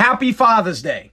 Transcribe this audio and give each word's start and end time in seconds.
Happy 0.00 0.32
Father's 0.32 0.80
Day. 0.80 1.12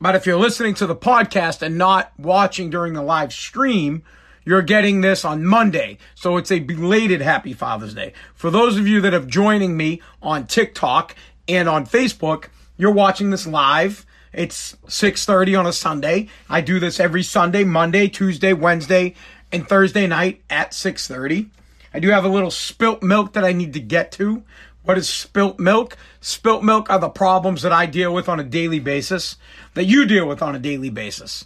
But 0.00 0.14
if 0.14 0.24
you're 0.24 0.38
listening 0.38 0.74
to 0.74 0.86
the 0.86 0.94
podcast 0.94 1.60
and 1.60 1.76
not 1.76 2.12
watching 2.16 2.70
during 2.70 2.92
the 2.92 3.02
live 3.02 3.32
stream, 3.32 4.04
you're 4.44 4.62
getting 4.62 5.00
this 5.00 5.24
on 5.24 5.44
Monday. 5.44 5.98
So 6.14 6.36
it's 6.36 6.52
a 6.52 6.60
belated 6.60 7.20
Happy 7.20 7.52
Father's 7.52 7.92
Day. 7.92 8.12
For 8.32 8.48
those 8.48 8.78
of 8.78 8.86
you 8.86 9.00
that 9.00 9.12
have 9.12 9.26
joining 9.26 9.76
me 9.76 10.00
on 10.22 10.46
TikTok 10.46 11.16
and 11.48 11.68
on 11.68 11.84
Facebook, 11.84 12.44
you're 12.76 12.92
watching 12.92 13.30
this 13.30 13.44
live. 13.44 14.06
It's 14.32 14.76
6:30 14.86 15.58
on 15.58 15.66
a 15.66 15.72
Sunday. 15.72 16.28
I 16.48 16.60
do 16.60 16.78
this 16.78 17.00
every 17.00 17.24
Sunday, 17.24 17.64
Monday, 17.64 18.06
Tuesday, 18.06 18.52
Wednesday, 18.52 19.16
and 19.50 19.68
Thursday 19.68 20.06
night 20.06 20.42
at 20.48 20.74
6:30. 20.74 21.50
I 21.92 21.98
do 21.98 22.10
have 22.10 22.24
a 22.24 22.28
little 22.28 22.52
spilt 22.52 23.02
milk 23.02 23.32
that 23.32 23.44
I 23.44 23.50
need 23.50 23.72
to 23.72 23.80
get 23.80 24.12
to. 24.12 24.44
What 24.82 24.98
is 24.98 25.08
spilt 25.08 25.58
milk? 25.58 25.96
Spilt 26.20 26.62
milk 26.62 26.88
are 26.90 26.98
the 26.98 27.08
problems 27.08 27.62
that 27.62 27.72
I 27.72 27.86
deal 27.86 28.14
with 28.14 28.28
on 28.28 28.40
a 28.40 28.44
daily 28.44 28.80
basis, 28.80 29.36
that 29.74 29.84
you 29.84 30.06
deal 30.06 30.26
with 30.26 30.42
on 30.42 30.54
a 30.54 30.58
daily 30.58 30.90
basis. 30.90 31.44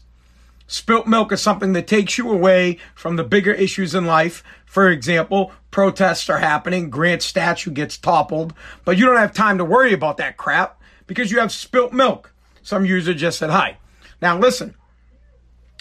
Spilt 0.67 1.07
milk 1.07 1.31
is 1.33 1.43
something 1.43 1.73
that 1.75 1.87
takes 1.87 2.17
you 2.17 2.31
away 2.31 2.79
from 2.95 3.17
the 3.17 3.25
bigger 3.25 3.53
issues 3.53 3.95
in 3.95 4.07
life. 4.07 4.43
For 4.65 4.89
example, 4.89 5.53
protests 5.71 6.31
are 6.31 6.39
happening, 6.39 6.91
Grant's 6.91 7.27
statue 7.27 7.71
gets 7.71 7.99
toppled, 7.99 8.55
but 8.85 8.97
you 8.97 9.05
don't 9.05 9.17
have 9.17 9.35
time 9.35 9.59
to 9.59 9.65
worry 9.65 9.93
about 9.93 10.17
that 10.17 10.37
crap 10.37 10.81
because 11.07 11.31
you 11.31 11.39
have 11.41 11.53
spilt 11.53 11.93
milk. 11.93 12.33
Some 12.63 12.87
user 12.87 13.13
just 13.13 13.39
said 13.39 13.51
hi. 13.51 13.79
Now 14.23 14.39
listen, 14.39 14.75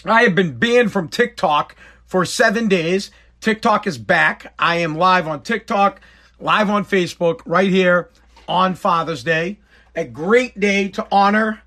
I 0.04 0.24
have 0.24 0.34
been 0.34 0.58
banned 0.58 0.92
from 0.92 1.08
TikTok 1.08 1.76
for 2.04 2.24
seven 2.24 2.68
days. 2.68 3.10
TikTok 3.40 3.86
is 3.86 3.96
back. 3.96 4.52
I 4.58 4.76
am 4.76 4.96
live 4.96 5.26
on 5.26 5.42
TikTok, 5.42 6.00
live 6.38 6.70
on 6.70 6.84
Facebook, 6.84 7.40
right 7.44 7.70
here 7.70 8.10
on 8.48 8.74
Father's 8.74 9.24
Day. 9.24 9.58
A 9.94 10.04
great 10.04 10.58
day 10.58 10.88
to 10.88 11.06
honor 11.12 11.62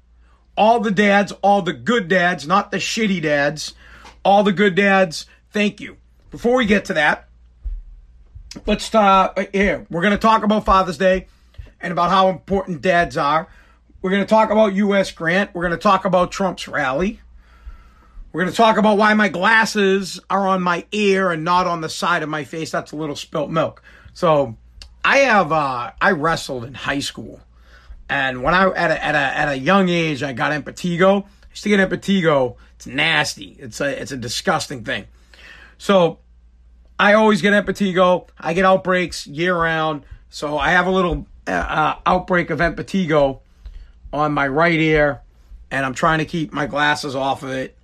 all 0.57 0.80
the 0.80 0.91
dads, 0.91 1.31
all 1.41 1.62
the 1.62 1.73
good 1.73 2.07
dads, 2.07 2.48
not 2.48 2.71
the 2.71 2.77
shitty 2.77 3.21
dads, 3.21 3.73
all 4.26 4.43
the 4.43 4.51
good 4.51 4.76
dads. 4.76 5.26
Thank 5.51 5.79
you. 5.79 5.98
Before 6.32 6.57
we 6.57 6.65
get 6.65 6.85
to 6.85 6.93
that, 6.95 7.29
let's 8.65 8.93
uh 8.93 9.34
here. 9.54 9.85
We're 9.90 10.01
gonna 10.01 10.18
talk 10.18 10.43
about 10.43 10.65
Father's 10.65 10.98
Day 10.98 11.27
and 11.79 11.91
about 11.91 12.10
how 12.10 12.29
important 12.29 12.82
dads 12.82 13.15
are. 13.18 13.48
We're 14.01 14.12
gonna 14.12 14.26
talk 14.26 14.49
about 14.49 14.73
U.S. 14.76 15.12
Grant. 15.12 15.54
We're 15.54 15.63
gonna 15.63 15.77
talk 15.77 16.05
about 16.05 16.32
Trump's 16.32 16.68
rally. 16.68 17.21
We're 18.38 18.43
going 18.43 18.54
to 18.54 18.57
talk 18.57 18.77
about 18.77 18.99
why 18.99 19.16
my 19.16 19.30
glasses 19.30 20.20
are 20.30 20.48
on 20.48 20.62
my 20.62 20.85
ear 20.91 21.32
and 21.32 21.43
not 21.43 21.66
on 21.66 21.82
the 21.82 21.90
side 21.90 22.21
of 22.21 22.30
my 22.30 22.44
face. 22.44 22.70
That's 22.70 22.91
a 22.91 22.96
little 22.96 23.16
spilt 23.16 23.49
milk. 23.49 23.82
So, 24.13 24.55
I 25.04 25.18
have 25.21 25.52
uh, 25.52 25.94
I 25.99 26.12
wrestled 26.12 26.63
in 26.63 26.76
high 26.76 26.99
school, 26.99 27.41
and 28.07 28.44
when 28.44 28.54
I 28.54 28.70
at 28.70 28.91
a, 28.91 29.04
at 29.04 29.16
a 29.16 29.18
at 29.18 29.49
a 29.49 29.57
young 29.57 29.90
age 29.90 30.21
I 30.21 30.34
got 30.34 30.52
impetigo. 30.52 31.24
I 31.24 31.27
used 31.49 31.63
to 31.63 31.70
get 31.70 31.79
impetigo. 31.79 32.57
It's 32.76 32.85
nasty. 32.85 33.55
It's 33.57 33.82
a 33.82 33.99
it's 33.99 34.12
a 34.12 34.18
disgusting 34.18 34.84
thing. 34.84 35.07
So, 35.79 36.20
I 36.99 37.13
always 37.13 37.41
get 37.41 37.54
impetigo. 37.54 38.27
I 38.38 38.54
get 38.54 38.66
outbreaks 38.66 39.26
year 39.26 39.57
round. 39.57 40.04
So 40.29 40.60
I 40.60 40.70
have 40.70 40.85
a 40.85 40.91
little 40.91 41.26
uh, 41.48 41.51
uh 41.54 41.96
outbreak 42.05 42.51
of 42.51 42.60
impetigo 42.60 43.40
on 44.13 44.32
my 44.34 44.48
right 44.48 44.79
ear, 44.79 45.22
and 45.72 45.84
I'm 45.84 45.96
trying 45.96 46.20
to 46.20 46.26
keep 46.26 46.54
my 46.54 46.68
glasses 46.68 47.16
off 47.16 47.41
of 47.41 47.49
it 47.49 47.76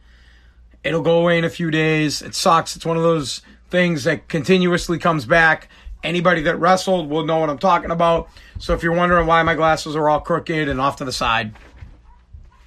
It'll 0.84 1.02
go 1.02 1.20
away 1.20 1.38
in 1.38 1.46
a 1.46 1.50
few 1.50 1.72
days. 1.72 2.22
It 2.22 2.36
sucks. 2.36 2.76
It's 2.76 2.86
one 2.86 2.98
of 2.98 3.04
those 3.04 3.42
things 3.70 4.04
that 4.04 4.28
continuously 4.28 5.00
comes 5.00 5.26
back. 5.26 5.70
Anybody 6.04 6.42
that 6.44 6.58
wrestled 6.58 7.10
will 7.10 7.26
know 7.26 7.40
what 7.40 7.50
I'm 7.50 7.58
talking 7.58 7.92
about. 7.92 8.28
So 8.60 8.74
if 8.74 8.84
you're 8.84 8.94
wondering 8.94 9.26
why 9.26 9.42
my 9.44 9.56
glasses 9.56 9.96
are 9.96 10.10
all 10.10 10.20
crooked 10.20 10.68
and 10.68 10.82
off 10.82 10.98
to 10.98 11.06
the 11.06 11.14
side, 11.14 11.54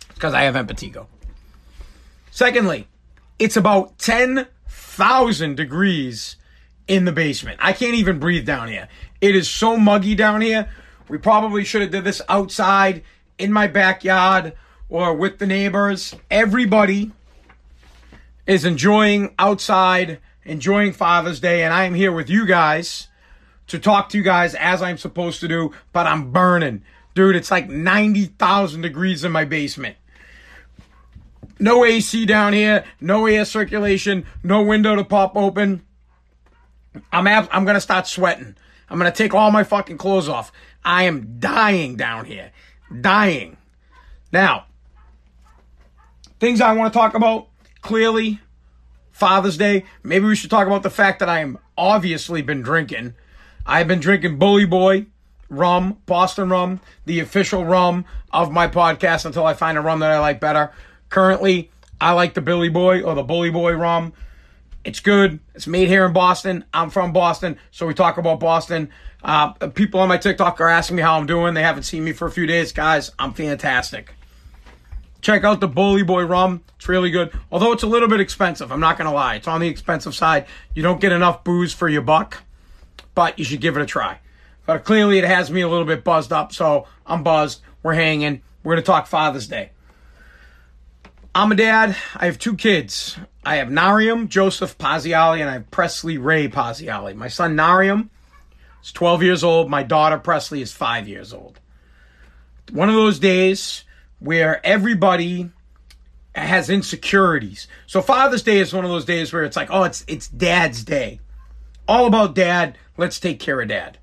it's 0.06 0.14
because 0.14 0.32
I 0.32 0.42
have 0.42 0.54
impetigo. 0.54 1.06
Secondly, 2.30 2.88
it's 3.38 3.56
about 3.56 3.98
10,000 3.98 5.54
degrees 5.54 6.36
in 6.88 7.04
the 7.04 7.12
basement. 7.12 7.58
I 7.62 7.72
can't 7.72 7.94
even 7.94 8.18
breathe 8.18 8.46
down 8.46 8.68
here. 8.68 8.88
It 9.20 9.36
is 9.36 9.48
so 9.48 9.76
muggy 9.76 10.14
down 10.14 10.40
here. 10.40 10.68
We 11.08 11.18
probably 11.18 11.64
should 11.64 11.82
have 11.82 11.90
did 11.90 12.04
this 12.04 12.22
outside 12.28 13.02
in 13.38 13.52
my 13.52 13.66
backyard 13.66 14.54
or 14.88 15.14
with 15.14 15.38
the 15.38 15.46
neighbors. 15.46 16.14
Everybody 16.30 17.12
is 18.46 18.64
enjoying 18.64 19.34
outside, 19.38 20.20
enjoying 20.44 20.92
Father's 20.92 21.40
Day, 21.40 21.64
and 21.64 21.74
I 21.74 21.84
am 21.84 21.94
here 21.94 22.12
with 22.12 22.30
you 22.30 22.46
guys 22.46 23.08
to 23.66 23.78
talk 23.78 24.08
to 24.10 24.18
you 24.18 24.22
guys 24.22 24.54
as 24.54 24.82
I'm 24.82 24.98
supposed 24.98 25.40
to 25.40 25.48
do, 25.48 25.72
but 25.92 26.06
I'm 26.06 26.30
burning. 26.30 26.82
Dude, 27.14 27.34
it's 27.34 27.50
like 27.50 27.68
90,000 27.68 28.80
degrees 28.82 29.24
in 29.24 29.32
my 29.32 29.44
basement. 29.44 29.96
No 31.58 31.84
AC 31.84 32.26
down 32.26 32.52
here, 32.52 32.84
no 33.00 33.26
air 33.26 33.44
circulation, 33.44 34.26
no 34.42 34.62
window 34.62 34.94
to 34.94 35.04
pop 35.04 35.36
open. 35.36 35.82
I'm 37.10 37.26
ab- 37.26 37.48
I'm 37.50 37.64
gonna 37.64 37.80
start 37.80 38.06
sweating. 38.06 38.54
I'm 38.88 38.98
gonna 38.98 39.10
take 39.10 39.34
all 39.34 39.50
my 39.50 39.64
fucking 39.64 39.96
clothes 39.98 40.28
off. 40.28 40.52
I 40.84 41.04
am 41.04 41.38
dying 41.40 41.96
down 41.96 42.26
here. 42.26 42.52
Dying. 43.00 43.56
Now, 44.32 44.66
things 46.38 46.60
I 46.60 46.74
want 46.74 46.92
to 46.92 46.98
talk 46.98 47.14
about 47.14 47.48
clearly 47.86 48.40
Father's 49.12 49.56
Day. 49.56 49.84
Maybe 50.02 50.26
we 50.26 50.36
should 50.36 50.50
talk 50.50 50.66
about 50.66 50.82
the 50.82 50.90
fact 50.90 51.20
that 51.20 51.28
I 51.28 51.38
am 51.38 51.58
obviously 51.78 52.42
been 52.42 52.62
drinking. 52.62 53.14
I've 53.64 53.88
been 53.88 54.00
drinking 54.00 54.38
Bully 54.38 54.64
Boy 54.64 55.06
rum, 55.48 55.98
Boston 56.06 56.48
rum, 56.48 56.80
the 57.04 57.20
official 57.20 57.64
rum 57.64 58.04
of 58.32 58.50
my 58.50 58.66
podcast 58.66 59.24
until 59.24 59.46
I 59.46 59.54
find 59.54 59.78
a 59.78 59.80
rum 59.80 60.00
that 60.00 60.10
I 60.10 60.18
like 60.18 60.40
better. 60.40 60.72
Currently, 61.08 61.70
I 62.00 62.12
like 62.12 62.34
the 62.34 62.40
Billy 62.40 62.68
Boy 62.68 63.02
or 63.02 63.14
the 63.14 63.22
Bully 63.22 63.50
Boy 63.50 63.72
rum. 63.74 64.12
It's 64.84 65.00
good. 65.00 65.38
It's 65.54 65.68
made 65.68 65.88
here 65.88 66.04
in 66.04 66.12
Boston. 66.12 66.64
I'm 66.74 66.90
from 66.90 67.12
Boston, 67.12 67.58
so 67.70 67.86
we 67.86 67.94
talk 67.94 68.18
about 68.18 68.40
Boston. 68.40 68.90
Uh, 69.22 69.52
people 69.68 70.00
on 70.00 70.08
my 70.08 70.18
TikTok 70.18 70.60
are 70.60 70.68
asking 70.68 70.96
me 70.96 71.02
how 71.02 71.16
I'm 71.16 71.26
doing. 71.26 71.54
They 71.54 71.62
haven't 71.62 71.84
seen 71.84 72.04
me 72.04 72.12
for 72.12 72.26
a 72.26 72.30
few 72.30 72.46
days. 72.46 72.72
Guys, 72.72 73.12
I'm 73.18 73.32
fantastic. 73.32 74.15
Check 75.26 75.42
out 75.42 75.58
the 75.58 75.66
Bully 75.66 76.04
Boy 76.04 76.24
rum. 76.24 76.62
It's 76.76 76.88
really 76.88 77.10
good. 77.10 77.32
Although 77.50 77.72
it's 77.72 77.82
a 77.82 77.88
little 77.88 78.06
bit 78.06 78.20
expensive. 78.20 78.70
I'm 78.70 78.78
not 78.78 78.96
going 78.96 79.10
to 79.10 79.12
lie. 79.12 79.34
It's 79.34 79.48
on 79.48 79.60
the 79.60 79.66
expensive 79.66 80.14
side. 80.14 80.46
You 80.72 80.84
don't 80.84 81.00
get 81.00 81.10
enough 81.10 81.42
booze 81.42 81.74
for 81.74 81.88
your 81.88 82.02
buck, 82.02 82.44
but 83.12 83.36
you 83.36 83.44
should 83.44 83.60
give 83.60 83.76
it 83.76 83.82
a 83.82 83.86
try. 83.86 84.20
But 84.66 84.84
clearly 84.84 85.18
it 85.18 85.24
has 85.24 85.50
me 85.50 85.62
a 85.62 85.68
little 85.68 85.84
bit 85.84 86.04
buzzed 86.04 86.32
up, 86.32 86.52
so 86.52 86.86
I'm 87.04 87.24
buzzed. 87.24 87.60
We're 87.82 87.94
hanging. 87.94 88.40
We're 88.62 88.74
going 88.74 88.84
to 88.84 88.86
talk 88.86 89.08
Father's 89.08 89.48
Day. 89.48 89.72
I'm 91.34 91.50
a 91.50 91.56
dad. 91.56 91.96
I 92.14 92.26
have 92.26 92.38
two 92.38 92.54
kids. 92.54 93.18
I 93.44 93.56
have 93.56 93.66
Narium 93.66 94.28
Joseph 94.28 94.78
Paziali 94.78 95.40
and 95.40 95.50
I 95.50 95.54
have 95.54 95.72
Presley 95.72 96.18
Ray 96.18 96.46
Paziali. 96.46 97.16
My 97.16 97.26
son 97.26 97.56
Narium 97.56 98.10
is 98.80 98.92
12 98.92 99.24
years 99.24 99.42
old. 99.42 99.68
My 99.68 99.82
daughter 99.82 100.18
Presley 100.18 100.62
is 100.62 100.72
5 100.72 101.08
years 101.08 101.32
old. 101.32 101.58
One 102.70 102.88
of 102.88 102.94
those 102.94 103.18
days 103.18 103.82
where 104.18 104.64
everybody 104.64 105.50
has 106.34 106.68
insecurities. 106.68 107.66
So 107.86 108.02
Father's 108.02 108.42
Day 108.42 108.58
is 108.58 108.72
one 108.72 108.84
of 108.84 108.90
those 108.90 109.04
days 109.04 109.32
where 109.32 109.44
it's 109.44 109.56
like, 109.56 109.68
oh, 109.70 109.84
it's 109.84 110.04
it's 110.06 110.28
Dad's 110.28 110.84
Day. 110.84 111.20
All 111.88 112.06
about 112.06 112.34
Dad. 112.34 112.76
Let's 112.96 113.20
take 113.20 113.38
care 113.38 113.60
of 113.60 113.68
Dad. 113.68 113.98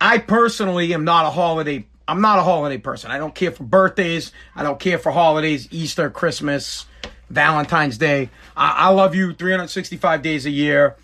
I 0.00 0.18
personally 0.18 0.94
am 0.94 1.04
not 1.04 1.26
a 1.26 1.30
holiday. 1.30 1.86
I'm 2.06 2.20
not 2.20 2.38
a 2.38 2.42
holiday 2.42 2.78
person. 2.78 3.10
I 3.10 3.18
don't 3.18 3.34
care 3.34 3.50
for 3.50 3.64
birthdays. 3.64 4.32
I 4.56 4.62
don't 4.62 4.80
care 4.80 4.98
for 4.98 5.12
holidays, 5.12 5.68
Easter, 5.70 6.08
Christmas, 6.08 6.86
Valentine's 7.28 7.98
Day. 7.98 8.30
I, 8.56 8.70
I 8.70 8.88
love 8.88 9.14
you 9.14 9.34
365 9.34 10.22
days 10.22 10.46
a 10.46 10.50
year. 10.50 10.96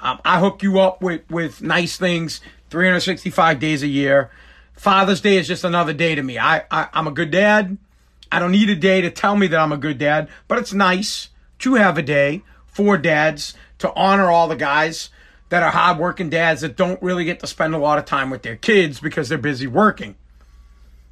Um, 0.00 0.20
I 0.24 0.40
hook 0.40 0.62
you 0.62 0.80
up 0.80 1.02
with 1.02 1.22
with 1.30 1.62
nice 1.62 1.96
things 1.96 2.40
365 2.70 3.58
days 3.58 3.82
a 3.82 3.86
year. 3.86 4.30
Father's 4.76 5.22
Day 5.22 5.38
is 5.38 5.48
just 5.48 5.64
another 5.64 5.94
day 5.94 6.14
to 6.14 6.22
me. 6.22 6.38
I, 6.38 6.64
I 6.70 6.88
I'm 6.92 7.06
a 7.06 7.10
good 7.10 7.30
dad. 7.30 7.76
I 8.30 8.38
don't 8.38 8.52
need 8.52 8.68
a 8.68 8.76
day 8.76 9.00
to 9.00 9.10
tell 9.10 9.34
me 9.34 9.46
that 9.48 9.58
I'm 9.58 9.72
a 9.72 9.78
good 9.78 9.98
dad, 9.98 10.28
but 10.48 10.58
it's 10.58 10.72
nice 10.72 11.30
to 11.60 11.74
have 11.74 11.96
a 11.96 12.02
day 12.02 12.42
for 12.66 12.98
dads 12.98 13.54
to 13.78 13.92
honor 13.94 14.30
all 14.30 14.48
the 14.48 14.56
guys 14.56 15.10
that 15.48 15.62
are 15.62 15.70
hardworking 15.70 16.28
dads 16.28 16.60
that 16.60 16.76
don't 16.76 17.00
really 17.02 17.24
get 17.24 17.40
to 17.40 17.46
spend 17.46 17.74
a 17.74 17.78
lot 17.78 17.98
of 17.98 18.04
time 18.04 18.30
with 18.30 18.42
their 18.42 18.56
kids 18.56 19.00
because 19.00 19.28
they're 19.28 19.38
busy 19.38 19.66
working. 19.66 20.16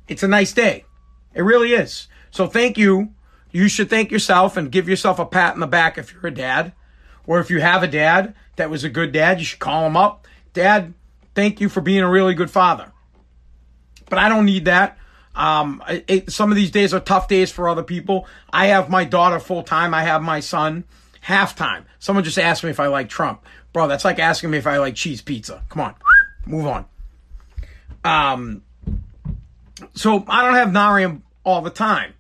It's 0.08 0.22
a 0.22 0.28
nice 0.28 0.52
day. 0.52 0.84
It 1.32 1.42
really 1.42 1.72
is. 1.72 2.08
So 2.30 2.46
thank 2.46 2.76
you. 2.76 3.14
You 3.52 3.68
should 3.68 3.88
thank 3.88 4.10
yourself 4.10 4.56
and 4.56 4.72
give 4.72 4.88
yourself 4.88 5.18
a 5.18 5.24
pat 5.24 5.54
in 5.54 5.60
the 5.60 5.66
back 5.66 5.96
if 5.96 6.12
you're 6.12 6.26
a 6.26 6.34
dad. 6.34 6.72
Or 7.26 7.40
if 7.40 7.48
you 7.48 7.60
have 7.60 7.82
a 7.82 7.88
dad 7.88 8.34
that 8.56 8.68
was 8.68 8.84
a 8.84 8.90
good 8.90 9.12
dad, 9.12 9.38
you 9.38 9.46
should 9.46 9.60
call 9.60 9.86
him 9.86 9.96
up. 9.96 10.26
Dad, 10.52 10.92
thank 11.34 11.60
you 11.60 11.68
for 11.68 11.80
being 11.80 12.02
a 12.02 12.10
really 12.10 12.34
good 12.34 12.50
father 12.50 12.92
but 14.08 14.18
I 14.18 14.28
don't 14.28 14.44
need 14.44 14.66
that. 14.66 14.98
Um, 15.34 15.82
it, 15.88 16.30
some 16.30 16.50
of 16.50 16.56
these 16.56 16.70
days 16.70 16.94
are 16.94 17.00
tough 17.00 17.26
days 17.28 17.50
for 17.50 17.68
other 17.68 17.82
people. 17.82 18.26
I 18.52 18.66
have 18.66 18.88
my 18.88 19.04
daughter 19.04 19.40
full 19.40 19.62
time. 19.62 19.92
I 19.92 20.02
have 20.04 20.22
my 20.22 20.40
son 20.40 20.84
half 21.22 21.56
time. 21.56 21.86
Someone 21.98 22.24
just 22.24 22.38
asked 22.38 22.62
me 22.62 22.70
if 22.70 22.78
I 22.78 22.86
like 22.86 23.08
Trump. 23.08 23.44
Bro, 23.72 23.88
that's 23.88 24.04
like 24.04 24.18
asking 24.20 24.50
me 24.50 24.58
if 24.58 24.66
I 24.66 24.78
like 24.78 24.94
cheese 24.94 25.20
pizza. 25.22 25.62
Come 25.68 25.82
on, 25.82 25.94
move 26.46 26.66
on. 26.66 26.84
Um, 28.04 28.62
So 29.94 30.24
I 30.28 30.44
don't 30.44 30.54
have 30.54 30.68
Nariam 30.68 31.22
all 31.42 31.62
the 31.62 31.70
time. 31.70 32.14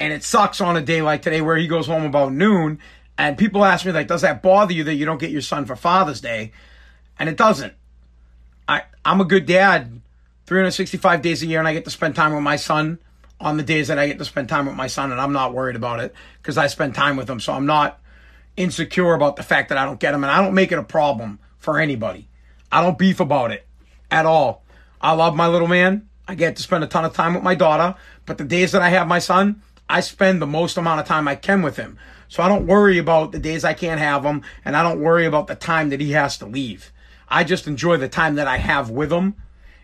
And 0.00 0.12
it 0.12 0.22
sucks 0.22 0.60
on 0.60 0.76
a 0.76 0.80
day 0.80 1.02
like 1.02 1.22
today 1.22 1.40
where 1.40 1.56
he 1.56 1.66
goes 1.66 1.86
home 1.86 2.04
about 2.04 2.32
noon 2.32 2.78
and 3.16 3.36
people 3.36 3.64
ask 3.64 3.84
me 3.84 3.92
like, 3.92 4.06
does 4.06 4.22
that 4.22 4.42
bother 4.42 4.72
you 4.72 4.84
that 4.84 4.94
you 4.94 5.04
don't 5.04 5.18
get 5.18 5.30
your 5.30 5.40
son 5.40 5.64
for 5.64 5.74
Father's 5.74 6.20
Day? 6.20 6.52
And 7.18 7.28
it 7.28 7.36
doesn't. 7.36 7.74
I, 8.68 8.82
I'm 9.04 9.20
a 9.20 9.24
good 9.24 9.44
dad 9.46 10.00
365 10.48 11.20
days 11.20 11.42
a 11.42 11.46
year 11.46 11.58
and 11.58 11.68
I 11.68 11.74
get 11.74 11.84
to 11.84 11.90
spend 11.90 12.16
time 12.16 12.32
with 12.32 12.42
my 12.42 12.56
son 12.56 12.98
on 13.38 13.58
the 13.58 13.62
days 13.62 13.88
that 13.88 13.98
I 13.98 14.06
get 14.06 14.16
to 14.16 14.24
spend 14.24 14.48
time 14.48 14.64
with 14.64 14.74
my 14.74 14.86
son 14.86 15.12
and 15.12 15.20
I'm 15.20 15.34
not 15.34 15.52
worried 15.52 15.76
about 15.76 16.00
it 16.00 16.14
because 16.40 16.56
I 16.56 16.68
spend 16.68 16.94
time 16.94 17.16
with 17.16 17.28
him. 17.28 17.38
So 17.38 17.52
I'm 17.52 17.66
not 17.66 18.00
insecure 18.56 19.12
about 19.12 19.36
the 19.36 19.42
fact 19.42 19.68
that 19.68 19.76
I 19.76 19.84
don't 19.84 20.00
get 20.00 20.14
him 20.14 20.24
and 20.24 20.30
I 20.30 20.42
don't 20.42 20.54
make 20.54 20.72
it 20.72 20.78
a 20.78 20.82
problem 20.82 21.38
for 21.58 21.78
anybody. 21.78 22.28
I 22.72 22.82
don't 22.82 22.96
beef 22.96 23.20
about 23.20 23.50
it 23.50 23.66
at 24.10 24.24
all. 24.24 24.64
I 25.02 25.12
love 25.12 25.36
my 25.36 25.48
little 25.48 25.68
man. 25.68 26.08
I 26.26 26.34
get 26.34 26.56
to 26.56 26.62
spend 26.62 26.82
a 26.82 26.86
ton 26.86 27.04
of 27.04 27.12
time 27.12 27.34
with 27.34 27.42
my 27.42 27.54
daughter, 27.54 27.94
but 28.24 28.38
the 28.38 28.44
days 28.44 28.72
that 28.72 28.80
I 28.80 28.88
have 28.88 29.06
my 29.06 29.18
son, 29.18 29.60
I 29.86 30.00
spend 30.00 30.40
the 30.40 30.46
most 30.46 30.78
amount 30.78 31.00
of 31.00 31.06
time 31.06 31.28
I 31.28 31.34
can 31.34 31.60
with 31.60 31.76
him. 31.76 31.98
So 32.28 32.42
I 32.42 32.48
don't 32.48 32.66
worry 32.66 32.96
about 32.96 33.32
the 33.32 33.38
days 33.38 33.64
I 33.64 33.74
can't 33.74 34.00
have 34.00 34.24
him 34.24 34.40
and 34.64 34.74
I 34.74 34.82
don't 34.82 35.02
worry 35.02 35.26
about 35.26 35.46
the 35.46 35.54
time 35.54 35.90
that 35.90 36.00
he 36.00 36.12
has 36.12 36.38
to 36.38 36.46
leave. 36.46 36.90
I 37.28 37.44
just 37.44 37.66
enjoy 37.66 37.98
the 37.98 38.08
time 38.08 38.36
that 38.36 38.48
I 38.48 38.56
have 38.56 38.88
with 38.88 39.12
him. 39.12 39.34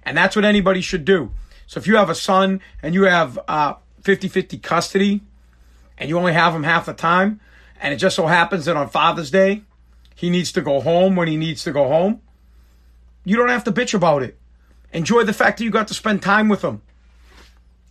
And 0.05 0.17
that's 0.17 0.37
what 0.37 0.45
anybody 0.45 0.81
should 0.81 1.05
do. 1.05 1.33
So 1.67 1.79
if 1.79 1.87
you 1.87 1.97
have 1.97 2.11
a 2.11 2.15
son 2.15 2.61
and 2.83 2.95
you 2.95 3.05
have 3.05 3.39
uh, 3.49 3.75
50-50 4.03 4.63
custody 4.63 5.23
and 5.97 6.09
you 6.09 6.19
only 6.19 6.33
have 6.33 6.55
him 6.55 6.63
half 6.63 6.87
the 6.87 6.93
time, 6.93 7.41
and 7.81 7.93
it 7.93 7.97
just 7.99 8.17
so 8.17 8.27
happens 8.27 8.67
that 8.67 8.77
on 8.77 8.89
Father's 8.89 9.31
Day, 9.31 9.63
he 10.15 10.31
needs 10.31 10.53
to 10.53 10.61
go 10.61 10.81
home 10.81 11.17
when 11.17 11.29
he 11.29 11.37
needs 11.37 11.65
to 11.65 11.73
go 11.73 11.89
home, 11.89 12.21
you 13.25 13.37
don't 13.37 13.49
have 13.49 13.65
to 13.65 13.73
bitch 13.73 13.95
about 13.95 14.23
it. 14.23 14.39
Enjoy 14.93 15.25
the 15.25 15.33
fact 15.33 15.59
that 15.59 15.65
you 15.65 15.71
got 15.71 15.89
to 15.89 15.95
spend 15.95 16.23
time 16.23 16.49
with 16.49 16.63
him. 16.63 16.83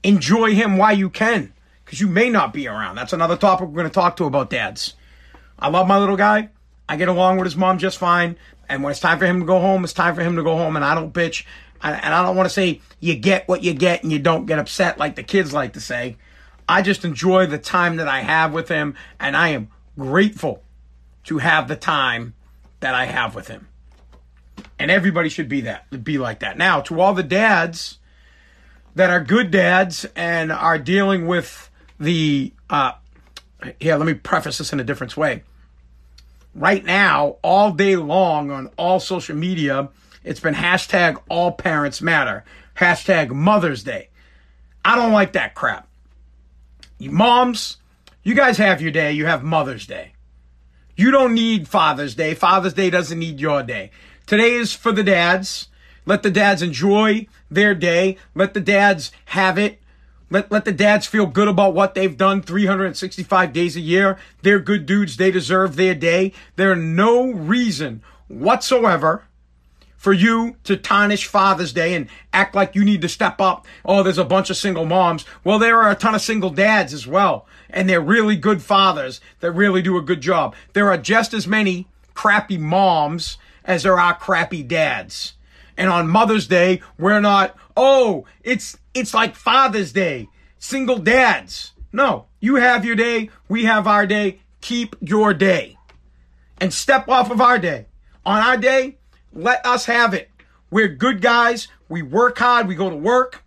Enjoy 0.04 0.54
him 0.54 0.78
while 0.78 0.98
you 0.98 1.10
can, 1.10 1.54
because 1.84 2.00
you 2.00 2.08
may 2.08 2.30
not 2.30 2.54
be 2.54 2.68
around. 2.68 2.96
That's 2.96 3.14
another 3.14 3.36
topic 3.36 3.68
we're 3.68 3.76
going 3.76 3.88
to 3.88 3.94
talk 3.94 4.16
to 4.18 4.26
about 4.26 4.50
dads. 4.50 4.94
I 5.60 5.70
love 5.70 5.88
my 5.88 5.98
little 5.98 6.18
guy. 6.18 6.50
I 6.88 6.96
get 6.96 7.08
along 7.08 7.38
with 7.38 7.46
his 7.46 7.56
mom 7.56 7.78
just 7.78 7.98
fine. 7.98 8.38
And 8.70 8.84
when 8.84 8.92
it's 8.92 9.00
time 9.00 9.20
for 9.20 9.26
him 9.26 9.40
to 9.42 9.46
go 9.46 9.60
home, 9.60 9.84
it's 9.84 9.94
time 9.94 10.16
for 10.16 10.22
him 10.22 10.36
to 10.36 10.44
go 10.44 10.56
home, 10.56 10.76
and 10.76 10.86
I 10.86 10.96
don't 10.96 11.14
bitch. 11.14 11.46
And 11.84 12.14
I 12.14 12.24
don't 12.24 12.38
want 12.38 12.48
to 12.48 12.54
say 12.54 12.82
you 13.02 13.16
get 13.16 13.48
what 13.48 13.62
you 13.62 13.74
get 13.74 14.04
and 14.04 14.12
you 14.12 14.20
don't 14.20 14.46
get 14.46 14.58
upset 14.58 14.98
like 14.98 15.16
the 15.16 15.24
kids 15.24 15.54
like 15.54 15.74
to 15.74 15.82
say. 15.82 16.16
I 16.68 16.82
just 16.82 17.04
enjoy 17.04 17.46
the 17.46 17.58
time 17.58 17.98
that 17.98 18.08
I 18.08 18.22
have 18.22 18.54
with 18.54 18.70
him, 18.70 18.96
and 19.20 19.36
I 19.36 19.50
am 19.50 19.68
grateful 20.00 20.64
to 21.26 21.40
have 21.40 21.68
the 21.68 21.76
time 21.76 22.36
that 22.80 22.96
I 22.96 23.06
have 23.06 23.36
with 23.36 23.50
him. 23.50 23.68
And 24.80 24.90
everybody 24.90 25.28
should 25.28 25.50
be 25.50 25.62
that, 25.62 26.04
be 26.04 26.18
like 26.18 26.40
that. 26.40 26.58
Now, 26.58 26.80
to 26.82 27.02
all 27.02 27.14
the 27.14 27.24
dads 27.24 28.00
that 28.96 29.10
are 29.10 29.22
good 29.22 29.52
dads 29.52 30.06
and 30.16 30.52
are 30.52 30.78
dealing 30.78 31.28
with 31.28 31.70
the, 32.00 32.54
uh, 32.70 32.94
here, 33.80 33.98
let 33.98 34.06
me 34.06 34.14
preface 34.14 34.58
this 34.58 34.72
in 34.72 34.80
a 34.80 34.84
different 34.84 35.18
way. 35.18 35.44
Right 36.56 36.84
now, 36.84 37.38
all 37.42 37.72
day 37.72 37.96
long 37.96 38.52
on 38.52 38.70
all 38.78 39.00
social 39.00 39.36
media, 39.36 39.90
it's 40.24 40.40
been 40.40 40.56
hashtag 40.56 41.22
all 41.30 41.52
parents 41.52 42.02
matter, 42.02 42.44
hashtag 42.76 43.32
Mother's 43.32 43.84
Day. 43.84 44.10
I 44.86 44.96
don't 44.96 45.12
like 45.12 45.34
that 45.34 45.56
crap. 45.56 45.88
You 46.98 47.12
moms, 47.12 47.78
you 48.24 48.36
guys 48.36 48.58
have 48.58 48.82
your 48.82 48.92
day, 48.92 49.12
you 49.12 49.26
have 49.26 49.44
Mother's 49.44 49.88
Day. 49.88 50.14
You 50.96 51.12
don't 51.12 51.34
need 51.34 51.68
Father's 51.68 52.16
Day. 52.16 52.34
Father's 52.34 52.74
Day 52.74 52.90
doesn't 52.90 53.18
need 53.18 53.40
your 53.40 53.64
day. 53.64 53.92
Today 54.26 54.54
is 54.54 54.74
for 54.74 54.92
the 54.92 55.04
dads. 55.04 55.68
Let 56.06 56.24
the 56.24 56.32
dads 56.32 56.62
enjoy 56.62 57.28
their 57.50 57.74
day. 57.74 58.18
Let 58.36 58.54
the 58.54 58.60
dads 58.60 59.12
have 59.26 59.58
it. 59.58 59.80
Let, 60.30 60.52
let 60.52 60.66
the 60.66 60.72
dads 60.72 61.06
feel 61.06 61.26
good 61.26 61.48
about 61.48 61.74
what 61.74 61.96
they've 61.96 62.16
done 62.16 62.42
365 62.42 63.54
days 63.54 63.76
a 63.76 63.82
year. 63.82 64.18
They're 64.42 64.60
good 64.60 64.86
dudes. 64.86 65.18
They 65.18 65.32
deserve 65.32 65.76
their 65.76 65.96
day. 65.96 66.34
There's 66.56 66.78
no 66.78 67.32
reason 67.32 68.02
whatsoever 68.28 69.26
for 70.04 70.12
you 70.12 70.58
to 70.66 70.76
tarnish 70.76 71.28
Father's 71.28 71.72
Day 71.72 71.94
and 71.94 72.10
act 72.34 72.54
like 72.54 72.76
you 72.76 72.84
need 72.84 73.02
to 73.04 73.08
step 73.08 73.40
up. 73.40 73.66
Oh, 73.86 74.04
there's 74.04 74.18
a 74.18 74.26
bunch 74.26 74.50
of 74.50 74.58
single 74.58 74.86
moms. 74.86 75.24
Well, 75.46 75.60
there 75.60 75.82
are 75.82 75.92
a 75.92 75.96
ton 75.96 76.14
of 76.14 76.20
single 76.20 76.50
dads 76.50 76.94
as 76.94 77.08
well. 77.08 77.48
And 77.70 77.88
they're 77.88 78.02
really 78.02 78.36
good 78.36 78.62
fathers 78.62 79.22
that 79.40 79.54
really 79.54 79.82
do 79.82 79.98
a 79.98 80.02
good 80.02 80.20
job. 80.20 80.56
There 80.74 80.90
are 80.92 80.98
just 80.98 81.34
as 81.34 81.48
many 81.48 81.88
crappy 82.16 82.58
moms 82.58 83.38
as 83.64 83.84
there 83.84 83.98
are 83.98 84.14
crappy 84.14 84.62
dads. 84.62 85.36
And 85.78 85.90
on 85.90 86.10
Mother's 86.10 86.48
Day, 86.48 86.82
we're 87.00 87.22
not, 87.22 87.56
oh, 87.78 88.26
it's, 88.44 88.78
it's 88.94 89.14
like 89.14 89.38
Father's 89.38 89.94
Day. 89.94 90.28
Single 90.60 90.98
dads. 90.98 91.72
No, 91.94 92.26
you 92.42 92.56
have 92.56 92.84
your 92.84 92.98
day. 92.98 93.30
We 93.48 93.64
have 93.64 93.88
our 93.88 94.06
day. 94.06 94.42
Keep 94.60 94.98
your 95.00 95.34
day 95.34 95.78
and 96.58 96.74
step 96.74 97.08
off 97.08 97.32
of 97.32 97.40
our 97.40 97.58
day. 97.58 97.86
On 98.26 98.42
our 98.42 98.58
day, 98.58 98.98
let 99.34 99.66
us 99.66 99.86
have 99.86 100.14
it. 100.14 100.30
We're 100.70 100.88
good 100.88 101.22
guys. 101.22 101.68
We 101.90 102.02
work 102.02 102.38
hard. 102.38 102.68
We 102.68 102.76
go 102.76 102.90
to 102.90 102.96
work 102.96 103.44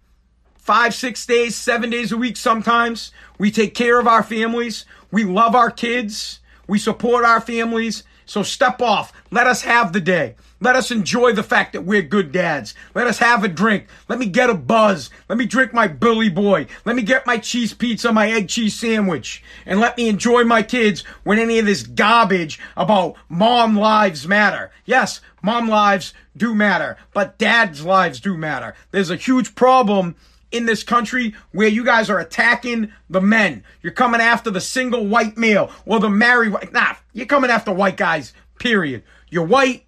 five, 0.56 0.94
six 0.94 1.25
days, 1.27 1.55
seven 1.55 1.91
days 1.91 2.12
a 2.12 2.17
week 2.17 2.37
sometimes. 2.37 3.12
We 3.38 3.50
take 3.50 3.75
care 3.75 3.99
of 3.99 4.06
our 4.06 4.23
families. 4.23 4.85
We 5.11 5.25
love 5.25 5.55
our 5.55 5.71
kids. 5.71 6.41
We 6.67 6.79
support 6.79 7.25
our 7.25 7.41
families. 7.41 8.03
So 8.25 8.43
step 8.43 8.83
off. 8.83 9.12
Let 9.31 9.47
us 9.47 9.62
have 9.62 9.93
the 9.93 10.00
day. 10.00 10.35
Let 10.61 10.76
us 10.76 10.91
enjoy 10.91 11.32
the 11.32 11.43
fact 11.43 11.75
that 11.75 11.82
we're 11.82 12.03
good 12.03 12.32
dads. 12.32 12.75
Let 12.94 13.06
us 13.06 13.19
have 13.19 13.44
a 13.44 13.49
drink. 13.49 13.87
Let 14.08 14.19
me 14.19 14.26
get 14.26 14.49
a 14.49 14.55
buzz. 14.55 15.11
Let 15.29 15.37
me 15.37 15.44
drink 15.44 15.75
my 15.75 15.87
Billy 15.87 16.31
Boy. 16.31 16.67
Let 16.85 16.97
me 16.97 17.03
get 17.03 17.26
my 17.26 17.37
cheese 17.37 17.75
pizza, 17.75 18.12
my 18.12 18.31
egg 18.31 18.49
cheese 18.49 18.75
sandwich. 18.75 19.43
And 19.67 19.81
let 19.81 19.97
me 19.99 20.08
enjoy 20.08 20.44
my 20.44 20.62
kids 20.62 21.03
when 21.25 21.38
any 21.38 21.58
of 21.58 21.67
this 21.67 21.82
garbage 21.82 22.58
about 22.76 23.17
mom 23.29 23.76
lives 23.76 24.26
matter. 24.26 24.70
Yes, 24.87 25.20
mom 25.43 25.69
lives 25.69 26.14
do 26.37 26.55
matter, 26.55 26.97
but 27.12 27.38
dad's 27.38 27.85
lives 27.85 28.20
do 28.20 28.37
matter. 28.37 28.75
There's 28.93 29.11
a 29.11 29.17
huge 29.17 29.55
problem 29.55 30.17
in 30.53 30.67
this 30.67 30.82
country 30.82 31.35
where 31.53 31.69
you 31.69 31.85
guys 31.85 32.08
are 32.08 32.19
attacking 32.19 32.93
the 33.11 33.20
men. 33.20 33.62
You're 33.82 33.93
coming 33.93 34.20
after 34.20 34.50
the 34.50 34.61
single 34.61 35.06
white 35.06 35.37
male 35.37 35.70
or 35.85 36.00
the 36.00 36.08
married 36.08 36.53
white. 36.53 36.73
Nah, 36.73 36.94
you're 37.12 37.26
coming 37.26 37.50
after 37.50 37.73
white 37.73 37.97
guys, 37.97 38.32
period. 38.58 39.03
You're 39.29 39.44
white. 39.44 39.86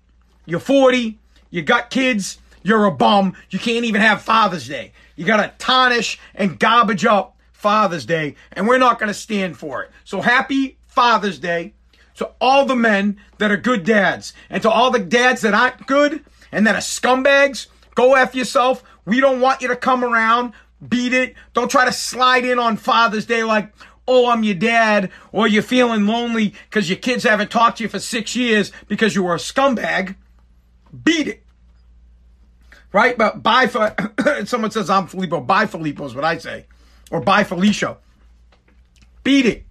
You're 0.49 0.61
40. 0.61 1.19
You 1.51 1.61
got 1.61 1.91
kids. 1.91 2.39
You're 2.63 2.87
a 2.87 2.91
bum. 2.91 3.35
You 3.51 3.59
can't 3.59 3.85
even 3.85 4.01
have 4.01 4.23
Father's 4.23 4.67
Day. 4.67 4.93
You 5.15 5.27
got 5.27 5.37
to 5.43 5.53
tarnish 5.63 6.19
and 6.35 6.59
garbage 6.59 7.05
up 7.05 7.37
Father's 7.53 8.07
Day, 8.07 8.35
and 8.53 8.67
we're 8.67 8.79
not 8.79 8.99
going 8.99 9.09
to 9.09 9.15
stand 9.15 9.59
for 9.59 9.83
it. 9.83 9.91
So 10.05 10.23
happy 10.23 10.79
Father's 10.87 11.39
Day 11.39 11.75
to 12.15 12.31
all 12.41 12.65
the 12.65 12.75
men 12.75 13.19
that 13.37 13.51
are 13.51 13.59
good 13.59 13.85
dads, 13.85 14.33
and 14.49 14.63
to 14.63 14.71
all 14.71 14.91
the 14.91 14.99
dads 14.99 15.43
that 15.43 15.53
aren't 15.53 15.87
good 15.87 16.25
and 16.51 16.67
that 16.67 16.75
are 16.75 16.79
scumbags. 16.79 17.67
Go 17.95 18.15
F 18.15 18.35
yourself. 18.35 18.83
We 19.05 19.21
don't 19.21 19.43
want 19.43 19.61
you 19.61 19.69
to 19.69 19.77
come 19.77 20.03
around, 20.03 20.55
beat 20.89 21.13
it. 21.13 21.35
Don't 21.53 21.71
try 21.71 21.85
to 21.85 21.93
slide 21.93 22.47
in 22.47 22.59
on 22.59 22.79
Father's 22.79 23.27
Day 23.27 23.45
like, 23.45 23.71
oh, 24.07 24.31
I'm 24.31 24.45
your 24.45 24.55
dad, 24.55 25.11
or 25.31 25.47
you're 25.47 25.63
feeling 25.63 26.07
lonely 26.07 26.55
because 26.71 26.89
your 26.89 26.99
kids 26.99 27.25
haven't 27.25 27.51
talked 27.51 27.79
to 27.79 27.83
you 27.83 27.91
for 27.91 28.01
six 28.01 28.35
years 28.35 28.73
because 28.89 29.15
you 29.15 29.23
were 29.23 29.35
a 29.35 29.39
scumbag. 29.39 30.15
Beat 31.05 31.29
it. 31.29 31.45
Right? 32.93 33.17
But 33.17 33.43
bye 33.43 33.67
for 33.67 33.95
someone 34.45 34.71
says 34.71 34.91
I'm 34.91 35.07
Filippo. 35.07 35.41
Bye 35.41 35.67
Filippo 35.67 36.05
is 36.05 36.15
what 36.15 36.25
I 36.25 36.39
say. 36.39 36.67
Or 37.11 37.21
bye 37.21 37.45
Felicia. 37.45 37.99
Beat 39.25 39.47
it. 39.47 39.65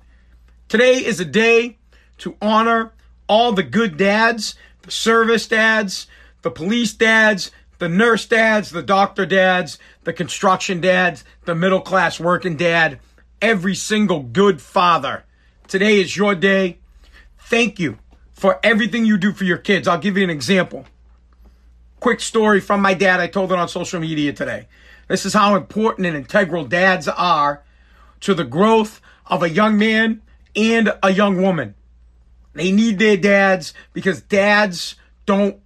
Today 0.68 1.04
is 1.04 1.20
a 1.20 1.26
day 1.26 1.78
to 2.20 2.36
honor 2.42 2.94
all 3.30 3.54
the 3.54 3.64
good 3.64 3.98
dads, 3.98 4.56
the 4.82 4.92
service 4.92 5.48
dads, 5.48 6.08
the 6.42 6.52
police 6.52 6.94
dads, 6.94 7.52
the 7.80 7.90
nurse 7.90 8.26
dads, 8.26 8.70
the 8.70 8.84
doctor 8.84 9.26
dads, 9.26 9.78
the 10.04 10.14
construction 10.14 10.82
dads, 10.82 11.24
the 11.46 11.56
middle 11.56 11.82
class 11.82 12.20
working 12.20 12.58
dad, 12.58 13.00
every 13.42 13.76
single 13.76 14.22
good 14.22 14.62
father. 14.62 15.24
Today 15.68 16.00
is 16.00 16.16
your 16.16 16.36
day. 16.36 16.80
Thank 17.38 17.80
you 17.80 17.98
for 18.34 18.60
everything 18.64 19.06
you 19.06 19.18
do 19.18 19.34
for 19.34 19.44
your 19.44 19.58
kids. 19.58 19.88
I'll 19.88 19.98
give 19.98 20.18
you 20.18 20.24
an 20.24 20.30
example 20.30 20.86
quick 22.00 22.20
story 22.20 22.60
from 22.60 22.82
my 22.82 22.94
dad. 22.94 23.20
I 23.20 23.28
told 23.28 23.52
it 23.52 23.58
on 23.58 23.68
social 23.68 24.00
media 24.00 24.34
today. 24.34 24.68
This 25.08 25.26
is 25.26 25.34
how 25.34 25.56
important 25.56 26.08
and 26.08 26.18
integral 26.18 26.66
dads 26.66 27.08
are 27.08 27.64
to 28.22 28.34
the 28.34 28.44
growth 28.44 29.02
of 29.26 29.44
a 29.44 29.50
young 29.50 29.78
man 29.78 30.22
and 30.56 30.94
a 31.04 31.12
young 31.12 31.42
woman. 31.42 31.76
They 32.54 32.72
need 32.72 33.00
their 33.00 33.18
dads 33.18 33.74
because 33.94 34.22
dads 34.22 34.96
don't, 35.26 35.60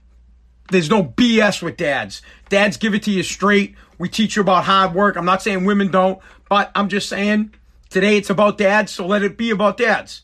there's 0.70 0.90
no 0.90 1.04
BS 1.04 1.62
with 1.62 1.78
dads. 1.78 2.22
Dads 2.50 2.78
give 2.78 2.94
it 2.94 3.04
to 3.04 3.12
you 3.12 3.24
straight. 3.24 3.76
We 3.98 4.10
teach 4.10 4.36
you 4.36 4.42
about 4.42 4.66
hard 4.66 4.94
work. 4.94 5.16
I'm 5.16 5.26
not 5.26 5.42
saying 5.42 5.66
women 5.66 5.90
don't, 5.90 6.20
but 6.50 6.72
I'm 6.76 6.90
just 6.90 7.08
saying 7.08 7.54
today 7.90 8.18
it's 8.18 8.30
about 8.30 8.58
dads, 8.58 8.92
so 8.92 9.08
let 9.08 9.24
it 9.24 9.38
be 9.38 9.52
about 9.52 9.78
dads. 9.78 10.24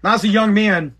When 0.00 0.10
I 0.10 0.14
was 0.14 0.24
a 0.24 0.28
young 0.28 0.52
man, 0.52 0.94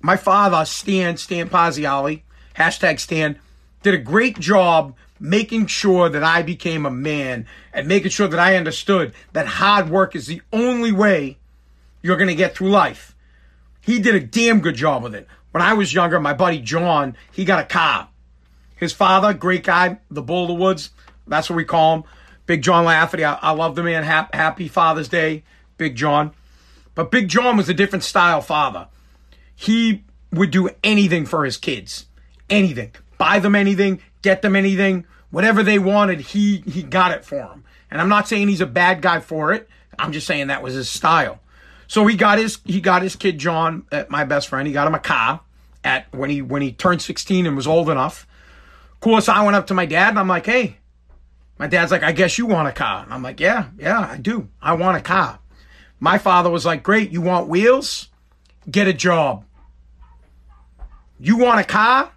my 0.00 0.16
father, 0.16 0.64
Stan, 0.64 1.16
Stan 1.16 1.48
Paziali, 1.48 2.22
hashtag 2.56 3.00
Stan, 3.00 3.38
did 3.82 3.94
a 3.94 3.98
great 3.98 4.38
job 4.38 4.94
making 5.18 5.66
sure 5.66 6.08
that 6.08 6.24
I 6.24 6.42
became 6.42 6.84
a 6.84 6.90
man 6.90 7.46
and 7.72 7.86
making 7.86 8.10
sure 8.10 8.28
that 8.28 8.40
I 8.40 8.56
understood 8.56 9.14
that 9.32 9.46
hard 9.46 9.88
work 9.88 10.16
is 10.16 10.26
the 10.26 10.42
only 10.52 10.90
way 10.90 11.38
you're 12.02 12.16
going 12.16 12.28
to 12.28 12.34
get 12.34 12.56
through 12.56 12.70
life. 12.70 13.14
He 13.80 14.00
did 14.00 14.14
a 14.14 14.20
damn 14.20 14.60
good 14.60 14.74
job 14.74 15.02
with 15.02 15.14
it. 15.14 15.28
When 15.52 15.62
I 15.62 15.74
was 15.74 15.94
younger, 15.94 16.18
my 16.18 16.32
buddy 16.32 16.60
John, 16.60 17.16
he 17.32 17.44
got 17.44 17.60
a 17.60 17.66
car. 17.66 18.08
His 18.76 18.92
father, 18.92 19.32
great 19.32 19.64
guy, 19.64 19.98
the 20.10 20.22
Bull 20.22 20.42
of 20.42 20.48
the 20.48 20.54
Woods, 20.54 20.90
that's 21.26 21.48
what 21.48 21.56
we 21.56 21.64
call 21.64 21.96
him. 21.96 22.04
Big 22.46 22.62
John 22.62 22.84
Lafferty. 22.84 23.24
I, 23.24 23.34
I 23.34 23.52
love 23.52 23.76
the 23.76 23.82
man. 23.82 24.02
Happy 24.02 24.68
Father's 24.68 25.08
Day, 25.08 25.44
Big 25.76 25.94
John. 25.94 26.32
But 26.94 27.10
Big 27.10 27.28
John 27.28 27.56
was 27.56 27.68
a 27.68 27.74
different 27.74 28.02
style 28.02 28.40
father. 28.40 28.88
He 29.54 30.04
would 30.32 30.50
do 30.50 30.68
anything 30.82 31.26
for 31.26 31.44
his 31.44 31.56
kids. 31.56 32.06
Anything. 32.50 32.92
Buy 33.22 33.38
them 33.38 33.54
anything, 33.54 34.00
get 34.22 34.42
them 34.42 34.56
anything, 34.56 35.06
whatever 35.30 35.62
they 35.62 35.78
wanted, 35.78 36.20
he 36.20 36.58
he 36.66 36.82
got 36.82 37.12
it 37.12 37.24
for 37.24 37.36
them. 37.36 37.64
And 37.90 38.00
I'm 38.00 38.08
not 38.08 38.26
saying 38.26 38.48
he's 38.48 38.60
a 38.60 38.66
bad 38.66 39.02
guy 39.02 39.20
for 39.20 39.52
it. 39.52 39.68
I'm 39.98 40.12
just 40.12 40.26
saying 40.26 40.48
that 40.48 40.62
was 40.62 40.74
his 40.74 40.88
style. 40.88 41.40
So 41.86 42.06
he 42.06 42.16
got 42.16 42.38
his 42.38 42.58
he 42.64 42.80
got 42.80 43.02
his 43.02 43.14
kid 43.14 43.38
John, 43.38 43.86
uh, 43.92 44.04
my 44.08 44.24
best 44.24 44.48
friend. 44.48 44.66
He 44.66 44.72
got 44.72 44.88
him 44.88 44.94
a 44.94 44.98
car 44.98 45.40
at 45.84 46.12
when 46.12 46.30
he 46.30 46.42
when 46.42 46.62
he 46.62 46.72
turned 46.72 47.02
16 47.02 47.46
and 47.46 47.56
was 47.56 47.66
old 47.66 47.88
enough. 47.88 48.26
Of 48.92 49.00
course, 49.00 49.28
I 49.28 49.44
went 49.44 49.56
up 49.56 49.68
to 49.68 49.74
my 49.74 49.86
dad 49.86 50.10
and 50.10 50.18
I'm 50.18 50.28
like, 50.28 50.46
"Hey, 50.46 50.78
my 51.62 51.68
dad's 51.68 51.92
like, 51.92 52.02
I 52.02 52.10
guess 52.10 52.38
you 52.38 52.46
want 52.46 52.66
a 52.66 52.72
car. 52.72 53.04
And 53.04 53.14
I'm 53.14 53.22
like, 53.22 53.38
yeah, 53.38 53.66
yeah, 53.78 54.00
I 54.00 54.16
do. 54.16 54.48
I 54.60 54.72
want 54.72 54.96
a 54.96 55.00
car. 55.00 55.38
My 56.00 56.18
father 56.18 56.50
was 56.50 56.66
like, 56.66 56.82
great, 56.82 57.12
you 57.12 57.20
want 57.20 57.46
wheels? 57.46 58.08
Get 58.68 58.88
a 58.88 58.92
job. 58.92 59.44
You 61.20 61.36
want 61.36 61.60
a 61.60 61.64
car? 61.64 62.10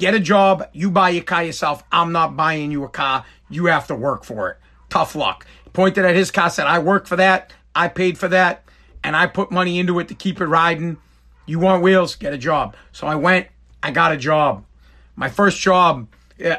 Get 0.00 0.14
a 0.14 0.18
job. 0.18 0.66
You 0.72 0.90
buy 0.90 1.10
your 1.10 1.22
car 1.22 1.44
yourself. 1.44 1.84
I'm 1.92 2.10
not 2.10 2.34
buying 2.34 2.72
you 2.72 2.84
a 2.84 2.88
car. 2.88 3.26
You 3.50 3.66
have 3.66 3.86
to 3.88 3.94
work 3.94 4.24
for 4.24 4.48
it. 4.48 4.56
Tough 4.88 5.14
luck. 5.14 5.44
Pointed 5.74 6.06
at 6.06 6.16
his 6.16 6.30
car, 6.30 6.48
said, 6.48 6.66
I 6.66 6.78
work 6.78 7.06
for 7.06 7.16
that. 7.16 7.52
I 7.74 7.88
paid 7.88 8.16
for 8.16 8.26
that. 8.28 8.64
And 9.04 9.14
I 9.14 9.26
put 9.26 9.50
money 9.50 9.78
into 9.78 9.98
it 9.98 10.08
to 10.08 10.14
keep 10.14 10.40
it 10.40 10.46
riding. 10.46 10.96
You 11.44 11.58
want 11.58 11.82
wheels? 11.82 12.16
Get 12.16 12.32
a 12.32 12.38
job. 12.38 12.76
So 12.92 13.06
I 13.06 13.14
went, 13.14 13.48
I 13.82 13.90
got 13.90 14.12
a 14.12 14.16
job. 14.16 14.64
My 15.16 15.28
first 15.28 15.60
job, 15.60 16.08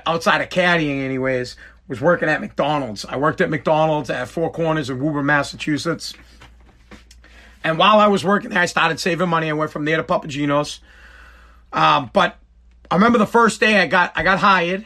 outside 0.05 0.41
of 0.41 0.49
caddying, 0.49 1.03
anyways, 1.03 1.55
was 1.87 1.99
working 1.99 2.29
at 2.29 2.41
McDonald's. 2.41 3.05
I 3.05 3.17
worked 3.17 3.41
at 3.41 3.49
McDonald's 3.49 4.11
at 4.11 4.27
Four 4.27 4.51
Corners 4.51 4.91
in 4.91 4.99
Woburn, 4.99 5.25
Massachusetts. 5.25 6.13
And 7.63 7.79
while 7.79 7.99
I 7.99 8.07
was 8.07 8.23
working 8.23 8.51
there, 8.51 8.59
I 8.59 8.67
started 8.67 8.99
saving 8.99 9.29
money. 9.29 9.49
I 9.49 9.53
went 9.53 9.71
from 9.71 9.85
there 9.85 9.97
to 9.97 10.03
Papa 10.03 10.27
Gino's. 10.27 10.79
Um, 11.73 12.11
but 12.13 12.37
I 12.91 12.95
remember 12.95 13.17
the 13.17 13.25
first 13.25 13.61
day 13.61 13.79
I 13.79 13.87
got 13.87 14.11
I 14.15 14.23
got 14.23 14.39
hired, 14.39 14.85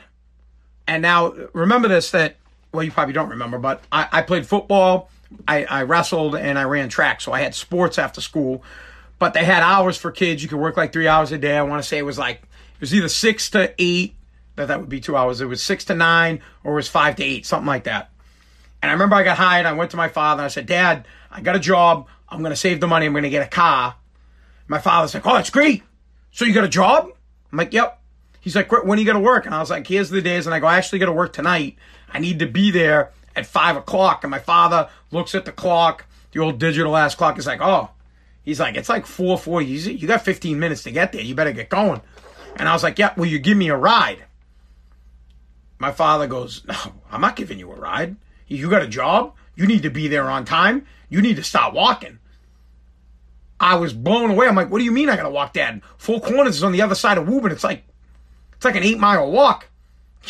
and 0.87 1.01
now 1.01 1.33
remember 1.53 1.87
this 1.87 2.11
that 2.11 2.35
well 2.71 2.83
you 2.83 2.91
probably 2.91 3.13
don't 3.13 3.29
remember, 3.29 3.57
but 3.57 3.83
I, 3.91 4.07
I 4.11 4.21
played 4.21 4.45
football, 4.45 5.09
I, 5.47 5.65
I 5.65 5.83
wrestled, 5.83 6.35
and 6.35 6.59
I 6.59 6.63
ran 6.63 6.87
track, 6.87 7.19
so 7.19 7.33
I 7.33 7.41
had 7.41 7.55
sports 7.55 7.97
after 7.97 8.21
school. 8.21 8.63
But 9.17 9.33
they 9.33 9.43
had 9.43 9.63
hours 9.63 9.97
for 9.97 10.11
kids. 10.11 10.43
You 10.43 10.49
could 10.49 10.59
work 10.59 10.77
like 10.77 10.93
three 10.93 11.07
hours 11.07 11.31
a 11.31 11.37
day. 11.37 11.57
I 11.57 11.63
want 11.63 11.81
to 11.81 11.87
say 11.87 11.97
it 11.97 12.05
was 12.05 12.19
like 12.19 12.43
it 12.43 12.81
was 12.81 12.93
either 12.93 13.09
six 13.09 13.49
to 13.51 13.73
eight 13.79 14.15
that 14.55 14.67
that 14.67 14.79
would 14.79 14.89
be 14.89 14.99
two 14.99 15.17
hours. 15.17 15.41
It 15.41 15.45
was 15.45 15.63
six 15.63 15.85
to 15.85 15.95
nine 15.95 16.41
or 16.63 16.73
it 16.73 16.75
was 16.75 16.87
five 16.87 17.15
to 17.15 17.23
eight, 17.23 17.45
something 17.45 17.67
like 17.67 17.85
that. 17.85 18.11
And 18.81 18.91
I 18.91 18.93
remember 18.93 19.15
I 19.15 19.23
got 19.23 19.37
hired. 19.37 19.65
I 19.65 19.73
went 19.73 19.91
to 19.91 19.97
my 19.97 20.09
father. 20.09 20.41
and 20.41 20.45
I 20.45 20.49
said, 20.49 20.67
Dad, 20.67 21.07
I 21.31 21.41
got 21.41 21.55
a 21.55 21.59
job. 21.59 22.07
I'm 22.29 22.43
to 22.43 22.55
save 22.55 22.81
the 22.81 22.87
money. 22.87 23.07
I'm 23.07 23.13
to 23.15 23.29
get 23.29 23.45
a 23.45 23.49
car. 23.49 23.95
My 24.67 24.79
father's 24.79 25.13
like, 25.13 25.25
Oh, 25.25 25.33
that's 25.33 25.49
great. 25.49 25.81
So 26.31 26.45
you 26.45 26.53
got 26.53 26.65
a 26.65 26.69
job? 26.69 27.14
I'm 27.55 27.57
like, 27.57 27.73
Yep. 27.73 28.01
He's 28.41 28.55
like, 28.55 28.69
When 28.69 28.97
are 28.97 29.01
you 29.01 29.05
going 29.05 29.15
to 29.15 29.23
work? 29.23 29.45
And 29.45 29.55
I 29.55 29.59
was 29.59 29.69
like, 29.69 29.87
Here's 29.87 30.09
the 30.09 30.21
days. 30.21 30.45
And 30.45 30.53
I 30.53 30.59
go, 30.59 30.67
I 30.67 30.77
actually 30.77 30.99
got 30.99 31.05
to 31.05 31.13
work 31.13 31.31
tonight. 31.31 31.77
I 32.11 32.19
need 32.19 32.39
to 32.39 32.45
be 32.45 32.69
there 32.69 33.11
at 33.33 33.45
five 33.45 33.77
o'clock. 33.77 34.25
And 34.25 34.31
my 34.31 34.39
father 34.39 34.89
looks 35.11 35.33
at 35.33 35.45
the 35.45 35.53
clock, 35.53 36.05
the 36.33 36.41
old 36.41 36.59
digital 36.59 36.97
ass 36.97 37.15
clock. 37.15 37.35
He's 37.35 37.47
like, 37.47 37.61
Oh, 37.61 37.91
he's 38.43 38.59
like, 38.59 38.75
It's 38.75 38.89
like 38.89 39.05
four, 39.05 39.37
four. 39.37 39.61
You 39.61 40.05
got 40.05 40.25
15 40.25 40.59
minutes 40.59 40.83
to 40.83 40.91
get 40.91 41.13
there. 41.13 41.21
You 41.21 41.33
better 41.33 41.53
get 41.53 41.69
going. 41.69 42.01
And 42.57 42.67
I 42.67 42.73
was 42.73 42.83
like, 42.83 42.99
Yeah, 42.99 43.13
will 43.15 43.25
you 43.25 43.39
give 43.39 43.57
me 43.57 43.69
a 43.69 43.77
ride? 43.77 44.25
My 45.79 45.93
father 45.93 46.27
goes, 46.27 46.65
No, 46.67 46.75
I'm 47.09 47.21
not 47.21 47.37
giving 47.37 47.57
you 47.57 47.71
a 47.71 47.75
ride. 47.75 48.17
You 48.47 48.69
got 48.69 48.81
a 48.81 48.87
job. 48.87 49.33
You 49.55 49.65
need 49.65 49.83
to 49.83 49.89
be 49.89 50.09
there 50.09 50.29
on 50.29 50.43
time. 50.43 50.85
You 51.07 51.21
need 51.21 51.37
to 51.37 51.43
stop 51.43 51.73
walking. 51.73 52.19
I 53.59 53.75
was 53.75 53.93
blown 53.93 54.31
away. 54.31 54.47
I'm 54.47 54.55
like, 54.55 54.69
what 54.69 54.79
do 54.79 54.83
you 54.83 54.91
mean 54.91 55.09
I 55.09 55.15
gotta 55.15 55.29
walk, 55.29 55.53
that? 55.53 55.81
Four 55.97 56.19
Corners 56.21 56.57
is 56.57 56.63
on 56.63 56.71
the 56.71 56.81
other 56.81 56.95
side 56.95 57.17
of 57.17 57.27
Woburn. 57.27 57.51
It's 57.51 57.63
like 57.63 57.83
it's 58.53 58.65
like 58.65 58.75
an 58.75 58.83
eight 58.83 58.99
mile 58.99 59.31
walk. 59.31 59.69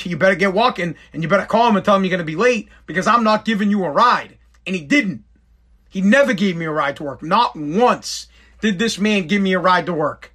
You 0.03 0.17
better 0.17 0.35
get 0.35 0.53
walking 0.53 0.95
and 1.13 1.23
you 1.23 1.29
better 1.29 1.45
call 1.45 1.69
him 1.69 1.77
and 1.77 1.85
tell 1.85 1.95
him 1.95 2.03
you're 2.03 2.11
gonna 2.11 2.23
be 2.23 2.35
late 2.35 2.69
because 2.85 3.07
I'm 3.07 3.23
not 3.23 3.45
giving 3.45 3.69
you 3.69 3.83
a 3.85 3.89
ride. 3.89 4.37
And 4.67 4.75
he 4.75 4.81
didn't. 4.81 5.23
He 5.89 6.01
never 6.01 6.33
gave 6.33 6.57
me 6.57 6.65
a 6.65 6.71
ride 6.71 6.97
to 6.97 7.03
work. 7.03 7.23
Not 7.23 7.55
once 7.55 8.27
did 8.61 8.79
this 8.79 8.99
man 8.99 9.27
give 9.27 9.41
me 9.41 9.53
a 9.53 9.59
ride 9.59 9.85
to 9.85 9.93
work. 9.93 10.33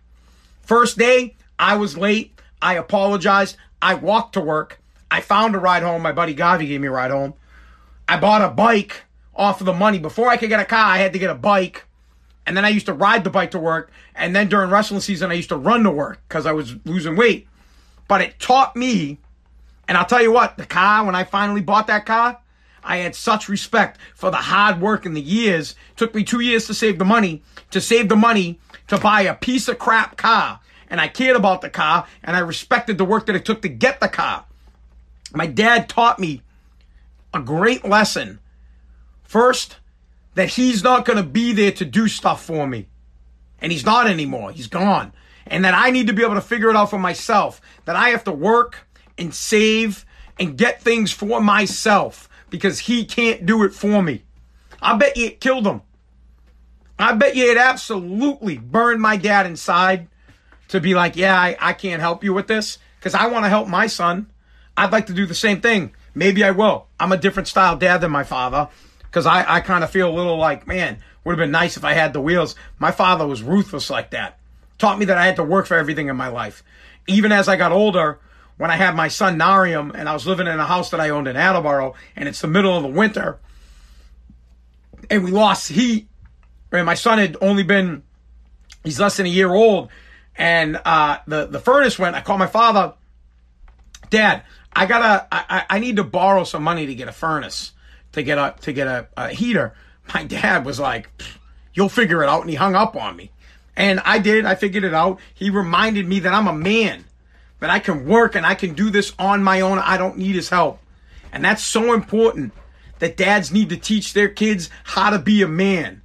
First 0.62 0.96
day, 0.96 1.36
I 1.58 1.76
was 1.76 1.98
late. 1.98 2.40
I 2.62 2.74
apologized. 2.74 3.56
I 3.82 3.94
walked 3.94 4.34
to 4.34 4.40
work. 4.40 4.80
I 5.10 5.20
found 5.20 5.54
a 5.54 5.58
ride 5.58 5.82
home. 5.82 6.02
My 6.02 6.12
buddy 6.12 6.34
Gavi 6.34 6.66
gave 6.66 6.80
me 6.80 6.86
a 6.86 6.92
ride 6.92 7.10
home. 7.10 7.34
I 8.08 8.18
bought 8.18 8.42
a 8.42 8.48
bike 8.48 9.02
off 9.34 9.60
of 9.60 9.66
the 9.66 9.72
money. 9.72 9.98
Before 9.98 10.28
I 10.28 10.36
could 10.36 10.48
get 10.48 10.60
a 10.60 10.64
car, 10.64 10.84
I 10.84 10.98
had 10.98 11.12
to 11.12 11.18
get 11.18 11.30
a 11.30 11.34
bike. 11.34 11.86
And 12.46 12.56
then 12.56 12.64
I 12.64 12.68
used 12.70 12.86
to 12.86 12.92
ride 12.92 13.24
the 13.24 13.30
bike 13.30 13.52
to 13.52 13.58
work. 13.58 13.92
And 14.14 14.34
then 14.34 14.48
during 14.48 14.70
wrestling 14.70 15.00
season, 15.00 15.30
I 15.30 15.34
used 15.34 15.50
to 15.50 15.56
run 15.56 15.84
to 15.84 15.90
work 15.90 16.20
because 16.28 16.46
I 16.46 16.52
was 16.52 16.74
losing 16.84 17.16
weight. 17.16 17.46
But 18.08 18.22
it 18.22 18.40
taught 18.40 18.74
me, 18.74 19.18
and 19.86 19.96
I'll 19.96 20.06
tell 20.06 20.22
you 20.22 20.32
what, 20.32 20.56
the 20.56 20.66
car, 20.66 21.04
when 21.04 21.14
I 21.14 21.24
finally 21.24 21.60
bought 21.60 21.86
that 21.86 22.06
car, 22.06 22.40
I 22.82 22.96
had 22.96 23.14
such 23.14 23.48
respect 23.48 24.00
for 24.14 24.30
the 24.30 24.38
hard 24.38 24.80
work 24.80 25.06
and 25.06 25.16
the 25.16 25.20
years. 25.20 25.72
It 25.90 25.96
took 25.96 26.14
me 26.14 26.24
two 26.24 26.40
years 26.40 26.66
to 26.66 26.74
save 26.74 26.98
the 26.98 27.04
money, 27.04 27.42
to 27.70 27.80
save 27.80 28.08
the 28.08 28.16
money 28.16 28.58
to 28.88 28.98
buy 28.98 29.22
a 29.22 29.34
piece 29.34 29.68
of 29.68 29.78
crap 29.78 30.16
car. 30.16 30.60
And 30.88 31.00
I 31.00 31.08
cared 31.08 31.36
about 31.36 31.60
the 31.60 31.70
car 31.70 32.06
and 32.22 32.36
I 32.36 32.40
respected 32.40 32.98
the 32.98 33.04
work 33.04 33.26
that 33.26 33.36
it 33.36 33.44
took 33.44 33.62
to 33.62 33.68
get 33.68 34.00
the 34.00 34.08
car. 34.08 34.44
My 35.32 35.46
dad 35.46 35.88
taught 35.88 36.18
me 36.18 36.42
a 37.32 37.40
great 37.40 37.84
lesson. 37.84 38.40
First, 39.22 39.76
that 40.34 40.50
he's 40.50 40.82
not 40.82 41.04
going 41.04 41.16
to 41.16 41.22
be 41.22 41.52
there 41.52 41.72
to 41.72 41.84
do 41.84 42.08
stuff 42.08 42.44
for 42.44 42.66
me. 42.66 42.86
And 43.60 43.72
he's 43.72 43.84
not 43.84 44.06
anymore. 44.06 44.52
He's 44.52 44.68
gone. 44.68 45.12
And 45.46 45.64
that 45.64 45.74
I 45.74 45.90
need 45.90 46.06
to 46.06 46.12
be 46.12 46.22
able 46.22 46.36
to 46.36 46.40
figure 46.40 46.70
it 46.70 46.76
out 46.76 46.90
for 46.90 46.98
myself. 46.98 47.60
That 47.84 47.96
I 47.96 48.10
have 48.10 48.24
to 48.24 48.32
work 48.32 48.86
and 49.18 49.34
save 49.34 50.06
and 50.38 50.56
get 50.56 50.80
things 50.80 51.12
for 51.12 51.40
myself 51.40 52.28
because 52.48 52.80
he 52.80 53.04
can't 53.04 53.44
do 53.44 53.64
it 53.64 53.74
for 53.74 54.02
me. 54.02 54.22
I 54.80 54.96
bet 54.96 55.16
you 55.16 55.26
it 55.26 55.40
killed 55.40 55.66
him. 55.66 55.82
I 56.98 57.12
bet 57.14 57.36
you 57.36 57.50
it 57.50 57.56
absolutely 57.56 58.58
burned 58.58 59.00
my 59.00 59.16
dad 59.16 59.46
inside 59.46 60.08
to 60.68 60.80
be 60.80 60.94
like, 60.94 61.16
yeah, 61.16 61.38
I, 61.38 61.56
I 61.60 61.72
can't 61.72 62.00
help 62.00 62.22
you 62.22 62.32
with 62.32 62.46
this 62.46 62.78
because 62.98 63.14
I 63.14 63.26
want 63.26 63.44
to 63.44 63.48
help 63.48 63.68
my 63.68 63.86
son. 63.86 64.30
I'd 64.76 64.92
like 64.92 65.06
to 65.06 65.12
do 65.12 65.26
the 65.26 65.34
same 65.34 65.60
thing. 65.60 65.94
Maybe 66.14 66.44
I 66.44 66.50
will. 66.52 66.86
I'm 66.98 67.12
a 67.12 67.16
different 67.16 67.48
style 67.48 67.76
dad 67.76 68.00
than 68.00 68.10
my 68.10 68.24
father 68.24 68.68
because 69.10 69.26
I, 69.26 69.56
I 69.56 69.60
kind 69.60 69.82
of 69.82 69.90
feel 69.90 70.08
a 70.08 70.14
little 70.14 70.36
like, 70.36 70.66
man, 70.68 70.98
would 71.24 71.32
have 71.32 71.38
been 71.38 71.50
nice 71.50 71.76
if 71.76 71.84
I 71.84 71.94
had 71.94 72.12
the 72.12 72.20
wheels. 72.20 72.54
My 72.78 72.92
father 72.92 73.26
was 73.26 73.42
ruthless 73.42 73.90
like 73.90 74.10
that. 74.10 74.38
Taught 74.78 75.00
me 75.00 75.06
that 75.06 75.18
I 75.18 75.26
had 75.26 75.36
to 75.36 75.44
work 75.44 75.66
for 75.66 75.76
everything 75.76 76.08
in 76.08 76.16
my 76.16 76.28
life. 76.28 76.62
Even 77.06 77.32
as 77.32 77.48
I 77.48 77.56
got 77.56 77.72
older, 77.72 78.20
when 78.56 78.70
I 78.70 78.76
had 78.76 78.94
my 78.94 79.08
son 79.08 79.38
Narium 79.38 79.92
and 79.94 80.08
I 80.08 80.12
was 80.12 80.26
living 80.26 80.46
in 80.46 80.60
a 80.60 80.64
house 80.64 80.90
that 80.90 81.00
I 81.00 81.08
owned 81.08 81.26
in 81.26 81.36
Attleboro 81.36 81.94
and 82.14 82.28
it's 82.28 82.40
the 82.40 82.46
middle 82.46 82.76
of 82.76 82.82
the 82.82 82.88
winter 82.88 83.38
and 85.10 85.24
we 85.24 85.30
lost 85.30 85.68
heat. 85.68 86.08
And 86.72 86.86
my 86.86 86.94
son 86.94 87.18
had 87.18 87.36
only 87.40 87.64
been, 87.64 88.04
he's 88.84 89.00
less 89.00 89.16
than 89.16 89.26
a 89.26 89.30
year 89.30 89.52
old. 89.52 89.90
And 90.36 90.80
uh, 90.84 91.18
the, 91.26 91.46
the 91.46 91.58
furnace 91.58 91.98
went. 91.98 92.14
I 92.14 92.20
called 92.20 92.38
my 92.38 92.46
father, 92.46 92.94
Dad, 94.08 94.44
I 94.72 94.86
gotta, 94.86 95.26
I, 95.32 95.64
I 95.68 95.78
need 95.80 95.96
to 95.96 96.04
borrow 96.04 96.44
some 96.44 96.62
money 96.62 96.86
to 96.86 96.94
get 96.94 97.08
a 97.08 97.12
furnace, 97.12 97.72
to 98.12 98.22
get 98.22 98.38
a, 98.38 98.54
to 98.62 98.72
get 98.72 98.86
a, 98.86 99.08
a 99.16 99.28
heater. 99.30 99.74
My 100.14 100.24
dad 100.24 100.64
was 100.64 100.80
like, 100.80 101.08
you'll 101.74 101.88
figure 101.88 102.22
it 102.22 102.28
out. 102.28 102.40
And 102.40 102.50
he 102.50 102.56
hung 102.56 102.74
up 102.74 102.96
on 102.96 103.16
me. 103.16 103.30
And 103.76 104.00
I 104.00 104.18
did. 104.18 104.44
I 104.44 104.54
figured 104.54 104.84
it 104.84 104.94
out. 104.94 105.20
He 105.34 105.50
reminded 105.50 106.06
me 106.06 106.20
that 106.20 106.34
I'm 106.34 106.48
a 106.48 106.52
man, 106.52 107.04
that 107.60 107.70
I 107.70 107.78
can 107.78 108.06
work 108.06 108.34
and 108.34 108.44
I 108.44 108.54
can 108.54 108.74
do 108.74 108.90
this 108.90 109.12
on 109.18 109.42
my 109.42 109.60
own. 109.60 109.78
I 109.78 109.96
don't 109.96 110.18
need 110.18 110.34
his 110.34 110.48
help. 110.48 110.80
And 111.32 111.44
that's 111.44 111.62
so 111.62 111.94
important 111.94 112.52
that 112.98 113.16
dads 113.16 113.52
need 113.52 113.68
to 113.70 113.76
teach 113.76 114.12
their 114.12 114.28
kids 114.28 114.68
how 114.84 115.10
to 115.10 115.18
be 115.18 115.42
a 115.42 115.48
man. 115.48 116.02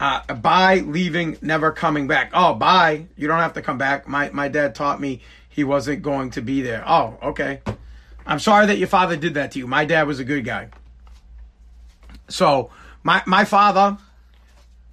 Uh, 0.00 0.34
bye, 0.34 0.82
leaving, 0.84 1.38
never 1.40 1.70
coming 1.70 2.06
back. 2.06 2.30
Oh, 2.34 2.54
bye. 2.54 3.06
You 3.16 3.28
don't 3.28 3.38
have 3.38 3.54
to 3.54 3.62
come 3.62 3.78
back. 3.78 4.08
My, 4.08 4.28
my 4.30 4.48
dad 4.48 4.74
taught 4.74 5.00
me 5.00 5.22
he 5.48 5.64
wasn't 5.64 6.02
going 6.02 6.30
to 6.30 6.42
be 6.42 6.60
there. 6.62 6.82
Oh, 6.86 7.16
okay. 7.22 7.60
I'm 8.26 8.40
sorry 8.40 8.66
that 8.66 8.78
your 8.78 8.88
father 8.88 9.16
did 9.16 9.34
that 9.34 9.52
to 9.52 9.60
you. 9.60 9.66
My 9.66 9.84
dad 9.84 10.06
was 10.06 10.18
a 10.18 10.24
good 10.24 10.44
guy. 10.44 10.68
So, 12.28 12.70
my, 13.02 13.22
my 13.26 13.44
father 13.44 13.98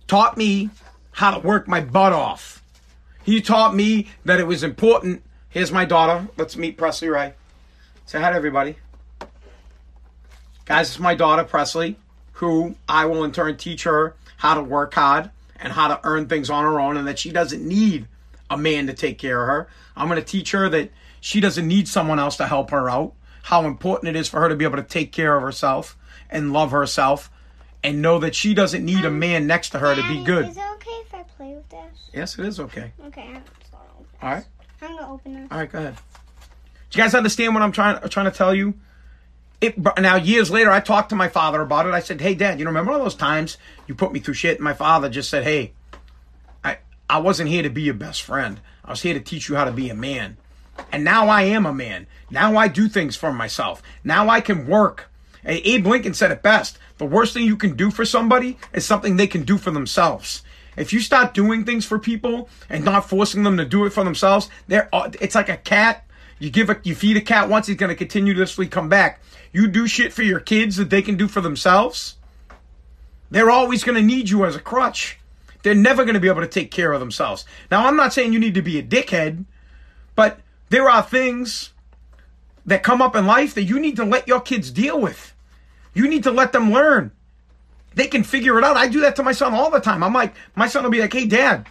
taught 0.08 0.38
me 0.38 0.70
how 1.12 1.32
to 1.32 1.40
work 1.40 1.68
my 1.68 1.82
butt 1.82 2.14
off. 2.14 2.64
He 3.24 3.42
taught 3.42 3.76
me 3.76 4.10
that 4.26 4.40
it 4.40 4.48
was 4.48 4.64
important. 4.64 5.24
Here's 5.50 5.72
my 5.72 5.86
daughter. 5.86 6.28
Let's 6.38 6.58
meet 6.58 6.78
Presley 6.78 7.10
Ray. 7.10 7.34
Say 8.06 8.20
hi 8.20 8.30
to 8.32 8.36
everybody. 8.36 8.76
Guys, 10.66 10.90
it's 10.90 11.00
my 11.00 11.16
daughter, 11.16 11.44
Presley, 11.44 11.98
who 12.34 12.76
I 12.88 13.06
will 13.06 13.24
in 13.24 13.32
turn 13.32 13.58
teach 13.58 13.84
her 13.84 14.16
how 14.38 14.56
to 14.56 14.64
work 14.64 14.94
hard 14.94 15.30
and 15.60 15.72
how 15.72 15.88
to 15.88 16.00
earn 16.04 16.28
things 16.28 16.50
on 16.50 16.64
her 16.64 16.80
own 16.80 16.98
and 16.98 17.08
that 17.08 17.20
she 17.20 17.32
doesn't 17.32 17.66
need 17.66 18.08
a 18.50 18.58
man 18.58 18.88
to 18.88 18.94
take 18.94 19.18
care 19.18 19.42
of 19.42 19.48
her. 19.48 19.68
I'm 19.96 20.08
going 20.08 20.20
to 20.20 20.26
teach 20.26 20.52
her 20.52 20.68
that 20.70 20.92
she 21.20 21.40
doesn't 21.40 21.68
need 21.68 21.88
someone 21.88 22.20
else 22.20 22.38
to 22.38 22.48
help 22.48 22.72
her 22.72 22.90
out, 22.90 23.14
how 23.44 23.66
important 23.66 24.16
it 24.16 24.20
is 24.20 24.28
for 24.28 24.40
her 24.40 24.50
to 24.50 24.56
be 24.56 24.66
able 24.66 24.78
to 24.78 24.84
take 24.84 25.12
care 25.12 25.38
of 25.38 25.44
herself 25.44 25.96
and 26.32 26.54
love 26.54 26.72
herself 26.72 27.30
and 27.84 28.02
know 28.02 28.20
that 28.20 28.36
she 28.36 28.54
doesn't 28.54 28.84
need 28.86 29.04
a 29.04 29.08
um, 29.08 29.20
man 29.20 29.48
next 29.48 29.70
to 29.72 29.80
her 29.80 29.96
to 29.96 30.08
be 30.08 30.24
good. 30.24 30.48
Is 30.48 30.58
it 30.58 30.64
okay 30.76 30.92
if 30.92 31.14
I 31.14 31.24
play 31.24 31.56
with 31.56 31.70
this? 31.70 32.10
Yes, 32.14 32.38
it 32.38 32.46
is 32.46 32.60
okay. 32.60 32.92
Okay, 33.08 33.28
I'm 33.28 33.44
just 33.60 33.74
All 34.22 34.30
right. 34.30 34.46
I'm 34.82 34.96
gonna 34.96 35.14
open 35.14 35.34
this. 35.34 35.48
All 35.52 35.58
right, 35.58 35.72
go 35.72 35.80
ahead. 35.80 35.96
Do 36.90 36.98
you 36.98 37.04
guys 37.04 37.14
understand 37.16 37.54
what 37.54 37.64
I'm 37.64 37.72
trying 37.72 38.08
trying 38.10 38.26
to 38.26 38.38
tell 38.38 38.54
you? 38.54 38.74
It 39.60 39.78
now 40.00 40.16
years 40.16 40.50
later, 40.50 40.72
I 40.72 40.80
talked 40.80 41.10
to 41.10 41.16
my 41.16 41.28
father 41.28 41.62
about 41.62 41.86
it. 41.86 41.94
I 41.94 42.00
said, 42.00 42.20
"Hey, 42.20 42.34
Dad, 42.34 42.60
you 42.60 42.66
know, 42.66 42.72
remember 42.72 42.92
all 42.92 43.00
those 43.00 43.16
times 43.16 43.58
you 43.88 43.96
put 43.96 44.12
me 44.12 44.20
through 44.20 44.34
shit?" 44.34 44.58
And 44.58 44.64
my 44.64 44.74
father 44.74 45.08
just 45.08 45.30
said, 45.30 45.44
"Hey, 45.44 45.74
I 46.64 46.80
I 47.10 47.20
wasn't 47.20 47.50
here 47.50 47.64
to 47.64 47.70
be 47.70 47.84
your 47.84 47.94
best 47.94 48.24
friend. 48.24 48.60
I 48.84 48.90
was 48.90 49.04
here 49.04 49.14
to 49.14 49.20
teach 49.20 49.50
you 49.50 49.56
how 49.56 49.66
to 49.66 49.72
be 49.72 49.90
a 49.90 49.96
man." 49.96 50.38
And 50.92 51.04
now 51.04 51.28
I 51.28 51.44
am 51.44 51.66
a 51.66 51.74
man. 51.74 52.08
Now 52.30 52.58
I 52.58 52.68
do 52.68 52.88
things 52.88 53.16
for 53.16 53.32
myself. 53.32 53.84
Now 54.04 54.30
I 54.30 54.42
can 54.42 54.68
work. 54.68 55.11
Hey, 55.44 55.58
Abe 55.58 55.88
Lincoln 55.88 56.14
said 56.14 56.32
it 56.32 56.44
best. 56.44 56.78
The 56.98 57.06
worst 57.06 57.34
thing 57.34 57.46
you 57.46 57.58
can 57.58 57.76
do 57.76 57.90
for 57.90 58.06
somebody 58.06 58.58
is 58.74 58.86
something 58.86 59.18
they 59.18 59.28
can 59.28 59.44
do 59.44 59.58
for 59.58 59.72
themselves. 59.72 60.44
If 60.78 60.94
you 60.94 61.00
start 61.00 61.34
doing 61.34 61.66
things 61.66 61.86
for 61.86 62.00
people 62.00 62.48
and 62.70 62.86
not 62.86 63.10
forcing 63.10 63.44
them 63.44 63.58
to 63.58 63.66
do 63.66 63.86
it 63.86 63.90
for 63.92 64.04
themselves, 64.04 64.50
they're, 64.68 64.90
it's 65.20 65.36
like 65.36 65.50
a 65.50 65.58
cat. 65.58 66.06
You 66.40 66.50
give 66.50 66.70
a, 66.70 66.80
you 66.84 66.96
feed 66.96 67.18
a 67.18 67.22
cat 67.22 67.50
once, 67.50 67.68
he's 67.68 67.78
going 67.78 67.90
to 67.90 67.96
continuously 67.96 68.68
come 68.68 68.90
back. 68.90 69.22
You 69.52 69.68
do 69.68 69.88
shit 69.88 70.14
for 70.14 70.24
your 70.24 70.40
kids 70.40 70.78
that 70.78 70.90
they 70.90 71.02
can 71.02 71.18
do 71.18 71.28
for 71.28 71.42
themselves. 71.42 72.16
They're 73.30 73.52
always 73.52 73.84
going 73.84 73.96
to 73.96 74.02
need 74.02 74.30
you 74.30 74.46
as 74.46 74.56
a 74.56 74.60
crutch. 74.60 75.20
They're 75.64 75.76
never 75.76 76.04
going 76.04 76.16
to 76.16 76.20
be 76.20 76.28
able 76.28 76.42
to 76.42 76.48
take 76.48 76.72
care 76.72 76.94
of 76.94 77.00
themselves. 77.00 77.46
Now, 77.70 77.86
I'm 77.88 77.96
not 77.96 78.14
saying 78.14 78.34
you 78.34 78.40
need 78.40 78.56
to 78.56 78.62
be 78.62 78.80
a 78.80 78.84
dickhead, 78.84 79.46
but 80.16 80.40
there 80.70 80.90
are 80.90 81.04
things 81.04 81.72
that 82.66 82.84
come 82.84 83.02
up 83.02 83.16
in 83.16 83.26
life 83.26 83.54
that 83.56 83.64
you 83.64 83.80
need 83.80 83.96
to 83.98 84.06
let 84.06 84.28
your 84.28 84.40
kids 84.40 84.72
deal 84.72 85.00
with. 85.00 85.31
You 85.94 86.08
need 86.08 86.24
to 86.24 86.32
let 86.32 86.52
them 86.52 86.72
learn. 86.72 87.12
They 87.96 88.08
can 88.08 88.24
figure 88.24 88.58
it 88.58 88.64
out. 88.64 88.78
I 88.78 88.88
do 88.88 89.02
that 89.02 89.16
to 89.18 89.24
my 89.24 89.34
son 89.34 89.54
all 89.54 89.70
the 89.70 89.80
time. 89.80 90.04
I'm 90.04 90.14
like, 90.14 90.34
my 90.56 90.68
son 90.68 90.84
will 90.84 90.92
be 90.92 91.02
like, 91.02 91.14
"Hey, 91.14 91.26
Dad, 91.26 91.68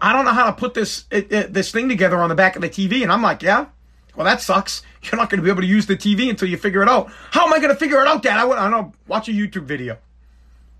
I 0.00 0.12
don't 0.12 0.24
know 0.26 0.32
how 0.32 0.46
to 0.46 0.52
put 0.52 0.74
this 0.74 1.04
this 1.10 1.70
thing 1.70 1.88
together 1.88 2.18
on 2.18 2.28
the 2.28 2.34
back 2.34 2.56
of 2.56 2.62
the 2.62 2.68
TV," 2.68 3.02
and 3.02 3.10
I'm 3.10 3.22
like, 3.22 3.42
"Yeah, 3.42 3.66
well, 4.16 4.24
that 4.24 4.40
sucks. 4.40 4.82
You're 5.02 5.16
not 5.16 5.30
going 5.30 5.38
to 5.38 5.44
be 5.44 5.50
able 5.50 5.62
to 5.62 5.68
use 5.68 5.86
the 5.86 5.96
TV 5.96 6.28
until 6.28 6.48
you 6.48 6.56
figure 6.56 6.82
it 6.82 6.88
out. 6.88 7.10
How 7.30 7.46
am 7.46 7.52
I 7.52 7.58
going 7.58 7.70
to 7.70 7.76
figure 7.76 8.00
it 8.00 8.08
out, 8.08 8.22
Dad? 8.22 8.38
I, 8.38 8.48
I 8.48 8.68
don't 8.68 8.70
know. 8.70 8.92
Watch 9.06 9.28
a 9.28 9.32
YouTube 9.32 9.64
video. 9.64 9.98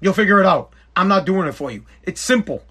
You'll 0.00 0.14
figure 0.14 0.40
it 0.40 0.47
out. 0.47 0.73
I'm 0.97 1.09
not 1.09 1.26
doing 1.26 1.47
it 1.47 1.52
for 1.52 1.71
you. 1.71 1.85
It's 2.02 2.21
simple, 2.21 2.64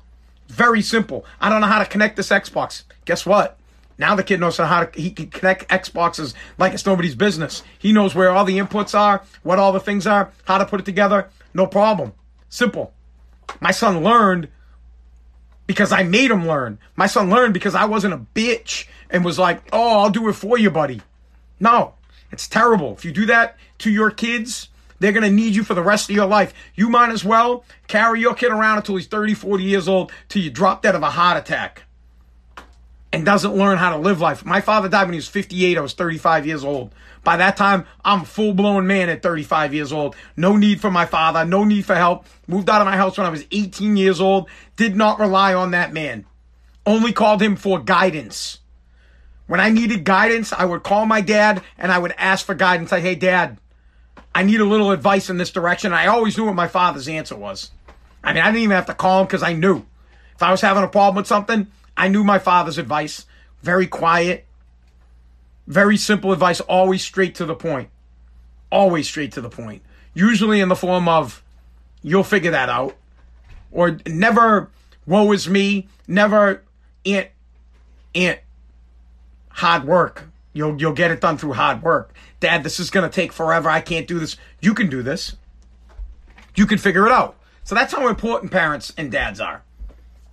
very 0.47 0.81
simple. 0.81 1.25
I 1.39 1.50
don't 1.50 1.62
know 1.62 1.67
how 1.67 1.79
to 1.79 1.85
connect 1.85 2.17
this 2.17 2.29
Xbox. 2.29 2.83
Guess 3.05 3.25
what? 3.25 3.57
Now 3.98 4.16
the 4.16 4.24
kid 4.24 4.40
knows 4.40 4.58
how 4.58 4.84
to 4.84 5.00
he 5.00 5.12
can 5.12 5.28
connect 5.28 5.70
Xboxes 5.70 6.34
like 6.58 6.74
it's 6.74 6.86
nobody's 6.86 7.16
business. 7.16 7.64
He 7.80 7.94
knows 7.94 8.14
where 8.14 8.30
all 8.30 8.46
the 8.46 8.58
inputs 8.58 8.98
are, 8.98 9.24
what 9.44 9.60
all 9.60 9.72
the 9.72 9.80
things 9.80 10.06
are, 10.06 10.32
how 10.46 10.58
to 10.58 10.66
put 10.66 10.80
it 10.80 10.86
together. 10.86 11.30
No 11.54 11.68
problem. 11.68 12.14
Simple. 12.50 12.94
My 13.60 13.72
son 13.72 14.04
learned 14.04 14.50
because 15.68 15.92
I 15.92 16.04
made 16.04 16.32
him 16.32 16.48
learn. 16.48 16.78
My 16.96 17.08
son 17.08 17.30
learned 17.30 17.54
because 17.54 17.75
I 17.75 17.86
wasn't 17.86 18.14
a 18.14 18.25
bitch 18.36 18.88
and 19.10 19.24
was 19.24 19.40
like, 19.40 19.64
"Oh, 19.72 20.00
I'll 20.00 20.10
do 20.10 20.28
it 20.30 20.34
for 20.34 20.58
you, 20.58 20.70
buddy." 20.70 21.02
No. 21.60 21.94
It's 22.32 22.48
terrible. 22.48 22.94
If 22.94 23.06
you 23.06 23.12
do 23.12 23.25
that 23.28 23.56
to 23.80 23.90
your 23.90 24.12
kids, 24.12 24.68
they're 25.00 25.14
going 25.14 25.24
to 25.24 25.32
need 25.32 25.56
you 25.56 25.64
for 25.64 25.74
the 25.74 25.84
rest 25.84 26.10
of 26.10 26.16
your 26.16 26.25
life. 26.25 26.54
You 26.74 26.90
might 26.90 27.12
as 27.12 27.24
well 27.24 27.64
carry 27.88 28.20
your 28.20 28.34
kid 28.34 28.52
around 28.52 28.78
until 28.78 28.96
he's 28.96 29.08
30, 29.08 29.34
40 29.36 29.64
years 29.64 29.88
old 29.88 30.12
till 30.27 30.42
you 30.42 30.50
drop 30.50 30.81
dead 30.81 30.96
of 30.96 31.03
a 31.03 31.12
heart 31.12 31.38
attack 31.38 31.84
and 33.16 33.24
doesn't 33.24 33.56
learn 33.56 33.78
how 33.78 33.92
to 33.92 33.98
live 33.98 34.20
life. 34.20 34.44
My 34.44 34.60
father 34.60 34.90
died 34.90 35.06
when 35.06 35.14
he 35.14 35.20
was 35.20 35.30
58. 35.30 35.78
I 35.78 35.82
was 35.82 35.94
35 35.94 36.46
years 36.46 36.66
old. 36.66 36.94
By 37.24 37.38
that 37.38 37.56
time, 37.56 37.86
I'm 38.04 38.24
a 38.24 38.25
full 38.25 38.54
blown 38.54 38.88
man 38.88 39.08
at 39.08 39.24
35 39.24 39.74
years 39.74 39.94
old. 39.94 40.18
No 40.36 40.58
need 40.58 40.82
for 40.82 40.92
my 40.92 41.06
father. 41.06 41.46
No 41.46 41.64
need 41.64 41.86
for 41.86 41.96
help. 41.96 42.25
Moved 42.46 42.70
out 42.70 42.82
of 42.82 42.86
my 42.86 42.98
house 42.98 43.18
when 43.18 43.25
I 43.25 43.30
was 43.30 43.46
18 43.51 43.96
years 43.96 44.20
old. 44.20 44.50
Did 44.75 44.98
not 44.98 45.18
rely 45.18 45.54
on 45.54 45.72
that 45.72 45.94
man. 45.94 46.25
Only 46.86 47.14
called 47.14 47.42
him 47.42 47.56
for 47.56 47.80
guidance. 47.80 48.60
When 49.48 49.62
I 49.62 49.70
needed 49.70 50.04
guidance, 50.04 50.51
I 50.51 50.66
would 50.66 50.84
call 50.84 51.06
my 51.06 51.22
dad 51.22 51.64
and 51.78 51.94
I 51.94 52.00
would 52.00 52.14
ask 52.18 52.46
for 52.46 52.54
guidance. 52.54 52.92
Like, 52.92 53.04
hey, 53.04 53.16
dad, 53.16 53.58
I 54.34 54.44
need 54.44 54.60
a 54.60 54.66
little 54.66 54.92
advice 54.92 55.30
in 55.30 55.38
this 55.38 55.51
direction. 55.51 55.94
I 55.94 56.08
always 56.08 56.38
knew 56.38 56.44
what 56.44 56.56
my 56.56 56.68
father's 56.68 57.08
answer 57.08 57.38
was. 57.38 57.72
I 58.22 58.34
mean, 58.34 58.44
I 58.44 58.48
didn't 58.48 58.64
even 58.64 58.75
have 58.75 58.88
to 58.88 58.94
call 58.94 59.22
him 59.22 59.28
because 59.28 59.42
I 59.42 59.54
knew. 59.54 59.86
If 60.36 60.44
I 60.44 60.51
was 60.51 60.60
having 60.60 60.84
a 60.84 60.90
problem 60.90 61.16
with 61.16 61.28
something, 61.28 61.68
I 61.98 62.08
knew 62.08 62.24
my 62.24 62.40
father's 62.40 62.77
advice. 62.77 63.25
Very 63.62 63.88
quiet, 63.88 64.46
very 65.68 65.98
simple 65.98 66.31
advice, 66.31 66.62
always 66.62 67.03
straight 67.03 67.36
to 67.36 67.46
the 67.46 67.55
point. 67.55 67.90
Always 68.72 69.08
straight 69.08 69.31
to 69.34 69.42
the 69.42 69.50
point. 69.50 69.81
Usually 70.14 70.62
in 70.62 70.70
the 70.70 70.75
form 70.75 71.08
of, 71.08 71.44
you'll 72.01 72.24
figure 72.24 72.51
that 72.51 72.70
out. 72.70 72.96
Or 73.72 73.98
never, 74.05 74.70
woe 75.05 75.31
is 75.31 75.50
me, 75.50 75.88
never, 76.08 76.64
aunt, 77.05 77.29
aunt, 78.14 78.40
hard 79.50 79.86
work. 79.86 80.25
You'll, 80.53 80.79
you'll 80.79 80.94
get 80.94 81.12
it 81.12 81.20
done 81.20 81.38
through 81.38 81.53
hard 81.53 81.81
work. 81.81 82.14
Dad, 82.40 82.64
this 82.64 82.79
is 82.79 82.90
going 82.90 83.10
to 83.10 83.14
take 83.14 83.34
forever. 83.34 83.70
I 83.70 83.81
can't 83.81 84.08
do 84.08 84.20
this. 84.20 84.38
You 84.62 84.74
can 84.74 84.90
do 84.90 85.03
this. 85.03 85.36
You 86.55 86.66
can 86.66 86.77
figure 86.77 87.05
it 87.05 87.12
out. 87.12 87.36
So 87.64 87.75
that's 87.75 87.94
how 87.94 88.08
important 88.08 88.51
parents 88.51 88.94
and 88.98 89.12
dads 89.12 89.42
are. 89.42 89.64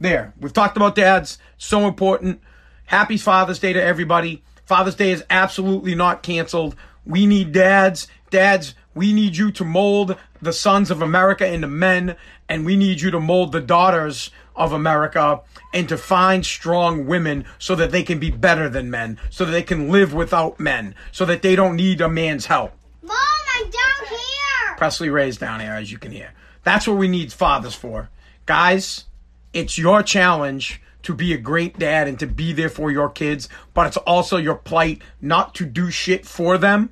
There. 0.03 0.35
We've 0.41 0.53
talked 0.53 0.77
about 0.77 0.97
dads. 0.97 1.39
So 1.59 1.87
important. 1.87 2.41
Happy 2.87 3.17
Father's 3.17 3.61
Day 3.61 3.73
to 3.73 3.81
everybody. 3.81 4.43
Father's 4.65 4.97
Day 4.97 5.13
is 5.13 5.25
absolutely 5.31 5.95
not 5.95 6.25
canceled. 6.25 6.75
We 7.07 7.25
need 7.25 7.53
dads. 7.53 8.09
Dads, 8.29 8.75
we 8.97 9.13
need 9.13 9.37
you 9.37 9.53
to 9.53 9.65
mold 9.65 10.17
the 10.41 10.53
sons 10.53 10.91
of 10.91 11.03
America 11.03 11.47
into 11.47 11.69
men, 11.69 12.17
and 12.49 12.67
we 12.67 12.75
need 12.75 13.01
you 13.01 13.13
to 13.13 13.21
mold 13.21 13.53
the 13.53 13.61
daughters 13.61 14.33
of 14.57 14.73
America 14.73 15.41
into 15.73 15.97
find 15.97 16.45
strong 16.45 17.07
women 17.07 17.45
so 17.61 17.77
that 17.77 17.93
they 17.93 18.03
can 18.03 18.19
be 18.19 18.31
better 18.33 18.69
than 18.69 18.91
men, 18.91 19.21
so 19.31 19.45
that 19.45 19.53
they 19.53 19.63
can 19.63 19.89
live 19.89 20.13
without 20.13 20.59
men, 20.59 20.97
so 21.13 21.25
that 21.25 21.43
they 21.43 21.55
don't 21.55 21.77
need 21.77 22.01
a 22.01 22.09
man's 22.09 22.47
help. 22.47 22.73
Mom, 23.03 23.17
I'm 23.57 23.71
down 23.71 24.09
here. 24.09 24.77
Presley 24.77 25.11
Ray's 25.11 25.37
down 25.37 25.61
here, 25.61 25.75
as 25.75 25.93
you 25.93 25.99
can 25.99 26.11
hear. 26.11 26.33
That's 26.65 26.89
what 26.89 26.97
we 26.97 27.07
need 27.07 27.33
fathers 27.33 27.77
for. 27.77 28.11
Guys, 28.47 29.05
it's 29.53 29.79
your 29.79 30.03
challenge 30.03 30.81
to 31.03 31.15
be 31.15 31.33
a 31.33 31.39
great 31.39 31.79
dad 31.79 32.09
and 32.09 32.19
to 32.21 32.27
be 32.27 32.53
there 32.53 32.69
for 32.69 32.91
your 32.91 33.09
kids, 33.09 33.49
but 33.75 33.87
it's 33.87 33.97
also 33.99 34.37
your 34.37 34.55
plight 34.55 35.03
not 35.21 35.55
to 35.57 35.65
do 35.65 35.91
shit 35.91 36.25
for 36.25 36.59
them. 36.59 36.91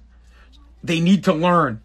They 0.82 1.00
need 1.00 1.24
to 1.24 1.32
learn. 1.32 1.80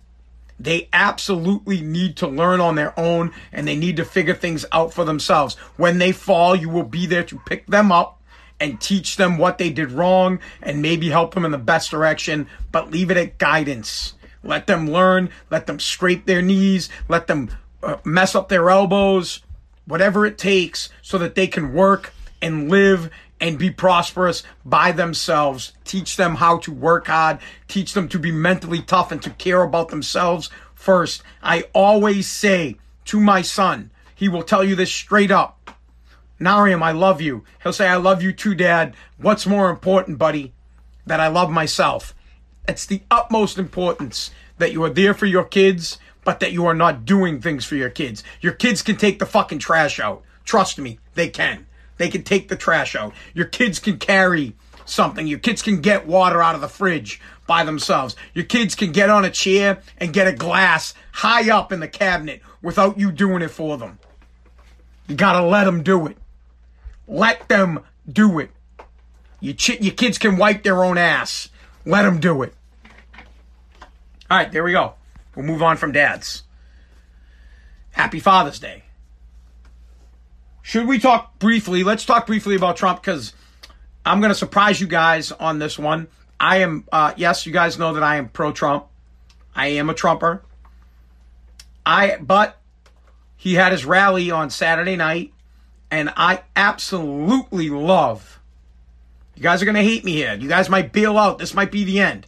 They 0.59 0.87
absolutely 0.93 1.81
need 1.81 2.15
to 2.17 2.27
learn 2.27 2.61
on 2.61 2.75
their 2.75 2.97
own 2.97 3.33
and 3.51 3.67
they 3.67 3.75
need 3.75 3.97
to 3.97 4.05
figure 4.05 4.33
things 4.33 4.65
out 4.71 4.93
for 4.93 5.03
themselves. 5.03 5.55
When 5.75 5.97
they 5.97 6.11
fall, 6.11 6.55
you 6.55 6.69
will 6.69 6.83
be 6.83 7.05
there 7.05 7.23
to 7.25 7.41
pick 7.45 7.67
them 7.67 7.91
up 7.91 8.21
and 8.59 8.79
teach 8.79 9.17
them 9.17 9.37
what 9.37 9.57
they 9.57 9.69
did 9.69 9.91
wrong 9.91 10.39
and 10.61 10.81
maybe 10.81 11.09
help 11.09 11.33
them 11.33 11.43
in 11.45 11.51
the 11.51 11.57
best 11.57 11.91
direction, 11.91 12.47
but 12.71 12.89
leave 12.89 13.11
it 13.11 13.17
at 13.17 13.37
guidance. 13.37 14.13
Let 14.43 14.67
them 14.67 14.89
learn, 14.89 15.29
let 15.49 15.67
them 15.67 15.79
scrape 15.79 16.25
their 16.25 16.41
knees, 16.41 16.89
let 17.09 17.27
them 17.27 17.49
uh, 17.83 17.97
mess 18.05 18.33
up 18.33 18.47
their 18.47 18.69
elbows, 18.69 19.41
whatever 19.85 20.25
it 20.25 20.37
takes 20.37 20.89
so 21.01 21.17
that 21.17 21.35
they 21.35 21.47
can 21.47 21.73
work 21.73 22.13
and 22.41 22.69
live 22.69 23.09
and 23.39 23.59
be 23.59 23.69
prosperous 23.69 24.43
by 24.63 24.91
themselves. 24.91 25.73
Teach 25.83 26.15
them 26.15 26.35
how 26.35 26.57
to 26.59 26.71
work 26.71 27.07
hard. 27.07 27.39
Teach 27.67 27.93
them 27.93 28.07
to 28.09 28.19
be 28.19 28.31
mentally 28.31 28.81
tough 28.81 29.11
and 29.11 29.21
to 29.23 29.29
care 29.31 29.61
about 29.61 29.89
themselves 29.89 30.49
first. 30.73 31.21
I 31.43 31.65
always 31.73 32.27
say 32.27 32.77
to 33.05 33.19
my 33.19 33.41
son, 33.41 33.91
he 34.15 34.29
will 34.29 34.43
tell 34.43 34.63
you 34.63 34.75
this 34.75 34.91
straight 34.91 35.31
up. 35.31 35.71
Nariam, 36.39 36.81
I 36.81 36.91
love 36.91 37.21
you. 37.21 37.43
He'll 37.63 37.73
say, 37.73 37.87
I 37.87 37.95
love 37.95 38.21
you 38.21 38.31
too, 38.33 38.55
Dad. 38.55 38.95
What's 39.17 39.45
more 39.45 39.69
important, 39.69 40.17
buddy? 40.17 40.53
That 41.05 41.19
I 41.19 41.27
love 41.27 41.49
myself. 41.49 42.13
It's 42.67 42.85
the 42.85 43.03
utmost 43.11 43.57
importance 43.57 44.31
that 44.57 44.71
you 44.71 44.83
are 44.83 44.89
there 44.89 45.13
for 45.13 45.25
your 45.25 45.45
kids, 45.45 45.97
but 46.25 46.41
that 46.41 46.51
you 46.51 46.65
are 46.65 46.73
not 46.73 47.05
doing 47.05 47.39
things 47.39 47.63
for 47.63 47.75
your 47.75 47.89
kids. 47.89 48.21
Your 48.41 48.51
kids 48.51 48.81
can 48.81 48.97
take 48.97 49.19
the 49.19 49.25
fucking 49.25 49.59
trash 49.59 50.01
out. 50.01 50.23
Trust 50.43 50.77
me, 50.77 50.99
they 51.13 51.29
can. 51.29 51.65
They 51.97 52.09
can 52.09 52.23
take 52.23 52.49
the 52.49 52.57
trash 52.57 52.95
out. 52.95 53.13
Your 53.33 53.45
kids 53.45 53.79
can 53.79 53.97
carry 53.97 54.55
something. 54.83 55.27
Your 55.27 55.39
kids 55.39 55.61
can 55.61 55.79
get 55.79 56.05
water 56.05 56.43
out 56.43 56.55
of 56.55 56.61
the 56.61 56.67
fridge 56.67 57.21
by 57.47 57.63
themselves. 57.63 58.15
Your 58.33 58.43
kids 58.43 58.75
can 58.75 58.91
get 58.91 59.09
on 59.09 59.23
a 59.23 59.29
chair 59.29 59.79
and 59.97 60.11
get 60.11 60.27
a 60.27 60.33
glass 60.33 60.93
high 61.13 61.49
up 61.49 61.71
in 61.71 61.79
the 61.79 61.87
cabinet 61.87 62.41
without 62.61 62.99
you 62.99 63.11
doing 63.11 63.41
it 63.41 63.51
for 63.51 63.77
them. 63.77 63.99
You 65.07 65.15
gotta 65.15 65.45
let 65.45 65.63
them 65.65 65.83
do 65.83 66.07
it. 66.07 66.17
Let 67.07 67.47
them 67.47 67.81
do 68.11 68.39
it. 68.39 68.49
Your, 69.39 69.53
ch- 69.53 69.79
your 69.79 69.93
kids 69.93 70.17
can 70.17 70.37
wipe 70.37 70.63
their 70.63 70.83
own 70.83 70.97
ass. 70.97 71.49
Let 71.85 72.01
them 72.01 72.19
do 72.19 72.41
it. 72.41 72.53
All 74.29 74.37
right, 74.37 74.51
there 74.51 74.63
we 74.63 74.71
go. 74.71 74.95
We'll 75.35 75.45
move 75.45 75.61
on 75.61 75.77
from 75.77 75.91
dads. 75.91 76.43
Happy 77.91 78.19
Father's 78.19 78.59
Day. 78.59 78.83
Should 80.61 80.87
we 80.87 80.99
talk 80.99 81.37
briefly? 81.39 81.83
Let's 81.83 82.05
talk 82.05 82.25
briefly 82.25 82.55
about 82.55 82.75
Trump 82.75 83.01
because 83.01 83.33
I'm 84.05 84.19
going 84.19 84.31
to 84.31 84.35
surprise 84.35 84.81
you 84.81 84.87
guys 84.87 85.31
on 85.31 85.59
this 85.59 85.77
one. 85.77 86.07
I 86.39 86.57
am, 86.57 86.85
uh, 86.91 87.13
yes, 87.17 87.45
you 87.45 87.53
guys 87.53 87.77
know 87.77 87.93
that 87.93 88.03
I 88.03 88.17
am 88.17 88.29
pro 88.29 88.51
Trump. 88.51 88.87
I 89.55 89.67
am 89.67 89.89
a 89.89 89.93
Trumper. 89.93 90.43
I, 91.85 92.17
but 92.19 92.59
he 93.37 93.53
had 93.53 93.71
his 93.71 93.85
rally 93.85 94.31
on 94.31 94.49
Saturday 94.49 94.95
night, 94.95 95.33
and 95.91 96.11
I 96.17 96.41
absolutely 96.55 97.69
love. 97.69 98.39
You 99.35 99.43
guys 99.43 99.61
are 99.61 99.65
going 99.65 99.75
to 99.75 99.83
hate 99.83 100.03
me 100.03 100.13
here. 100.13 100.33
You 100.33 100.49
guys 100.49 100.69
might 100.69 100.91
bail 100.91 101.17
out. 101.17 101.37
This 101.37 101.53
might 101.53 101.71
be 101.71 101.83
the 101.83 101.99
end 101.99 102.25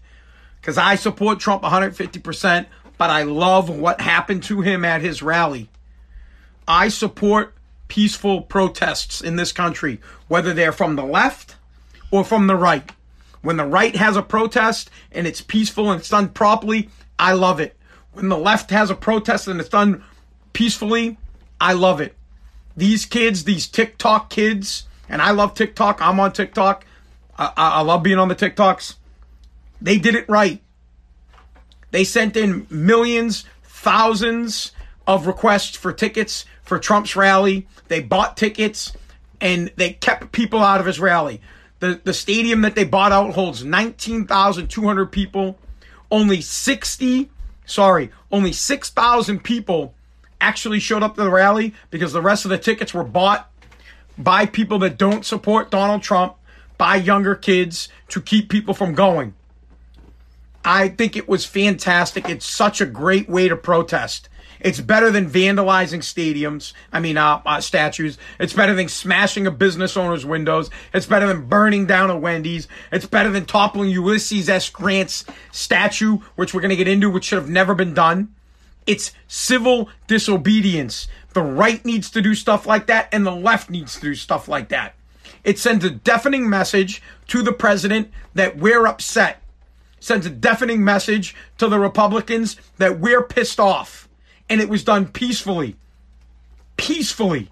because 0.62 0.78
I 0.78 0.96
support 0.96 1.40
Trump 1.40 1.64
150%, 1.64 2.66
but 2.98 3.10
I 3.10 3.24
love 3.24 3.70
what 3.70 4.02
happened 4.02 4.44
to 4.44 4.62
him 4.62 4.84
at 4.84 5.02
his 5.02 5.22
rally. 5.22 5.70
I 6.68 6.90
support 6.90 7.56
peaceful 7.88 8.42
protests 8.42 9.22
in 9.22 9.36
this 9.36 9.52
country, 9.52 10.02
whether 10.28 10.54
they're 10.54 10.72
from 10.72 10.96
the 10.96 11.06
left 11.06 11.56
or 12.12 12.24
from 12.24 12.48
the 12.48 12.56
right. 12.56 12.92
When 13.42 13.58
the 13.58 13.66
right 13.66 13.96
has 13.96 14.18
a 14.18 14.22
protest 14.22 14.90
and 15.12 15.26
it's 15.26 15.42
peaceful 15.42 15.92
and 15.92 16.00
it's 16.00 16.10
done 16.10 16.30
properly, 16.30 16.90
I 17.18 17.34
love 17.34 17.60
it. 17.60 17.76
When 18.14 18.30
the 18.30 18.38
left 18.38 18.72
has 18.72 18.90
a 18.90 18.96
protest 18.96 19.48
and 19.48 19.60
it's 19.60 19.70
done 19.70 20.04
peacefully, 20.54 21.18
I 21.62 21.74
love 21.74 22.02
it. 22.02 22.16
These 22.76 23.06
kids, 23.06 23.44
these 23.44 23.68
TikTok 23.68 24.30
kids, 24.30 24.88
and 25.08 25.22
I 25.22 25.32
love 25.32 25.54
TikTok. 25.54 26.02
I'm 26.02 26.20
on 26.20 26.34
TikTok. 26.34 26.86
I, 27.38 27.54
I, 27.56 27.70
I 27.70 27.82
love 27.82 28.04
being 28.04 28.20
on 28.20 28.28
the 28.28 28.36
TikToks. 28.36 28.96
They 29.82 29.98
did 29.98 30.16
it 30.16 30.28
right. 30.28 30.62
They 31.92 32.04
sent 32.04 32.36
in 32.36 32.68
millions, 32.70 33.46
thousands 33.64 34.72
of 35.06 35.28
requests 35.28 35.76
for 35.76 35.94
tickets 35.94 36.46
for 36.64 36.80
Trump's 36.80 37.16
rally. 37.16 37.68
They 37.88 38.02
bought 38.02 38.38
tickets 38.38 38.92
and 39.40 39.72
they 39.76 39.94
kept 39.94 40.32
people 40.32 40.60
out 40.60 40.80
of 40.80 40.86
his 40.86 41.00
rally. 41.00 41.42
The, 41.80 42.02
the 42.04 42.14
stadium 42.14 42.62
that 42.62 42.76
they 42.76 42.84
bought 42.84 43.12
out 43.12 43.34
holds 43.34 43.64
19,200 43.64 45.12
people. 45.12 45.58
Only 46.10 46.42
60, 46.42 47.30
sorry, 47.66 48.12
only 48.32 48.52
6,000 48.52 49.44
people 49.44 49.94
actually 50.42 50.80
showed 50.80 51.04
up 51.04 51.16
to 51.16 51.24
the 51.24 51.30
rally 51.30 51.74
because 51.90 52.14
the 52.14 52.22
rest 52.22 52.46
of 52.46 52.50
the 52.50 52.58
tickets 52.58 52.94
were 52.94 53.04
bought 53.04 53.52
by 54.18 54.46
people 54.46 54.80
that 54.80 54.98
don't 54.98 55.26
support 55.26 55.70
Donald 55.70 56.02
Trump, 56.02 56.36
by 56.78 56.96
younger 56.96 57.36
kids 57.36 57.90
to 58.10 58.22
keep 58.22 58.50
people 58.50 58.74
from 58.74 58.94
going. 58.94 59.34
I 60.68 60.90
think 60.90 61.16
it 61.16 61.30
was 61.30 61.46
fantastic. 61.46 62.28
It's 62.28 62.46
such 62.46 62.82
a 62.82 62.86
great 62.86 63.30
way 63.30 63.48
to 63.48 63.56
protest. 63.56 64.28
It's 64.60 64.82
better 64.82 65.10
than 65.10 65.30
vandalizing 65.30 66.00
stadiums. 66.00 66.74
I 66.92 67.00
mean, 67.00 67.16
uh, 67.16 67.42
uh, 67.46 67.62
statues. 67.62 68.18
It's 68.38 68.52
better 68.52 68.74
than 68.74 68.90
smashing 68.90 69.48
a 69.48 69.52
business 69.52 69.96
owner's 69.96 70.26
windows. 70.26 70.70
It's 70.94 71.06
better 71.06 71.26
than 71.26 71.48
burning 71.48 71.86
down 71.86 72.10
a 72.10 72.18
Wendy's. 72.18 72.68
It's 72.92 73.06
better 73.06 73.30
than 73.30 73.46
toppling 73.46 73.92
Ulysses 73.92 74.50
S. 74.50 74.70
Grant's 74.70 75.24
statue, 75.54 76.18
which 76.36 76.54
we're 76.54 76.60
going 76.60 76.72
to 76.72 76.76
get 76.76 76.90
into, 76.90 77.10
which 77.10 77.24
should 77.24 77.40
have 77.40 77.50
never 77.50 77.74
been 77.74 77.94
done. 77.94 78.36
It's 78.86 79.14
civil 79.26 79.90
disobedience. 80.08 81.08
The 81.32 81.44
right 81.44 81.86
needs 81.86 82.12
to 82.12 82.22
do 82.22 82.36
stuff 82.36 82.66
like 82.66 82.88
that, 82.88 83.08
and 83.14 83.26
the 83.26 83.32
left 83.32 83.70
needs 83.70 83.96
to 83.96 84.02
do 84.02 84.16
stuff 84.16 84.50
like 84.50 84.68
that. 84.68 84.96
It 85.46 85.60
sends 85.60 85.86
a 85.86 85.90
deafening 85.90 86.50
message 86.50 87.02
to 87.28 87.42
the 87.42 87.54
president 87.54 88.12
that 88.34 88.58
we're 88.58 88.86
upset. 88.86 89.42
Sends 90.00 90.26
a 90.26 90.30
deafening 90.30 90.84
message 90.84 91.36
to 91.58 91.68
the 91.68 91.80
Republicans 91.80 92.58
that 92.78 93.00
we're 93.00 93.24
pissed 93.24 93.60
off 93.60 94.08
and 94.50 94.62
it 94.62 94.70
was 94.70 94.84
done 94.84 95.08
peacefully. 95.08 95.76
Peacefully. 96.78 97.50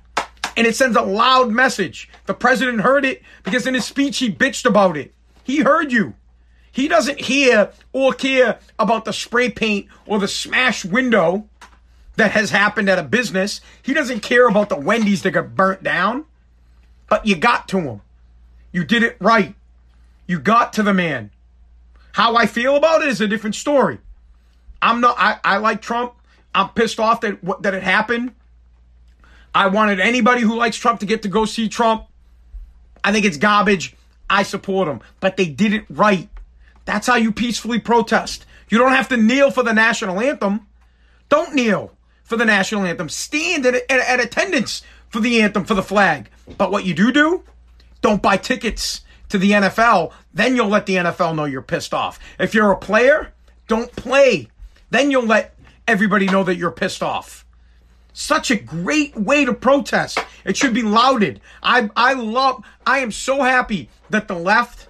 And 0.58 0.65
it 0.65 0.75
sends 0.75 0.95
a 0.95 1.01
loud 1.01 1.51
message. 1.51 2.10
The 2.25 2.34
president 2.34 2.81
heard 2.81 3.03
it 3.05 3.21
because 3.43 3.67
in 3.67 3.73
his 3.73 3.86
speech 3.86 4.19
he 4.19 4.31
bitched 4.31 4.65
about 4.65 4.95
it. 4.95 5.13
He 5.43 5.60
heard 5.60 5.91
you. 5.91 6.13
He 6.71 6.88
doesn't 6.88 7.21
hear 7.21 7.71
or 7.93 8.13
care 8.13 8.60
about 8.77 9.05
the 9.05 9.13
spray 9.13 9.49
paint 9.49 9.88
or 10.05 10.19
the 10.19 10.27
smashed 10.27 10.86
window 10.86 11.47
that 12.15 12.31
has 12.31 12.51
happened 12.51 12.89
at 12.89 12.99
a 12.99 13.03
business. 13.03 13.62
He 13.81 13.93
doesn't 13.93 14.21
care 14.21 14.47
about 14.47 14.69
the 14.69 14.77
Wendy's 14.77 15.21
that 15.23 15.31
got 15.31 15.55
burnt 15.55 15.84
down. 15.84 16.25
But 17.08 17.25
you 17.25 17.36
got 17.36 17.67
to 17.69 17.79
him. 17.79 18.01
You 18.71 18.84
did 18.84 19.03
it 19.03 19.17
right. 19.19 19.55
You 20.27 20.39
got 20.39 20.73
to 20.73 20.84
the 20.84 20.93
man. 20.93 21.31
How 22.15 22.38
I 22.38 22.45
feel 22.45 22.78
about 22.78 23.01
it 23.01 23.10
is 23.10 23.19
a 23.19 23.28
different 23.28 23.58
story. 23.58 23.97
I'm 24.82 25.01
not 25.01 25.17
I, 25.19 25.38
I 25.43 25.58
like 25.58 25.82
Trump. 25.82 26.13
I'm 26.54 26.69
pissed 26.69 26.97
off 26.97 27.19
that 27.19 27.39
that 27.62 27.73
it 27.73 27.84
happened. 27.84 28.32
I 29.54 29.67
wanted 29.67 29.99
anybody 29.99 30.39
who 30.39 30.56
likes 30.56 30.78
Trump 30.78 31.01
to 31.01 31.06
get 31.06 31.23
to 31.23 31.28
go 31.28 31.43
see 31.43 31.67
Trump. 31.67 32.06
I 33.04 33.12
think 33.12 33.25
it's 33.25 33.36
garbage. 33.36 33.97
I 34.30 34.43
support 34.43 34.88
him, 34.88 35.01
but 35.19 35.36
they 35.36 35.47
did 35.47 35.73
it 35.73 35.84
right. 35.89 36.30
That's 36.86 37.06
how 37.06 37.15
you 37.17 37.34
peacefully 37.34 37.80
protest. 37.80 38.45
You 38.69 38.78
don't 38.78 38.93
have 38.93 39.10
to 39.10 39.17
kneel 39.17 39.51
for 39.51 39.63
the 39.63 39.73
national 39.73 40.21
anthem. 40.21 40.67
Don't 41.28 41.54
kneel 41.54 41.91
for 42.23 42.38
the 42.38 42.45
national 42.45 42.86
anthem. 42.86 43.10
Stand 43.10 43.65
at, 43.65 43.75
at, 43.75 43.99
at 43.99 44.19
attendance 44.21 44.84
for 45.10 45.19
the 45.19 45.41
anthem, 45.41 45.65
for 45.65 45.73
the 45.73 45.84
flag. 45.84 46.30
But 46.58 46.71
what 46.71 46.86
you 46.86 46.93
do 46.93 47.12
do, 47.12 47.43
don't 48.01 48.21
buy 48.21 48.38
tickets 48.38 49.01
to 49.36 49.39
the 49.39 49.52
NFL. 49.52 50.13
Then 50.34 50.56
you'll 50.56 50.69
let 50.69 50.86
the 50.86 50.95
NFL 50.95 51.36
know 51.36 51.45
you're 51.45 51.62
pissed 51.62 51.93
off. 51.93 52.19
If 52.39 52.54
you're 52.54 52.71
a 52.71 52.78
player, 52.78 53.34
don't 53.67 53.93
play. 53.95 54.50
Then 54.89 55.12
you'll 55.12 55.26
let 55.26 55.56
everybody 55.88 56.26
know 56.26 56.43
that 56.43 56.56
you're 56.56 56.71
pissed 56.71 57.04
off. 57.04 57.45
Such 58.13 58.50
a 58.50 58.56
great 58.56 59.15
way 59.17 59.43
to 59.43 59.54
protest. 59.54 60.19
It 60.45 60.56
should 60.56 60.74
be 60.74 60.84
lauded. 60.84 61.41
I 61.62 61.89
I 61.98 62.13
love 62.13 62.63
I 62.88 63.00
am 63.00 63.12
so 63.12 63.41
happy 63.43 63.89
that 64.10 64.30
the 64.30 64.36
left 64.36 64.88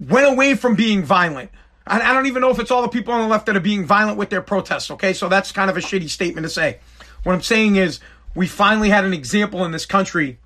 went 0.00 0.26
away 0.26 0.56
from 0.56 0.74
being 0.74 1.04
violent. 1.04 1.50
I, 1.86 2.00
I 2.00 2.12
don't 2.12 2.26
even 2.26 2.42
know 2.42 2.50
if 2.50 2.58
it's 2.58 2.72
all 2.72 2.82
the 2.82 2.88
people 2.88 3.14
on 3.14 3.22
the 3.22 3.28
left 3.28 3.46
that 3.46 3.56
are 3.56 3.60
being 3.60 3.86
violent 3.86 4.18
with 4.18 4.30
their 4.30 4.42
protests, 4.42 4.90
okay? 4.90 5.12
So 5.12 5.28
that's 5.28 5.52
kind 5.52 5.70
of 5.70 5.76
a 5.76 5.80
shitty 5.80 6.08
statement 6.08 6.44
to 6.44 6.50
say. 6.50 6.80
What 7.22 7.34
I'm 7.34 7.42
saying 7.42 7.76
is 7.76 8.00
we 8.34 8.48
finally 8.48 8.88
had 8.88 9.04
an 9.04 9.14
example 9.14 9.64
in 9.64 9.70
this 9.70 9.86
country 9.86 10.38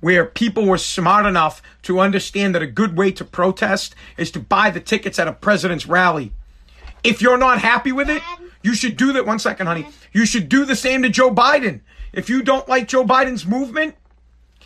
where 0.00 0.24
people 0.24 0.64
were 0.64 0.78
smart 0.78 1.26
enough 1.26 1.62
to 1.82 2.00
understand 2.00 2.54
that 2.54 2.62
a 2.62 2.66
good 2.66 2.96
way 2.96 3.10
to 3.12 3.24
protest 3.24 3.94
is 4.16 4.30
to 4.30 4.40
buy 4.40 4.70
the 4.70 4.80
tickets 4.80 5.18
at 5.18 5.28
a 5.28 5.32
president's 5.32 5.86
rally. 5.86 6.32
If 7.02 7.20
you're 7.22 7.38
not 7.38 7.60
happy 7.60 7.92
with 7.92 8.08
it, 8.10 8.22
you 8.62 8.74
should 8.74 8.96
do 8.96 9.12
that. 9.14 9.26
One 9.26 9.38
second, 9.38 9.66
honey. 9.66 9.86
You 10.12 10.26
should 10.26 10.48
do 10.48 10.64
the 10.64 10.76
same 10.76 11.02
to 11.02 11.08
Joe 11.08 11.30
Biden. 11.32 11.80
If 12.12 12.28
you 12.28 12.42
don't 12.42 12.68
like 12.68 12.88
Joe 12.88 13.04
Biden's 13.04 13.46
movement 13.46 13.94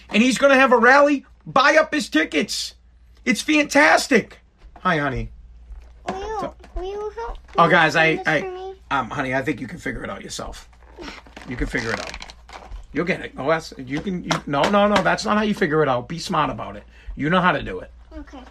and 0.08 0.22
he's 0.22 0.38
going 0.38 0.52
to 0.52 0.58
have 0.58 0.72
a 0.72 0.76
rally, 0.76 1.26
buy 1.46 1.76
up 1.76 1.92
his 1.92 2.08
tickets. 2.08 2.74
It's 3.24 3.42
fantastic. 3.42 4.38
Hi, 4.80 4.98
honey. 4.98 5.30
Will 6.08 6.18
you, 6.20 6.38
So- 6.40 6.54
will 6.74 6.84
you 6.84 7.12
help? 7.16 7.38
Oh, 7.56 7.68
guys, 7.68 7.96
I, 7.96 8.16
do 8.16 8.22
this 8.24 8.40
for 8.42 8.74
I, 8.90 8.98
um, 8.98 9.10
honey, 9.10 9.34
I 9.34 9.42
think 9.42 9.60
you 9.60 9.66
can 9.66 9.78
figure 9.78 10.02
it 10.04 10.10
out 10.10 10.22
yourself. 10.22 10.68
You 11.48 11.56
can 11.56 11.66
figure 11.66 11.92
it 11.92 12.00
out. 12.00 12.31
You'll 12.92 13.06
get 13.06 13.20
it. 13.20 13.32
Oh, 13.38 13.48
that's 13.48 13.72
you 13.78 14.00
can. 14.00 14.24
You, 14.24 14.30
no, 14.46 14.62
no, 14.70 14.86
no. 14.86 15.02
That's 15.02 15.24
not 15.24 15.36
how 15.38 15.42
you 15.44 15.54
figure 15.54 15.82
it 15.82 15.88
out. 15.88 16.08
Be 16.08 16.18
smart 16.18 16.50
about 16.50 16.76
it. 16.76 16.84
You 17.16 17.30
know 17.30 17.40
how 17.40 17.52
to 17.52 17.62
do 17.62 17.80
it. 17.80 17.90
Okay. 18.16 18.42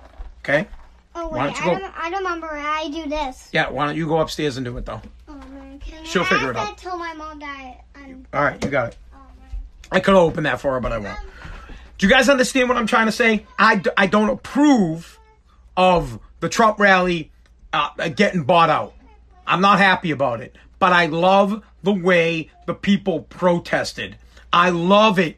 Okay. 0.44 0.68
Oh 1.14 1.28
Why 1.28 1.46
don't 1.48 1.58
you 1.58 1.62
I 1.62 1.74
go- 1.74 1.80
don't, 1.80 1.94
I 1.98 2.10
don't 2.10 2.24
remember 2.24 2.48
how 2.48 2.84
I 2.84 2.90
do 2.90 3.08
this. 3.10 3.50
Yeah. 3.52 3.70
Why 3.70 3.86
don't 3.86 3.96
you 3.98 4.08
go 4.08 4.20
upstairs 4.20 4.58
and 4.58 4.66
do 4.66 4.76
it 4.78 4.86
though? 4.86 5.02
Oh 5.28 5.34
man, 5.54 5.78
can 5.80 6.04
She'll 6.06 6.24
I 6.24 6.26
figure 6.26 6.52
it 6.52 6.58
out. 6.58 6.68
that 6.68 6.78
till 6.78 6.98
my 6.98 7.14
mom 7.14 7.38
died? 7.40 7.78
And, 7.96 8.26
All 8.34 8.44
right, 8.44 8.64
you 8.64 8.70
got 8.72 8.90
it. 8.90 8.98
oh. 9.14 9.18
I 9.92 10.00
could 10.00 10.14
have 10.16 10.24
opened 10.24 10.46
that 10.46 10.60
for 10.62 10.74
her, 10.74 10.80
but 10.80 10.92
I 10.92 10.98
won't. 10.98 11.20
Do 11.98 12.08
you 12.08 12.12
guys 12.12 12.30
understand 12.30 12.68
what 12.70 12.78
I'm 12.78 12.88
trying 12.88 13.06
to 13.08 13.12
say? 13.12 13.46
I, 13.60 13.76
d- 13.76 13.92
I 13.96 14.08
don't 14.08 14.30
approve 14.30 15.20
of 15.78 16.18
the 16.40 16.50
Trump 16.50 16.80
rally 16.80 17.30
uh, 17.74 17.90
getting 18.10 18.44
bought 18.44 18.70
out. 18.72 18.94
I'm 19.46 19.62
not 19.62 19.78
happy 19.78 20.10
about 20.12 20.42
it, 20.42 20.56
but 20.80 20.94
I 20.94 21.06
love 21.08 21.62
the 21.84 21.94
way 21.94 22.50
the 22.66 22.74
people 22.74 23.22
protested. 23.24 24.16
I 24.52 24.70
love 24.70 25.20
it. 25.20 25.38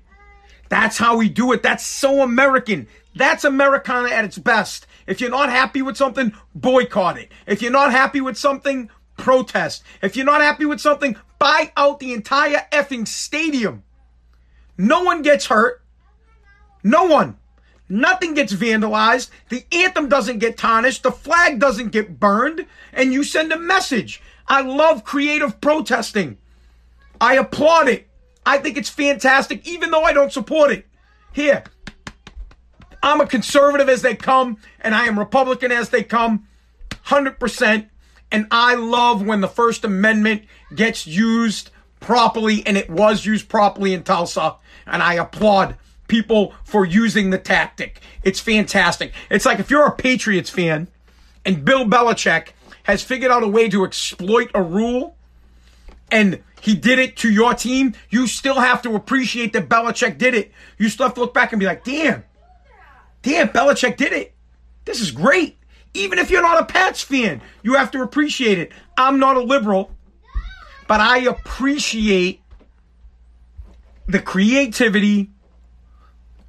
That's 0.69 0.97
how 0.97 1.17
we 1.17 1.29
do 1.29 1.51
it. 1.51 1.61
That's 1.61 1.85
so 1.85 2.21
American. 2.21 2.87
That's 3.15 3.43
Americana 3.43 4.09
at 4.09 4.25
its 4.25 4.37
best. 4.37 4.87
If 5.05 5.21
you're 5.21 5.29
not 5.29 5.49
happy 5.49 5.81
with 5.81 5.97
something, 5.97 6.33
boycott 6.55 7.17
it. 7.17 7.31
If 7.45 7.61
you're 7.61 7.71
not 7.71 7.91
happy 7.91 8.21
with 8.21 8.37
something, 8.37 8.89
protest. 9.17 9.83
If 10.01 10.15
you're 10.15 10.25
not 10.25 10.41
happy 10.41 10.65
with 10.65 10.79
something, 10.79 11.15
buy 11.37 11.71
out 11.77 11.99
the 11.99 12.13
entire 12.13 12.65
effing 12.71 13.07
stadium. 13.07 13.83
No 14.77 15.03
one 15.03 15.21
gets 15.21 15.45
hurt. 15.45 15.81
No 16.83 17.03
one. 17.03 17.37
Nothing 17.89 18.33
gets 18.33 18.53
vandalized. 18.53 19.29
The 19.49 19.65
anthem 19.71 20.09
doesn't 20.09 20.39
get 20.39 20.57
tarnished. 20.57 21.03
The 21.03 21.11
flag 21.11 21.59
doesn't 21.59 21.91
get 21.91 22.19
burned. 22.19 22.65
And 22.91 23.13
you 23.13 23.23
send 23.23 23.51
a 23.51 23.59
message. 23.59 24.21
I 24.47 24.61
love 24.61 25.03
creative 25.03 25.61
protesting. 25.61 26.37
I 27.21 27.35
applaud 27.35 27.89
it. 27.89 28.07
I 28.45 28.57
think 28.57 28.77
it's 28.77 28.89
fantastic, 28.89 29.67
even 29.67 29.91
though 29.91 30.03
I 30.03 30.13
don't 30.13 30.31
support 30.31 30.71
it. 30.71 30.85
Here, 31.31 31.63
I'm 33.01 33.21
a 33.21 33.27
conservative 33.27 33.89
as 33.89 34.01
they 34.01 34.15
come, 34.15 34.57
and 34.81 34.93
I 34.93 35.05
am 35.05 35.17
Republican 35.17 35.71
as 35.71 35.89
they 35.89 36.03
come, 36.03 36.47
100%. 37.05 37.87
And 38.31 38.47
I 38.49 38.75
love 38.75 39.25
when 39.25 39.41
the 39.41 39.47
First 39.47 39.85
Amendment 39.85 40.43
gets 40.75 41.05
used 41.05 41.69
properly, 41.99 42.65
and 42.65 42.77
it 42.77 42.89
was 42.89 43.25
used 43.25 43.49
properly 43.49 43.93
in 43.93 44.03
Tulsa. 44.03 44.55
And 44.85 45.03
I 45.03 45.15
applaud 45.15 45.77
people 46.07 46.53
for 46.63 46.85
using 46.85 47.29
the 47.29 47.37
tactic. 47.37 48.01
It's 48.23 48.39
fantastic. 48.39 49.13
It's 49.29 49.45
like 49.45 49.59
if 49.59 49.69
you're 49.69 49.85
a 49.85 49.95
Patriots 49.95 50.49
fan 50.49 50.87
and 51.45 51.65
Bill 51.65 51.85
Belichick 51.85 52.49
has 52.83 53.03
figured 53.03 53.31
out 53.31 53.43
a 53.43 53.47
way 53.47 53.69
to 53.69 53.83
exploit 53.83 54.51
a 54.53 54.61
rule 54.61 55.15
and 56.13 56.43
he 56.61 56.75
did 56.75 56.99
it 56.99 57.17
to 57.17 57.31
your 57.31 57.55
team, 57.55 57.95
you 58.11 58.27
still 58.27 58.59
have 58.59 58.83
to 58.83 58.95
appreciate 58.95 59.51
that 59.53 59.67
Belichick 59.67 60.19
did 60.19 60.35
it. 60.35 60.51
You 60.77 60.87
still 60.87 61.07
have 61.07 61.15
to 61.15 61.21
look 61.21 61.33
back 61.33 61.51
and 61.51 61.59
be 61.59 61.65
like, 61.65 61.83
damn, 61.83 62.23
damn, 63.23 63.49
Belichick 63.49 63.97
did 63.97 64.13
it. 64.13 64.35
This 64.85 65.01
is 65.01 65.09
great. 65.09 65.57
Even 65.95 66.19
if 66.19 66.29
you're 66.29 66.43
not 66.43 66.61
a 66.61 66.65
Pats 66.65 67.01
fan, 67.01 67.41
you 67.63 67.73
have 67.73 67.89
to 67.91 68.03
appreciate 68.03 68.59
it. 68.59 68.71
I'm 68.95 69.19
not 69.19 69.37
a 69.37 69.41
liberal, 69.41 69.91
but 70.87 71.01
I 71.01 71.21
appreciate 71.21 72.41
the 74.07 74.19
creativity, 74.19 75.31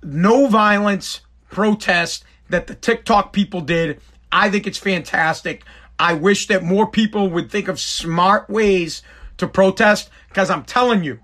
no 0.02 0.46
violence 0.46 1.22
protest 1.50 2.24
that 2.50 2.66
the 2.66 2.74
TikTok 2.74 3.32
people 3.32 3.62
did. 3.62 4.00
I 4.30 4.50
think 4.50 4.66
it's 4.66 4.78
fantastic. 4.78 5.64
I 5.98 6.12
wish 6.12 6.48
that 6.48 6.62
more 6.62 6.86
people 6.86 7.30
would 7.30 7.50
think 7.50 7.68
of 7.68 7.80
smart 7.80 8.50
ways 8.50 9.02
to 9.38 9.46
protest 9.46 10.10
because 10.28 10.50
I'm 10.50 10.64
telling 10.64 11.04
you, 11.04 11.20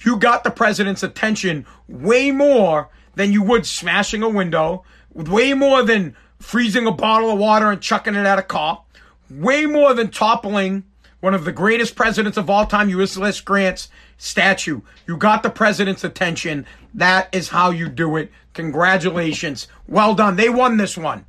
you 0.00 0.16
got 0.16 0.44
the 0.44 0.50
president's 0.50 1.02
attention 1.02 1.66
way 1.88 2.30
more 2.30 2.88
than 3.14 3.32
you 3.32 3.42
would 3.42 3.66
smashing 3.66 4.22
a 4.22 4.28
window, 4.28 4.84
way 5.12 5.54
more 5.54 5.82
than 5.82 6.14
freezing 6.38 6.86
a 6.86 6.92
bottle 6.92 7.30
of 7.30 7.38
water 7.38 7.70
and 7.70 7.80
chucking 7.80 8.14
it 8.14 8.26
at 8.26 8.38
a 8.38 8.42
cop, 8.42 8.86
way 9.30 9.66
more 9.66 9.94
than 9.94 10.10
toppling 10.10 10.84
one 11.20 11.34
of 11.34 11.44
the 11.44 11.52
greatest 11.52 11.96
presidents 11.96 12.36
of 12.36 12.50
all 12.50 12.66
time, 12.66 12.88
Ulysses 12.88 13.40
Grant's 13.40 13.88
statue. 14.18 14.82
You 15.06 15.16
got 15.16 15.42
the 15.42 15.50
president's 15.50 16.04
attention. 16.04 16.66
That 16.94 17.34
is 17.34 17.48
how 17.48 17.70
you 17.70 17.88
do 17.88 18.16
it. 18.16 18.30
Congratulations. 18.52 19.66
Well 19.88 20.14
done. 20.14 20.36
They 20.36 20.48
won 20.48 20.76
this 20.76 20.96
one. 20.96 21.24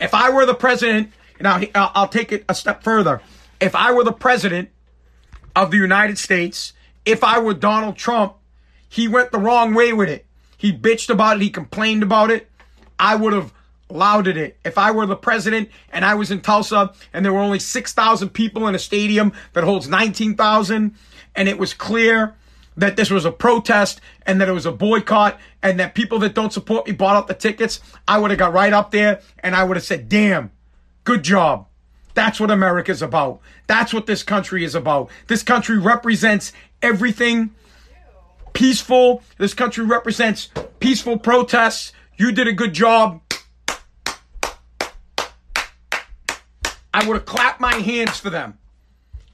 If 0.00 0.14
I 0.14 0.30
were 0.30 0.46
the 0.46 0.54
president, 0.54 1.12
now 1.40 1.60
I'll 1.74 2.08
take 2.08 2.32
it 2.32 2.44
a 2.48 2.54
step 2.54 2.82
further. 2.82 3.20
If 3.60 3.74
I 3.74 3.92
were 3.92 4.04
the 4.04 4.12
president 4.12 4.70
of 5.56 5.70
the 5.70 5.76
United 5.76 6.18
States, 6.18 6.72
if 7.04 7.24
I 7.24 7.38
were 7.38 7.54
Donald 7.54 7.96
Trump, 7.96 8.34
he 8.88 9.08
went 9.08 9.32
the 9.32 9.38
wrong 9.38 9.74
way 9.74 9.92
with 9.92 10.08
it. 10.08 10.26
He 10.56 10.72
bitched 10.72 11.10
about 11.10 11.36
it. 11.36 11.42
He 11.42 11.50
complained 11.50 12.02
about 12.02 12.30
it. 12.30 12.50
I 12.98 13.14
would 13.14 13.32
have 13.32 13.52
lauded 13.90 14.36
it. 14.36 14.58
If 14.64 14.76
I 14.76 14.90
were 14.90 15.06
the 15.06 15.16
president 15.16 15.70
and 15.92 16.04
I 16.04 16.14
was 16.14 16.30
in 16.30 16.40
Tulsa 16.40 16.92
and 17.12 17.24
there 17.24 17.32
were 17.32 17.40
only 17.40 17.58
6,000 17.58 18.28
people 18.30 18.66
in 18.66 18.74
a 18.74 18.78
stadium 18.78 19.32
that 19.52 19.64
holds 19.64 19.88
19,000 19.88 20.94
and 21.34 21.48
it 21.48 21.58
was 21.58 21.72
clear 21.74 22.34
that 22.76 22.96
this 22.96 23.10
was 23.10 23.24
a 23.24 23.32
protest 23.32 24.00
and 24.26 24.40
that 24.40 24.48
it 24.48 24.52
was 24.52 24.66
a 24.66 24.72
boycott 24.72 25.38
and 25.62 25.80
that 25.80 25.94
people 25.94 26.18
that 26.18 26.34
don't 26.34 26.52
support 26.52 26.86
me 26.86 26.92
bought 26.92 27.16
out 27.16 27.26
the 27.26 27.34
tickets, 27.34 27.80
I 28.06 28.18
would 28.18 28.30
have 28.30 28.38
got 28.38 28.52
right 28.52 28.72
up 28.72 28.90
there 28.90 29.20
and 29.40 29.56
I 29.56 29.64
would 29.64 29.76
have 29.76 29.84
said, 29.84 30.08
damn, 30.08 30.50
good 31.04 31.22
job. 31.22 31.67
That's 32.18 32.40
what 32.40 32.50
America's 32.50 33.00
about. 33.00 33.38
That's 33.68 33.94
what 33.94 34.06
this 34.06 34.24
country 34.24 34.64
is 34.64 34.74
about. 34.74 35.08
This 35.28 35.44
country 35.44 35.78
represents 35.78 36.52
everything 36.82 37.54
peaceful. 38.52 39.22
This 39.36 39.54
country 39.54 39.84
represents 39.84 40.48
peaceful 40.80 41.16
protests. 41.16 41.92
You 42.16 42.32
did 42.32 42.48
a 42.48 42.52
good 42.52 42.72
job. 42.72 43.20
I 46.92 47.06
would 47.06 47.14
have 47.18 47.24
clapped 47.24 47.60
my 47.60 47.76
hands 47.76 48.18
for 48.18 48.30
them. 48.30 48.58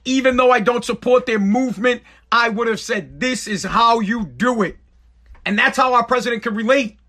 Even 0.03 0.37
though 0.37 0.51
I 0.51 0.59
don't 0.59 0.85
support 0.85 1.25
their 1.25 1.39
movement, 1.39 2.03
I 2.31 2.49
would 2.49 2.67
have 2.67 2.79
said, 2.79 3.19
This 3.19 3.47
is 3.47 3.63
how 3.63 3.99
you 3.99 4.27
do 4.27 4.61
it. 4.61 4.77
And 5.43 5.57
that's 5.57 5.77
how 5.77 5.95
our 5.95 6.05
president 6.05 6.43
could 6.43 6.55
relate. 6.55 6.99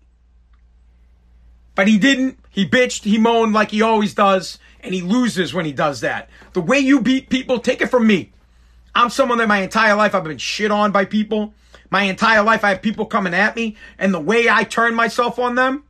But 1.75 1.87
he 1.87 1.99
didn't. 1.99 2.39
He 2.49 2.67
bitched, 2.67 3.03
he 3.03 3.19
moaned 3.19 3.53
like 3.53 3.69
he 3.69 3.83
always 3.83 4.15
does, 4.15 4.57
and 4.87 4.95
he 4.95 5.01
loses 5.01 5.53
when 5.53 5.65
he 5.65 5.71
does 5.71 6.01
that. 6.01 6.29
The 6.53 6.61
way 6.61 6.79
you 6.79 7.01
beat 7.01 7.29
people, 7.29 7.59
take 7.59 7.81
it 7.81 7.87
from 7.87 8.07
me. 8.07 8.31
I'm 8.95 9.09
someone 9.09 9.37
that 9.37 9.47
my 9.47 9.61
entire 9.61 9.95
life 9.95 10.15
I've 10.15 10.23
been 10.23 10.37
shit 10.37 10.71
on 10.71 10.91
by 10.91 11.05
people. 11.05 11.53
My 11.89 12.03
entire 12.03 12.41
life 12.41 12.63
I 12.63 12.69
have 12.69 12.81
people 12.81 13.05
coming 13.05 13.33
at 13.33 13.55
me, 13.55 13.77
and 13.97 14.13
the 14.13 14.19
way 14.19 14.49
I 14.49 14.63
turn 14.63 14.95
myself 14.95 15.39
on 15.39 15.55
them, 15.55 15.83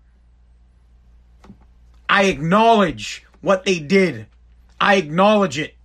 I 2.10 2.26
acknowledge 2.26 3.26
what 3.42 3.66
they 3.66 3.80
did. 3.80 4.28
I 4.80 4.96
acknowledge 4.96 5.58
it. 5.58 5.76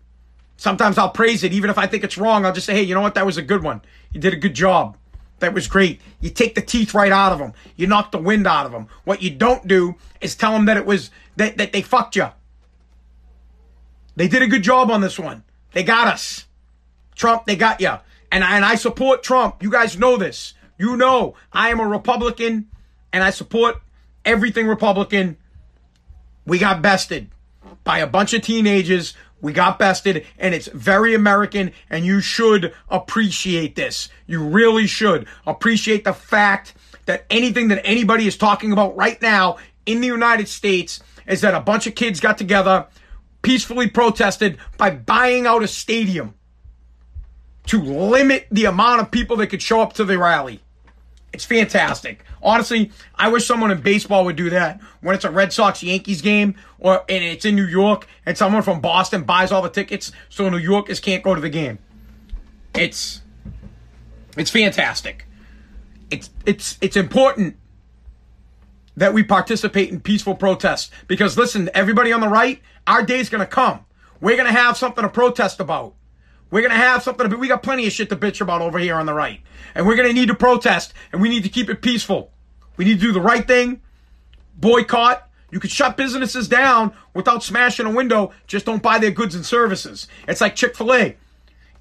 Sometimes 0.57 0.99
I'll 0.99 1.11
praise 1.11 1.45
it, 1.45 1.53
even 1.53 1.71
if 1.71 1.79
I 1.79 1.87
think 1.87 2.05
it's 2.05 2.19
wrong. 2.19 2.45
I'll 2.45 2.53
just 2.53 2.67
say, 2.67 2.75
hey, 2.75 2.83
you 2.83 2.95
know 2.95 3.01
what? 3.01 3.15
That 3.15 3.27
was 3.27 3.37
a 3.37 3.43
good 3.43 3.63
one. 3.63 3.81
You 4.13 4.21
did 4.21 4.33
a 4.33 4.37
good 4.37 4.55
job. 4.55 4.97
That 5.39 5.55
was 5.55 5.67
great. 5.67 6.01
You 6.21 6.31
take 6.31 6.55
the 6.55 6.63
teeth 6.63 6.95
right 6.95 7.11
out 7.11 7.33
of 7.33 7.39
them. 7.39 7.53
You 7.75 7.87
knock 7.87 8.13
the 8.13 8.19
wind 8.19 8.47
out 8.47 8.67
of 8.67 8.73
them. 8.73 8.87
What 9.05 9.23
you 9.23 9.31
don't 9.31 9.67
do 9.67 9.97
is 10.21 10.37
tell 10.37 10.53
them 10.53 10.67
that 10.67 10.77
it 10.77 10.87
was 10.87 11.11
that, 11.37 11.57
that 11.57 11.73
they 11.73 11.83
fucked 11.83 12.17
you. 12.17 12.29
They 14.17 14.29
did 14.29 14.43
a 14.43 14.47
good 14.47 14.63
job 14.63 14.91
on 14.91 15.01
this 15.01 15.19
one. 15.19 15.45
They 15.73 15.83
got 15.83 16.09
us. 16.09 16.47
Trump, 17.15 17.47
they 17.47 17.57
got 17.57 17.81
you. 17.81 17.95
And 18.31 18.43
I, 18.43 18.57
and 18.57 18.65
I 18.65 18.75
support 18.75 19.23
Trump. 19.23 19.63
You 19.63 19.71
guys 19.71 19.99
know 19.99 20.17
this. 20.17 20.55
You 20.79 20.97
know 20.97 21.35
I 21.53 21.71
am 21.71 21.81
a 21.81 21.87
Republican 21.87 22.69
and 23.13 23.23
I 23.23 23.31
support 23.31 23.81
everything 24.25 24.67
Republican. 24.67 25.37
We 26.47 26.59
got 26.59 26.83
bested 26.83 27.31
by 27.85 27.99
a 27.99 28.07
bunch 28.07 28.33
of 28.35 28.43
teenagers. 28.43 29.15
We 29.41 29.53
got 29.53 29.79
bested 29.79 30.27
and 30.39 30.55
it's 30.55 30.69
very 30.69 31.15
American 31.15 31.73
and 31.91 32.05
you 32.05 32.21
should 32.21 32.73
appreciate 32.89 33.77
this. 33.77 34.09
You 34.27 34.43
really 34.43 34.87
should 34.87 35.27
appreciate 35.47 36.05
the 36.05 36.13
fact 36.13 36.75
that 37.07 37.27
anything 37.31 37.69
that 37.69 37.83
anybody 37.85 38.27
is 38.27 38.37
talking 38.37 38.73
about 38.73 38.97
right 38.97 39.21
now 39.21 39.59
in 39.87 40.01
the 40.01 40.07
United 40.07 40.49
States 40.49 41.01
is 41.27 41.41
that 41.41 41.55
a 41.55 41.61
bunch 41.61 41.87
of 41.87 41.95
kids 41.95 42.21
got 42.21 42.39
together, 42.39 42.87
peacefully 43.43 43.89
protested 43.89 44.59
by 44.79 44.91
buying 44.91 45.47
out 45.47 45.63
a 45.63 45.69
stadium 45.69 46.35
to 47.67 47.81
limit 47.83 48.47
the 48.51 48.65
amount 48.65 49.01
of 49.01 49.11
people 49.11 49.37
that 49.37 49.49
could 49.49 49.63
show 49.63 49.81
up 49.81 49.93
to 49.95 50.05
the 50.05 50.19
rally. 50.19 50.61
It's 51.33 51.45
fantastic. 51.45 52.25
Honestly, 52.43 52.93
I 53.15 53.29
wish 53.29 53.47
someone 53.47 53.71
in 53.71 53.81
baseball 53.81 54.25
would 54.27 54.37
do 54.37 54.51
that 54.51 54.81
when 55.01 55.15
it's 55.15 55.25
a 55.25 55.31
Red 55.31 55.53
Sox 55.53 55.83
Yankees 55.83 56.21
game 56.21 56.57
or 56.79 57.05
and 57.09 57.25
it's 57.25 57.45
in 57.45 57.57
New 57.57 57.67
York 57.67 58.07
and 58.27 58.37
someone 58.37 58.63
from 58.63 58.81
Boston 58.81 59.23
buys 59.23 59.51
all 59.51 59.63
the 59.63 59.71
tickets 59.71 60.13
so 60.29 60.49
New 60.49 60.59
Yorkers 60.59 61.01
can't 61.01 61.23
go 61.23 61.35
to 61.35 61.41
the 61.41 61.49
game. 61.49 61.79
It's 62.75 63.23
it's 64.37 64.51
fantastic. 64.51 65.27
It's 66.11 66.29
it's 66.45 66.77
it's 66.83 66.97
important 66.97 67.57
that 68.97 69.15
we 69.15 69.23
participate 69.23 69.91
in 69.91 70.01
peaceful 70.01 70.35
protests 70.35 70.91
because 71.09 71.39
listen, 71.39 71.71
everybody 71.75 72.13
on 72.13 72.21
the 72.21 72.29
right, 72.29 72.61
our 72.87 73.03
day's 73.03 73.29
going 73.29 73.41
to 73.41 73.47
come. 73.47 73.85
We're 74.21 74.37
going 74.37 74.53
to 74.53 74.59
have 74.59 74.77
something 74.77 75.03
to 75.03 75.09
protest 75.09 75.61
about. 75.61 75.95
We're 76.51 76.61
going 76.61 76.73
to 76.73 76.77
have 76.77 77.03
something 77.03 77.29
to 77.29 77.35
be, 77.35 77.41
we 77.41 77.49
got 77.49 77.63
plenty 77.63 77.87
of 77.87 77.93
shit 77.93 78.11
to 78.11 78.17
bitch 78.17 78.41
about 78.41 78.61
over 78.61 78.79
here 78.79 78.97
on 78.97 79.07
the 79.07 79.15
right. 79.15 79.41
And 79.75 79.87
we're 79.87 79.97
going 79.97 80.09
to 80.09 80.15
need 80.15 80.29
to 80.29 80.35
protest 80.35 80.93
and 81.13 81.23
we 81.23 81.29
need 81.29 81.43
to 81.45 81.49
keep 81.49 81.71
it 81.71 81.81
peaceful. 81.81 82.31
We 82.77 82.85
need 82.85 83.01
to 83.01 83.07
do 83.07 83.13
the 83.13 83.21
right 83.21 83.47
thing, 83.47 83.81
boycott. 84.57 85.29
You 85.51 85.61
could 85.61 85.71
shut 85.71 85.97
businesses 85.97 86.49
down 86.49 86.95
without 87.15 87.43
smashing 87.43 87.87
a 87.87 87.91
window. 87.91 88.33
Just 88.47 88.65
don't 88.67 88.83
buy 88.83 88.99
their 88.99 89.11
goods 89.11 89.35
and 89.35 89.45
services. 89.45 90.09
It's 90.27 90.41
like 90.41 90.55
Chick 90.57 90.77
fil 90.77 90.95
A. 90.95 91.17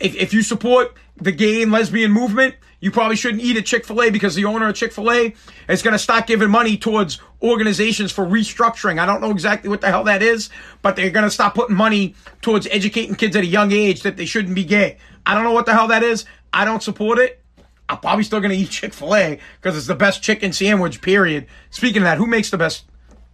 If, 0.01 0.15
if 0.15 0.33
you 0.33 0.41
support 0.41 0.95
the 1.17 1.31
gay 1.31 1.61
and 1.61 1.71
lesbian 1.71 2.11
movement, 2.11 2.55
you 2.79 2.89
probably 2.89 3.15
shouldn't 3.15 3.43
eat 3.43 3.55
at 3.57 3.65
Chick 3.65 3.85
fil 3.85 4.01
A 4.01 4.09
because 4.09 4.33
the 4.33 4.45
owner 4.45 4.67
of 4.67 4.75
Chick 4.75 4.91
fil 4.91 5.11
A 5.11 5.35
is 5.69 5.83
going 5.83 5.93
to 5.93 5.99
start 5.99 6.25
giving 6.25 6.49
money 6.49 6.77
towards 6.77 7.19
organizations 7.41 8.11
for 8.11 8.25
restructuring. 8.25 8.99
I 8.99 9.05
don't 9.05 9.21
know 9.21 9.29
exactly 9.29 9.69
what 9.69 9.81
the 9.81 9.87
hell 9.87 10.03
that 10.05 10.23
is, 10.23 10.49
but 10.81 10.95
they're 10.95 11.11
going 11.11 11.25
to 11.25 11.31
stop 11.31 11.53
putting 11.53 11.75
money 11.75 12.15
towards 12.41 12.67
educating 12.67 13.15
kids 13.15 13.35
at 13.35 13.43
a 13.43 13.47
young 13.47 13.71
age 13.71 14.01
that 14.01 14.17
they 14.17 14.25
shouldn't 14.25 14.55
be 14.55 14.65
gay. 14.65 14.97
I 15.25 15.35
don't 15.35 15.43
know 15.43 15.53
what 15.53 15.67
the 15.67 15.73
hell 15.73 15.87
that 15.89 16.01
is. 16.01 16.25
I 16.51 16.65
don't 16.65 16.81
support 16.81 17.19
it. 17.19 17.43
I'm 17.87 17.99
probably 17.99 18.23
still 18.23 18.39
going 18.39 18.51
to 18.51 18.57
eat 18.57 18.69
Chick 18.71 18.93
fil 18.93 19.15
A 19.15 19.39
because 19.61 19.77
it's 19.77 19.87
the 19.87 19.95
best 19.95 20.23
chicken 20.23 20.51
sandwich, 20.51 21.01
period. 21.01 21.45
Speaking 21.69 22.01
of 22.01 22.05
that, 22.05 22.17
who 22.17 22.25
makes 22.25 22.49
the 22.49 22.57
best? 22.57 22.85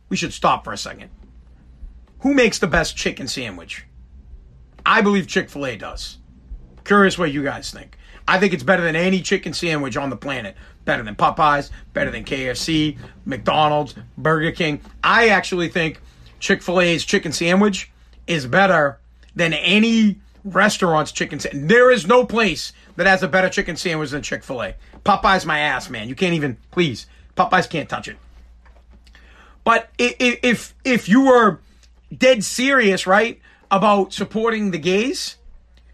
We 0.10 0.18
should 0.18 0.34
stop 0.34 0.64
for 0.66 0.74
a 0.74 0.78
second. 0.78 1.10
Who 2.20 2.34
makes 2.34 2.60
the 2.60 2.68
best 2.68 2.98
chicken 2.98 3.28
sandwich? 3.28 3.86
I 4.86 5.02
believe 5.02 5.28
Chick 5.28 5.50
fil 5.50 5.66
A 5.66 5.78
does. 5.78 6.18
Curious 6.88 7.18
what 7.18 7.34
you 7.34 7.44
guys 7.44 7.70
think. 7.70 7.98
I 8.30 8.40
think 8.40 8.54
it's 8.54 8.64
better 8.64 8.82
than 8.82 8.96
any 8.96 9.22
chicken 9.22 9.52
sandwich 9.52 9.98
on 9.98 10.10
the 10.10 10.16
planet. 10.16 10.56
Better 10.86 11.04
than 11.04 11.18
Popeyes, 11.18 11.70
better 11.92 12.10
than 12.10 12.24
KFC, 12.24 12.98
McDonald's, 13.26 13.94
Burger 14.18 14.54
King. 14.54 14.80
I 15.04 15.28
actually 15.28 15.68
think 15.68 16.00
Chick 16.40 16.62
fil 16.62 16.80
A's 16.80 17.04
chicken 17.04 17.34
sandwich 17.34 17.92
is 18.26 18.48
better 18.48 19.00
than 19.36 19.52
any 19.52 20.22
restaurant's 20.46 21.12
chicken 21.12 21.42
sandwich. 21.42 21.68
There 21.68 21.92
is 21.92 22.08
no 22.08 22.26
place 22.26 22.72
that 22.96 23.06
has 23.06 23.22
a 23.22 23.28
better 23.28 23.50
chicken 23.50 23.76
sandwich 23.76 24.12
than 24.12 24.22
Chick 24.22 24.46
fil 24.46 24.64
A. 24.64 24.76
Popeyes, 25.04 25.46
my 25.46 25.60
ass, 25.60 25.90
man. 25.90 26.08
You 26.08 26.16
can't 26.16 26.36
even, 26.36 26.56
please. 26.72 27.06
Popeyes 27.36 27.70
can't 27.70 27.90
touch 27.90 28.08
it. 28.08 28.16
But 29.66 29.90
if, 29.98 30.74
if, 30.86 31.10
you 31.10 31.26
were 31.26 31.60
dead 32.18 32.46
serious, 32.46 33.06
right, 33.06 33.42
about 33.70 34.14
supporting 34.14 34.72
the 34.72 34.78
gays, 34.78 35.37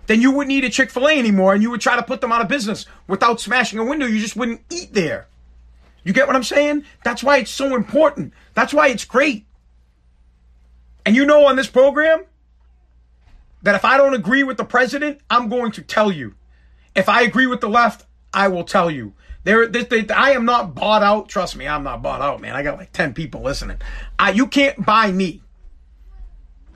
then 0.07 0.21
you 0.21 0.31
wouldn't 0.31 0.51
eat 0.51 0.63
at 0.63 0.71
Chick 0.71 0.89
fil 0.89 1.07
A 1.07 1.17
anymore 1.17 1.53
and 1.53 1.63
you 1.63 1.71
would 1.71 1.81
try 1.81 1.95
to 1.95 2.03
put 2.03 2.21
them 2.21 2.31
out 2.31 2.41
of 2.41 2.47
business 2.47 2.85
without 3.07 3.39
smashing 3.39 3.79
a 3.79 3.83
window. 3.83 4.05
You 4.05 4.19
just 4.19 4.35
wouldn't 4.35 4.61
eat 4.69 4.93
there. 4.93 5.27
You 6.03 6.11
get 6.13 6.27
what 6.27 6.35
I'm 6.35 6.43
saying? 6.43 6.83
That's 7.03 7.23
why 7.23 7.37
it's 7.37 7.51
so 7.51 7.75
important. 7.75 8.33
That's 8.53 8.73
why 8.73 8.89
it's 8.89 9.05
great. 9.05 9.45
And 11.05 11.15
you 11.15 11.25
know 11.25 11.45
on 11.47 11.55
this 11.55 11.67
program 11.67 12.25
that 13.61 13.75
if 13.75 13.85
I 13.85 13.97
don't 13.97 14.13
agree 14.13 14.43
with 14.43 14.57
the 14.57 14.65
president, 14.65 15.21
I'm 15.29 15.49
going 15.49 15.71
to 15.73 15.81
tell 15.81 16.11
you. 16.11 16.35
If 16.95 17.09
I 17.09 17.21
agree 17.21 17.47
with 17.47 17.61
the 17.61 17.69
left, 17.69 18.05
I 18.33 18.49
will 18.49 18.63
tell 18.63 18.91
you. 18.91 19.13
There, 19.45 19.67
this, 19.67 19.85
they, 19.85 20.07
I 20.09 20.31
am 20.31 20.45
not 20.45 20.75
bought 20.75 21.03
out. 21.03 21.27
Trust 21.27 21.55
me, 21.55 21.67
I'm 21.67 21.83
not 21.83 22.01
bought 22.01 22.21
out, 22.21 22.39
man. 22.39 22.55
I 22.55 22.63
got 22.63 22.77
like 22.77 22.93
10 22.93 23.13
people 23.13 23.41
listening. 23.41 23.77
I, 24.19 24.31
you 24.31 24.47
can't 24.47 24.85
buy 24.85 25.11
me. 25.11 25.41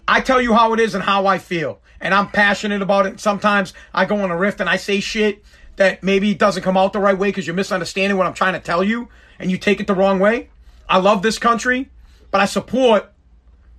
I 0.08 0.22
tell 0.22 0.42
you 0.42 0.54
how 0.54 0.74
it 0.74 0.80
is 0.80 0.96
and 0.96 1.04
how 1.04 1.28
I 1.28 1.38
feel. 1.38 1.80
And 2.00 2.14
I'm 2.14 2.30
passionate 2.30 2.82
about 2.82 3.06
it. 3.06 3.20
Sometimes 3.20 3.74
I 3.94 4.06
go 4.06 4.20
on 4.20 4.32
a 4.32 4.38
rift 4.38 4.60
and 4.60 4.70
I 4.70 4.78
say 4.78 5.00
shit 5.00 5.44
that 5.78 6.04
maybe 6.04 6.34
doesn't 6.34 6.64
come 6.64 6.78
out 6.78 6.94
the 6.94 7.00
right 7.00 7.18
way 7.18 7.30
because 7.30 7.48
you're 7.48 7.56
misunderstanding 7.56 8.18
what 8.18 8.28
I'm 8.28 8.34
trying 8.34 8.54
to 8.54 8.60
tell 8.60 8.84
you 8.84 9.10
and 9.40 9.50
you 9.50 9.58
take 9.58 9.80
it 9.80 9.88
the 9.88 9.96
wrong 9.96 10.20
way. 10.20 10.50
I 10.90 10.98
love 10.98 11.22
this 11.22 11.38
country, 11.38 11.90
but 12.32 12.42
I 12.42 12.46
support 12.46 13.12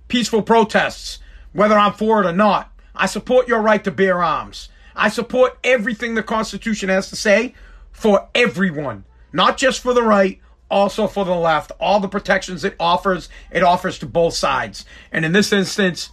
peaceful 0.07 0.41
protests, 0.41 1.19
whether 1.53 1.77
I'm 1.77 1.93
for 1.93 2.21
it 2.21 2.27
or 2.27 2.33
not. 2.33 2.71
I 2.95 3.05
support 3.05 3.47
your 3.47 3.61
right 3.61 3.83
to 3.83 3.91
bear 3.91 4.23
arms. 4.23 4.69
I 4.95 5.09
support 5.09 5.57
everything 5.63 6.15
the 6.15 6.23
Constitution 6.23 6.89
has 6.89 7.09
to 7.09 7.15
say 7.15 7.53
for 7.91 8.27
everyone, 8.35 9.05
not 9.31 9.57
just 9.57 9.81
for 9.81 9.93
the 9.93 10.03
right, 10.03 10.39
also 10.69 11.07
for 11.07 11.25
the 11.25 11.35
left. 11.35 11.71
All 11.79 11.99
the 11.99 12.07
protections 12.07 12.63
it 12.63 12.75
offers, 12.79 13.29
it 13.51 13.63
offers 13.63 13.99
to 13.99 14.05
both 14.05 14.33
sides. 14.33 14.85
And 15.11 15.25
in 15.25 15.31
this 15.31 15.51
instance, 15.51 16.09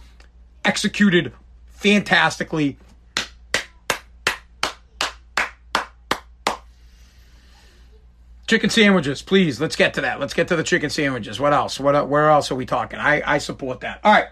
executed 0.65 1.33
fantastically. 1.77 2.77
Chicken 8.47 8.69
sandwiches, 8.69 9.21
please. 9.21 9.59
Let's 9.59 9.75
get 9.75 9.93
to 9.95 10.01
that. 10.01 10.19
Let's 10.19 10.33
get 10.33 10.47
to 10.47 10.55
the 10.55 10.63
chicken 10.63 10.89
sandwiches. 10.89 11.39
What 11.39 11.53
else? 11.53 11.79
What? 11.79 12.07
Where 12.07 12.29
else 12.29 12.49
are 12.49 12.55
we 12.55 12.65
talking? 12.65 12.97
I 12.97 13.21
I 13.25 13.37
support 13.39 13.81
that. 13.81 13.99
All 14.03 14.11
right. 14.11 14.27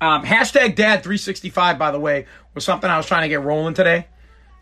Um, 0.00 0.24
hashtag 0.24 0.76
dad 0.76 1.02
365, 1.02 1.78
by 1.78 1.90
the 1.90 2.00
way, 2.00 2.24
was 2.54 2.64
something 2.64 2.88
I 2.88 2.96
was 2.96 3.04
trying 3.04 3.22
to 3.22 3.28
get 3.28 3.42
rolling 3.42 3.74
today. 3.74 4.06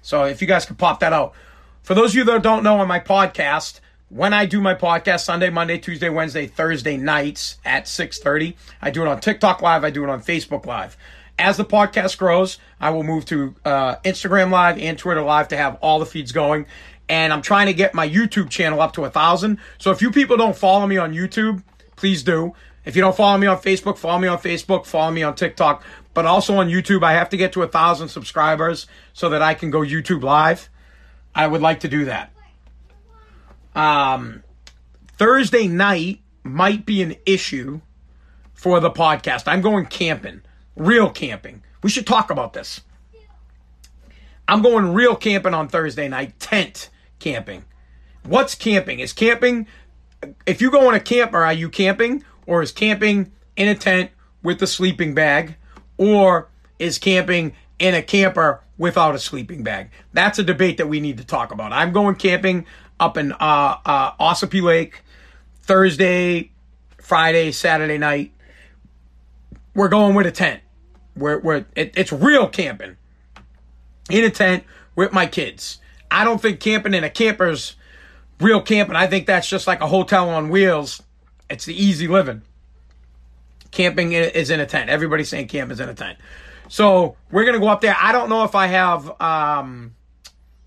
So 0.02 0.24
if 0.24 0.40
you 0.40 0.48
guys 0.48 0.66
could 0.66 0.78
pop 0.78 1.00
that 1.00 1.12
out. 1.12 1.34
For 1.82 1.94
those 1.94 2.10
of 2.10 2.16
you 2.16 2.24
that 2.24 2.42
don't 2.42 2.64
know 2.64 2.80
on 2.80 2.88
my 2.88 2.98
podcast, 2.98 3.78
when 4.08 4.32
I 4.32 4.46
do 4.46 4.60
my 4.60 4.74
podcast 4.74 5.20
Sunday, 5.20 5.50
Monday, 5.50 5.78
Tuesday, 5.78 6.08
Wednesday, 6.08 6.46
Thursday 6.46 6.96
nights 6.96 7.58
at 7.64 7.86
6:30, 7.86 8.56
I 8.80 8.90
do 8.90 9.02
it 9.02 9.08
on 9.08 9.20
TikTok 9.20 9.60
Live, 9.60 9.84
I 9.84 9.90
do 9.90 10.02
it 10.02 10.10
on 10.10 10.22
Facebook 10.22 10.64
Live. 10.64 10.96
As 11.38 11.56
the 11.56 11.64
podcast 11.64 12.18
grows, 12.18 12.58
I 12.80 12.90
will 12.90 13.04
move 13.04 13.24
to 13.26 13.54
uh, 13.64 13.96
Instagram 14.04 14.50
Live 14.50 14.78
and 14.78 14.98
Twitter 14.98 15.22
Live 15.22 15.48
to 15.48 15.56
have 15.56 15.76
all 15.80 15.98
the 15.98 16.06
feeds 16.06 16.32
going. 16.32 16.66
And 17.08 17.32
I'm 17.32 17.42
trying 17.42 17.66
to 17.66 17.72
get 17.72 17.94
my 17.94 18.08
YouTube 18.08 18.50
channel 18.50 18.80
up 18.80 18.92
to 18.94 19.04
a 19.04 19.10
thousand. 19.10 19.58
So 19.78 19.90
if 19.92 20.02
you 20.02 20.10
people 20.10 20.36
don't 20.36 20.56
follow 20.56 20.86
me 20.86 20.96
on 20.96 21.14
YouTube, 21.14 21.62
please 21.96 22.22
do. 22.22 22.54
If 22.84 22.96
you 22.96 23.02
don't 23.02 23.16
follow 23.16 23.38
me 23.38 23.46
on 23.46 23.58
Facebook, 23.58 23.98
follow 23.98 24.18
me 24.18 24.28
on 24.28 24.38
Facebook, 24.38 24.86
follow 24.86 25.12
me 25.12 25.22
on 25.22 25.34
TikTok, 25.34 25.84
but 26.14 26.26
also 26.26 26.56
on 26.56 26.68
YouTube. 26.68 27.02
I 27.02 27.12
have 27.12 27.28
to 27.30 27.36
get 27.36 27.52
to 27.52 27.62
a 27.62 27.68
thousand 27.68 28.08
subscribers 28.08 28.86
so 29.12 29.28
that 29.30 29.42
I 29.42 29.54
can 29.54 29.70
go 29.70 29.80
YouTube 29.80 30.22
live. 30.22 30.68
I 31.34 31.46
would 31.46 31.60
like 31.60 31.80
to 31.80 31.88
do 31.88 32.06
that. 32.06 32.32
Um, 33.74 34.42
Thursday 35.18 35.68
night 35.68 36.20
might 36.42 36.86
be 36.86 37.02
an 37.02 37.14
issue 37.26 37.80
for 38.54 38.80
the 38.80 38.90
podcast. 38.90 39.44
I'm 39.46 39.60
going 39.60 39.86
camping, 39.86 40.42
real 40.78 41.10
camping. 41.10 41.62
We 41.82 41.90
should 41.90 42.06
talk 42.06 42.30
about 42.30 42.54
this. 42.54 42.80
I'm 44.46 44.62
going 44.62 44.94
real 44.94 45.14
camping 45.14 45.52
on 45.52 45.68
Thursday 45.68 46.08
night, 46.08 46.38
tent 46.40 46.88
camping. 47.18 47.64
What's 48.24 48.54
camping? 48.54 49.00
Is 49.00 49.12
camping, 49.12 49.66
if 50.46 50.62
you 50.62 50.70
go 50.70 50.88
on 50.88 50.94
a 50.94 51.00
camper, 51.00 51.44
are 51.44 51.52
you 51.52 51.68
camping? 51.68 52.24
Or 52.46 52.62
is 52.62 52.72
camping 52.72 53.32
in 53.56 53.68
a 53.68 53.74
tent 53.74 54.10
with 54.42 54.62
a 54.62 54.66
sleeping 54.66 55.14
bag? 55.14 55.56
Or 55.98 56.48
is 56.78 56.98
camping 56.98 57.54
in 57.78 57.94
a 57.94 58.02
camper 58.02 58.62
without 58.78 59.14
a 59.14 59.18
sleeping 59.18 59.62
bag? 59.62 59.90
That's 60.14 60.38
a 60.38 60.42
debate 60.42 60.78
that 60.78 60.86
we 60.86 61.00
need 61.00 61.18
to 61.18 61.24
talk 61.24 61.52
about. 61.52 61.72
I'm 61.72 61.92
going 61.92 62.14
camping 62.14 62.64
up 62.98 63.18
in 63.18 63.32
uh, 63.32 63.76
uh, 63.84 64.12
Ossipee 64.12 64.62
Lake 64.62 65.02
Thursday, 65.62 66.52
Friday, 67.00 67.52
Saturday 67.52 67.98
night. 67.98 68.32
We're 69.74 69.88
going 69.88 70.14
with 70.14 70.26
a 70.26 70.32
tent. 70.32 70.62
We're, 71.18 71.38
we're 71.40 71.66
it, 71.74 71.92
it's 71.96 72.12
real 72.12 72.48
camping 72.48 72.96
in 74.10 74.24
a 74.24 74.30
tent 74.30 74.64
with 74.94 75.12
my 75.12 75.26
kids. 75.26 75.78
I 76.10 76.24
don't 76.24 76.40
think 76.40 76.60
camping 76.60 76.94
in 76.94 77.04
a 77.04 77.10
camper's 77.10 77.76
real 78.40 78.62
camping. 78.62 78.96
I 78.96 79.06
think 79.06 79.26
that's 79.26 79.48
just 79.48 79.66
like 79.66 79.80
a 79.80 79.86
hotel 79.86 80.30
on 80.30 80.48
wheels. 80.48 81.02
It's 81.50 81.64
the 81.64 81.74
easy 81.74 82.08
living. 82.08 82.42
Camping 83.70 84.12
is 84.12 84.50
in 84.50 84.60
a 84.60 84.66
tent. 84.66 84.88
Everybody's 84.88 85.28
saying 85.28 85.48
camp 85.48 85.70
is 85.70 85.80
in 85.80 85.88
a 85.88 85.94
tent. 85.94 86.18
So 86.68 87.16
we're 87.30 87.44
gonna 87.44 87.58
go 87.58 87.68
up 87.68 87.80
there. 87.80 87.96
I 87.98 88.12
don't 88.12 88.28
know 88.28 88.44
if 88.44 88.54
I 88.54 88.66
have 88.66 89.20
um, 89.20 89.94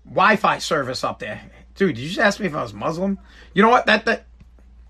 Wi-Fi 0.04 0.58
service 0.58 1.04
up 1.04 1.18
there. 1.18 1.40
Dude, 1.74 1.96
did 1.96 2.02
you 2.02 2.08
just 2.08 2.20
ask 2.20 2.40
me 2.40 2.46
if 2.46 2.54
I 2.54 2.62
was 2.62 2.74
Muslim? 2.74 3.18
You 3.54 3.62
know 3.62 3.68
what? 3.68 3.86
That 3.86 4.04
that 4.04 4.26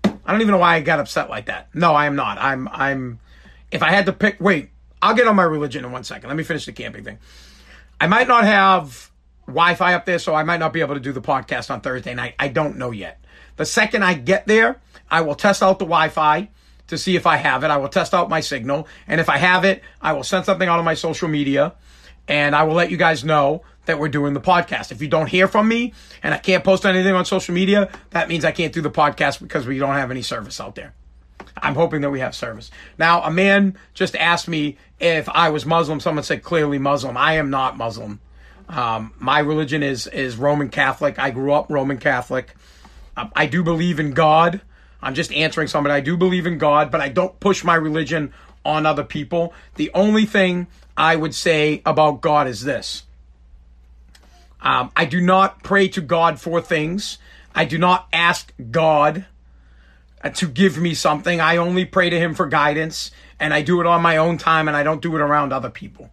I 0.03 0.31
don't 0.31 0.41
even 0.41 0.51
know 0.51 0.59
why 0.59 0.75
I 0.75 0.81
got 0.81 0.99
upset 0.99 1.29
like 1.29 1.45
that. 1.45 1.73
No, 1.73 1.93
I 1.93 2.05
am 2.05 2.15
not. 2.15 2.37
I'm 2.37 2.67
I'm 2.71 3.19
if 3.71 3.81
I 3.83 3.91
had 3.91 4.05
to 4.07 4.13
pick 4.13 4.39
wait, 4.39 4.69
I'll 5.03 5.13
get 5.13 5.27
on 5.27 5.35
my 5.35 5.43
religion 5.43 5.83
in 5.83 5.91
one 5.91 6.05
second. 6.05 6.29
Let 6.29 6.37
me 6.37 6.43
finish 6.43 6.65
the 6.65 6.71
camping 6.71 7.03
thing. 7.03 7.19
I 7.99 8.07
might 8.07 8.27
not 8.27 8.45
have 8.45 9.11
Wi-Fi 9.47 9.93
up 9.95 10.05
there, 10.05 10.17
so 10.17 10.33
I 10.33 10.43
might 10.43 10.61
not 10.61 10.71
be 10.71 10.79
able 10.79 10.93
to 10.93 11.01
do 11.01 11.11
the 11.11 11.21
podcast 11.21 11.69
on 11.69 11.81
Thursday 11.81 12.13
night. 12.13 12.35
I 12.39 12.47
don't 12.47 12.77
know 12.77 12.91
yet. 12.91 13.23
The 13.57 13.65
second 13.65 14.03
I 14.03 14.13
get 14.13 14.47
there, 14.47 14.79
I 15.11 15.19
will 15.19 15.35
test 15.35 15.61
out 15.61 15.77
the 15.77 15.85
Wi-Fi 15.85 16.47
to 16.87 16.97
see 16.97 17.17
if 17.17 17.27
I 17.27 17.35
have 17.35 17.65
it. 17.65 17.67
I 17.69 17.75
will 17.77 17.89
test 17.89 18.13
out 18.13 18.29
my 18.29 18.39
signal, 18.39 18.87
and 19.05 19.19
if 19.19 19.27
I 19.27 19.37
have 19.37 19.65
it, 19.65 19.83
I 20.01 20.13
will 20.13 20.23
send 20.23 20.45
something 20.45 20.69
out 20.69 20.79
on 20.79 20.85
my 20.85 20.93
social 20.93 21.27
media, 21.27 21.73
and 22.29 22.55
I 22.55 22.63
will 22.63 22.75
let 22.75 22.89
you 22.89 22.95
guys 22.95 23.25
know 23.25 23.63
that 23.85 23.99
we're 23.99 24.07
doing 24.07 24.33
the 24.33 24.39
podcast. 24.39 24.93
If 24.93 25.01
you 25.01 25.09
don't 25.09 25.27
hear 25.27 25.49
from 25.49 25.67
me 25.67 25.93
and 26.23 26.33
I 26.33 26.37
can't 26.37 26.63
post 26.63 26.85
anything 26.85 27.13
on 27.13 27.25
social 27.25 27.53
media, 27.53 27.89
that 28.11 28.29
means 28.29 28.45
I 28.45 28.53
can't 28.53 28.71
do 28.71 28.81
the 28.81 28.89
podcast 28.89 29.41
because 29.41 29.67
we 29.67 29.77
don't 29.79 29.95
have 29.95 30.11
any 30.11 30.21
service 30.21 30.61
out 30.61 30.75
there. 30.75 30.93
I'm 31.63 31.75
hoping 31.75 32.01
that 32.01 32.09
we 32.09 32.19
have 32.19 32.35
service. 32.35 32.69
Now, 32.99 33.23
a 33.23 33.31
man 33.31 33.77
just 33.93 34.17
asked 34.17 34.49
me 34.49 34.77
if 34.99 35.29
I 35.29 35.49
was 35.49 35.65
Muslim. 35.65 36.01
Someone 36.01 36.25
said 36.25 36.43
clearly 36.43 36.77
Muslim. 36.77 37.15
I 37.15 37.35
am 37.35 37.49
not 37.49 37.77
Muslim. 37.77 38.19
Um, 38.67 39.13
my 39.17 39.39
religion 39.39 39.81
is 39.81 40.05
is 40.07 40.35
Roman 40.35 40.67
Catholic. 40.69 41.17
I 41.17 41.31
grew 41.31 41.53
up 41.53 41.69
Roman 41.69 41.97
Catholic. 41.97 42.53
Uh, 43.15 43.27
I 43.33 43.45
do 43.45 43.63
believe 43.63 43.99
in 43.99 44.11
God. 44.11 44.59
I'm 45.01 45.13
just 45.13 45.31
answering 45.31 45.69
somebody. 45.69 45.93
I 45.93 46.01
do 46.01 46.17
believe 46.17 46.45
in 46.45 46.57
God, 46.57 46.91
but 46.91 46.99
I 46.99 47.07
don't 47.07 47.39
push 47.39 47.63
my 47.63 47.75
religion 47.75 48.33
on 48.65 48.85
other 48.85 49.03
people. 49.03 49.53
The 49.75 49.89
only 49.93 50.25
thing 50.25 50.67
I 50.97 51.15
would 51.15 51.33
say 51.33 51.81
about 51.85 52.19
God 52.21 52.47
is 52.47 52.63
this. 52.63 53.03
Um, 54.61 54.91
I 54.95 55.05
do 55.05 55.21
not 55.21 55.63
pray 55.63 55.87
to 55.89 56.01
God 56.01 56.41
for 56.41 56.61
things. 56.61 57.17
I 57.55 57.65
do 57.65 57.77
not 57.77 58.07
ask 58.11 58.53
God 58.71 59.25
to 60.35 60.47
give 60.47 60.77
me 60.77 60.93
something. 60.93 61.41
I 61.41 61.57
only 61.57 61.85
pray 61.85 62.09
to 62.09 62.19
Him 62.19 62.33
for 62.33 62.47
guidance, 62.47 63.11
and 63.39 63.53
I 63.53 63.61
do 63.61 63.81
it 63.81 63.85
on 63.85 64.01
my 64.01 64.17
own 64.17 64.37
time, 64.37 64.67
and 64.67 64.77
I 64.77 64.83
don't 64.83 65.01
do 65.01 65.15
it 65.15 65.21
around 65.21 65.51
other 65.51 65.69
people. 65.69 66.09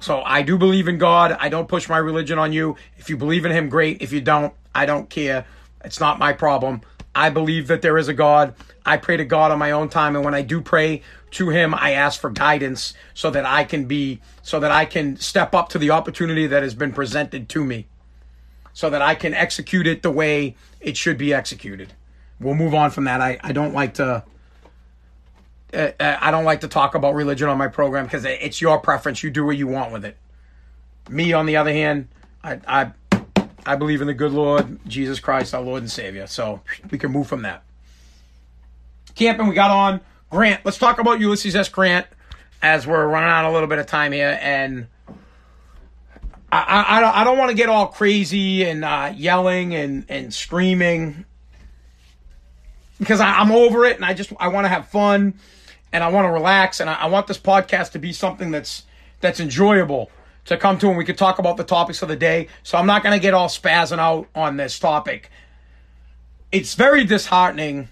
So 0.00 0.22
I 0.22 0.42
do 0.42 0.56
believe 0.56 0.88
in 0.88 0.98
God. 0.98 1.36
I 1.38 1.48
don't 1.48 1.68
push 1.68 1.88
my 1.88 1.98
religion 1.98 2.38
on 2.38 2.52
you. 2.52 2.76
If 2.96 3.10
you 3.10 3.16
believe 3.16 3.44
in 3.44 3.52
Him, 3.52 3.68
great. 3.68 4.00
If 4.00 4.12
you 4.12 4.20
don't, 4.20 4.54
I 4.74 4.86
don't 4.86 5.10
care. 5.10 5.44
It's 5.84 6.00
not 6.00 6.18
my 6.18 6.32
problem. 6.32 6.82
I 7.14 7.30
believe 7.30 7.66
that 7.66 7.82
there 7.82 7.98
is 7.98 8.08
a 8.08 8.14
God. 8.14 8.54
I 8.86 8.96
pray 8.96 9.16
to 9.16 9.24
God 9.24 9.50
on 9.50 9.58
my 9.58 9.72
own 9.72 9.88
time, 9.88 10.14
and 10.16 10.24
when 10.24 10.34
I 10.34 10.42
do 10.42 10.60
pray 10.60 11.02
to 11.32 11.50
Him, 11.50 11.74
I 11.74 11.92
ask 11.92 12.20
for 12.20 12.30
guidance 12.30 12.94
so 13.14 13.30
that 13.30 13.44
I 13.44 13.64
can 13.64 13.86
be, 13.86 14.20
so 14.42 14.60
that 14.60 14.70
I 14.70 14.84
can 14.84 15.16
step 15.16 15.54
up 15.54 15.68
to 15.70 15.78
the 15.78 15.90
opportunity 15.90 16.46
that 16.46 16.62
has 16.62 16.74
been 16.74 16.92
presented 16.92 17.48
to 17.50 17.64
me, 17.64 17.86
so 18.72 18.88
that 18.88 19.02
I 19.02 19.14
can 19.14 19.34
execute 19.34 19.86
it 19.86 20.02
the 20.02 20.10
way 20.10 20.56
it 20.80 20.96
should 20.96 21.18
be 21.18 21.34
executed. 21.34 21.92
We'll 22.40 22.54
move 22.54 22.74
on 22.74 22.90
from 22.90 23.04
that. 23.04 23.20
I, 23.20 23.38
I 23.42 23.52
don't 23.52 23.74
like 23.74 23.94
to. 23.94 24.24
Uh, 25.72 25.90
I 26.00 26.32
don't 26.32 26.44
like 26.44 26.62
to 26.62 26.68
talk 26.68 26.96
about 26.96 27.14
religion 27.14 27.48
on 27.48 27.56
my 27.56 27.68
program 27.68 28.04
because 28.04 28.24
it's 28.24 28.60
your 28.60 28.78
preference. 28.78 29.22
You 29.22 29.30
do 29.30 29.46
what 29.46 29.56
you 29.56 29.68
want 29.68 29.92
with 29.92 30.04
it. 30.04 30.16
Me, 31.08 31.32
on 31.32 31.46
the 31.46 31.56
other 31.56 31.72
hand, 31.72 32.08
I, 32.42 32.58
I 32.66 32.92
I 33.66 33.76
believe 33.76 34.00
in 34.00 34.06
the 34.06 34.14
good 34.14 34.32
Lord, 34.32 34.80
Jesus 34.86 35.20
Christ, 35.20 35.54
our 35.54 35.60
Lord 35.60 35.82
and 35.82 35.90
Savior. 35.90 36.26
So 36.26 36.60
we 36.90 36.98
can 36.98 37.12
move 37.12 37.26
from 37.26 37.42
that. 37.42 37.62
Camping, 39.14 39.48
we 39.48 39.54
got 39.54 39.70
on 39.70 40.00
Grant. 40.30 40.64
Let's 40.64 40.78
talk 40.78 40.98
about 40.98 41.20
Ulysses 41.20 41.54
S. 41.54 41.68
Grant 41.68 42.06
as 42.62 42.86
we're 42.86 43.06
running 43.06 43.28
out 43.28 43.48
a 43.48 43.52
little 43.52 43.68
bit 43.68 43.78
of 43.78 43.86
time 43.86 44.12
here. 44.12 44.38
And 44.40 44.86
I, 46.50 47.00
I, 47.02 47.20
I 47.20 47.24
don't 47.24 47.38
want 47.38 47.50
to 47.50 47.56
get 47.56 47.68
all 47.68 47.88
crazy 47.88 48.64
and 48.64 48.84
uh, 48.84 49.12
yelling 49.14 49.74
and, 49.74 50.04
and 50.08 50.32
screaming 50.32 51.26
because 53.00 53.20
I, 53.20 53.38
I'm 53.40 53.50
over 53.50 53.84
it 53.84 53.96
and 53.96 54.04
I 54.04 54.14
just 54.14 54.32
I 54.38 54.48
want 54.48 54.66
to 54.66 54.68
have 54.68 54.86
fun. 54.88 55.34
and 55.92 56.04
I 56.04 56.08
want 56.08 56.26
to 56.26 56.30
relax, 56.30 56.80
and 56.80 56.88
I, 56.88 56.94
I 56.94 57.06
want 57.06 57.26
this 57.26 57.38
podcast 57.38 57.92
to 57.92 57.98
be 57.98 58.12
something 58.12 58.50
that's 58.50 58.84
that's 59.20 59.40
enjoyable 59.40 60.10
to 60.46 60.56
come 60.56 60.78
to, 60.78 60.88
and 60.88 60.96
we 60.96 61.04
could 61.04 61.18
talk 61.18 61.38
about 61.38 61.56
the 61.56 61.64
topics 61.64 62.02
of 62.02 62.08
the 62.08 62.16
day. 62.16 62.48
So 62.62 62.78
I'm 62.78 62.86
not 62.86 63.02
going 63.02 63.12
to 63.18 63.22
get 63.22 63.34
all 63.34 63.48
spazzing 63.48 63.98
out 63.98 64.28
on 64.34 64.56
this 64.56 64.78
topic. 64.78 65.30
It's 66.50 66.74
very 66.74 67.04
disheartening 67.04 67.88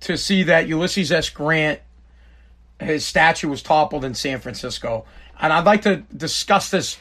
to 0.00 0.16
see 0.16 0.44
that 0.44 0.68
Ulysses 0.68 1.10
S. 1.10 1.30
Grant, 1.30 1.80
his 2.80 3.04
statue 3.04 3.48
was 3.48 3.62
toppled 3.62 4.04
in 4.04 4.14
San 4.14 4.40
Francisco, 4.40 5.04
and 5.40 5.52
I'd 5.52 5.64
like 5.64 5.82
to 5.82 5.96
discuss 6.16 6.70
this 6.70 6.98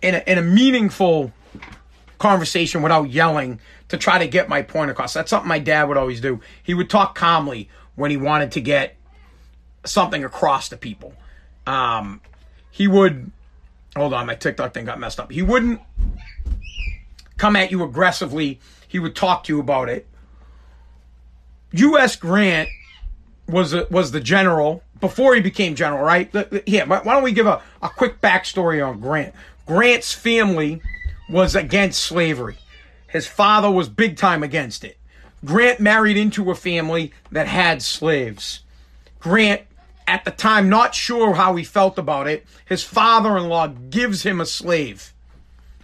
in 0.00 0.14
a, 0.16 0.22
in 0.26 0.38
a 0.38 0.42
meaningful 0.42 1.32
conversation 2.18 2.82
without 2.82 3.10
yelling 3.10 3.60
to 3.92 3.98
try 3.98 4.18
to 4.18 4.26
get 4.26 4.48
my 4.48 4.62
point 4.62 4.90
across. 4.90 5.12
That's 5.12 5.28
something 5.28 5.46
my 5.46 5.58
dad 5.58 5.86
would 5.86 5.98
always 5.98 6.22
do. 6.22 6.40
He 6.62 6.72
would 6.72 6.88
talk 6.88 7.14
calmly 7.14 7.68
when 7.94 8.10
he 8.10 8.16
wanted 8.16 8.52
to 8.52 8.60
get 8.62 8.96
something 9.84 10.24
across 10.24 10.70
to 10.70 10.78
people. 10.78 11.12
Um, 11.66 12.22
he 12.70 12.88
would, 12.88 13.30
hold 13.94 14.14
on, 14.14 14.26
my 14.26 14.34
TikTok 14.34 14.72
thing 14.72 14.86
got 14.86 14.98
messed 14.98 15.20
up. 15.20 15.30
He 15.30 15.42
wouldn't 15.42 15.82
come 17.36 17.54
at 17.54 17.70
you 17.70 17.84
aggressively. 17.84 18.60
He 18.88 18.98
would 18.98 19.14
talk 19.14 19.44
to 19.44 19.52
you 19.52 19.60
about 19.60 19.90
it. 19.90 20.08
U.S. 21.72 22.16
Grant 22.16 22.70
was 23.46 23.74
a, 23.74 23.86
was 23.90 24.12
the 24.12 24.20
general 24.20 24.82
before 25.00 25.34
he 25.34 25.42
became 25.42 25.74
general, 25.74 26.02
right? 26.02 26.34
Yeah, 26.66 26.86
why 26.86 27.02
don't 27.02 27.22
we 27.22 27.32
give 27.32 27.46
a, 27.46 27.60
a 27.82 27.90
quick 27.90 28.22
backstory 28.22 28.82
on 28.86 29.00
Grant? 29.00 29.34
Grant's 29.66 30.14
family 30.14 30.80
was 31.28 31.54
against 31.54 32.02
slavery. 32.02 32.56
His 33.12 33.26
father 33.26 33.70
was 33.70 33.90
big 33.90 34.16
time 34.16 34.42
against 34.42 34.84
it. 34.84 34.96
Grant 35.44 35.80
married 35.80 36.16
into 36.16 36.50
a 36.50 36.54
family 36.54 37.12
that 37.30 37.46
had 37.46 37.82
slaves. 37.82 38.60
Grant, 39.20 39.60
at 40.06 40.24
the 40.24 40.30
time, 40.30 40.70
not 40.70 40.94
sure 40.94 41.34
how 41.34 41.54
he 41.56 41.62
felt 41.62 41.98
about 41.98 42.26
it, 42.26 42.46
his 42.64 42.82
father 42.82 43.36
in 43.36 43.50
law 43.50 43.66
gives 43.66 44.22
him 44.22 44.40
a 44.40 44.46
slave. 44.46 45.12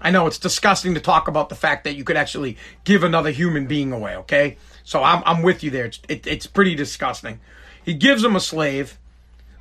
I 0.00 0.10
know 0.10 0.26
it's 0.26 0.38
disgusting 0.38 0.94
to 0.94 1.00
talk 1.00 1.28
about 1.28 1.50
the 1.50 1.54
fact 1.54 1.84
that 1.84 1.96
you 1.96 2.04
could 2.04 2.16
actually 2.16 2.56
give 2.84 3.04
another 3.04 3.30
human 3.30 3.66
being 3.66 3.92
away, 3.92 4.16
okay? 4.16 4.56
So 4.82 5.02
I'm, 5.02 5.22
I'm 5.26 5.42
with 5.42 5.62
you 5.62 5.70
there. 5.70 5.84
It's, 5.84 6.00
it, 6.08 6.26
it's 6.26 6.46
pretty 6.46 6.74
disgusting. 6.74 7.40
He 7.84 7.92
gives 7.92 8.24
him 8.24 8.36
a 8.36 8.40
slave. 8.40 8.98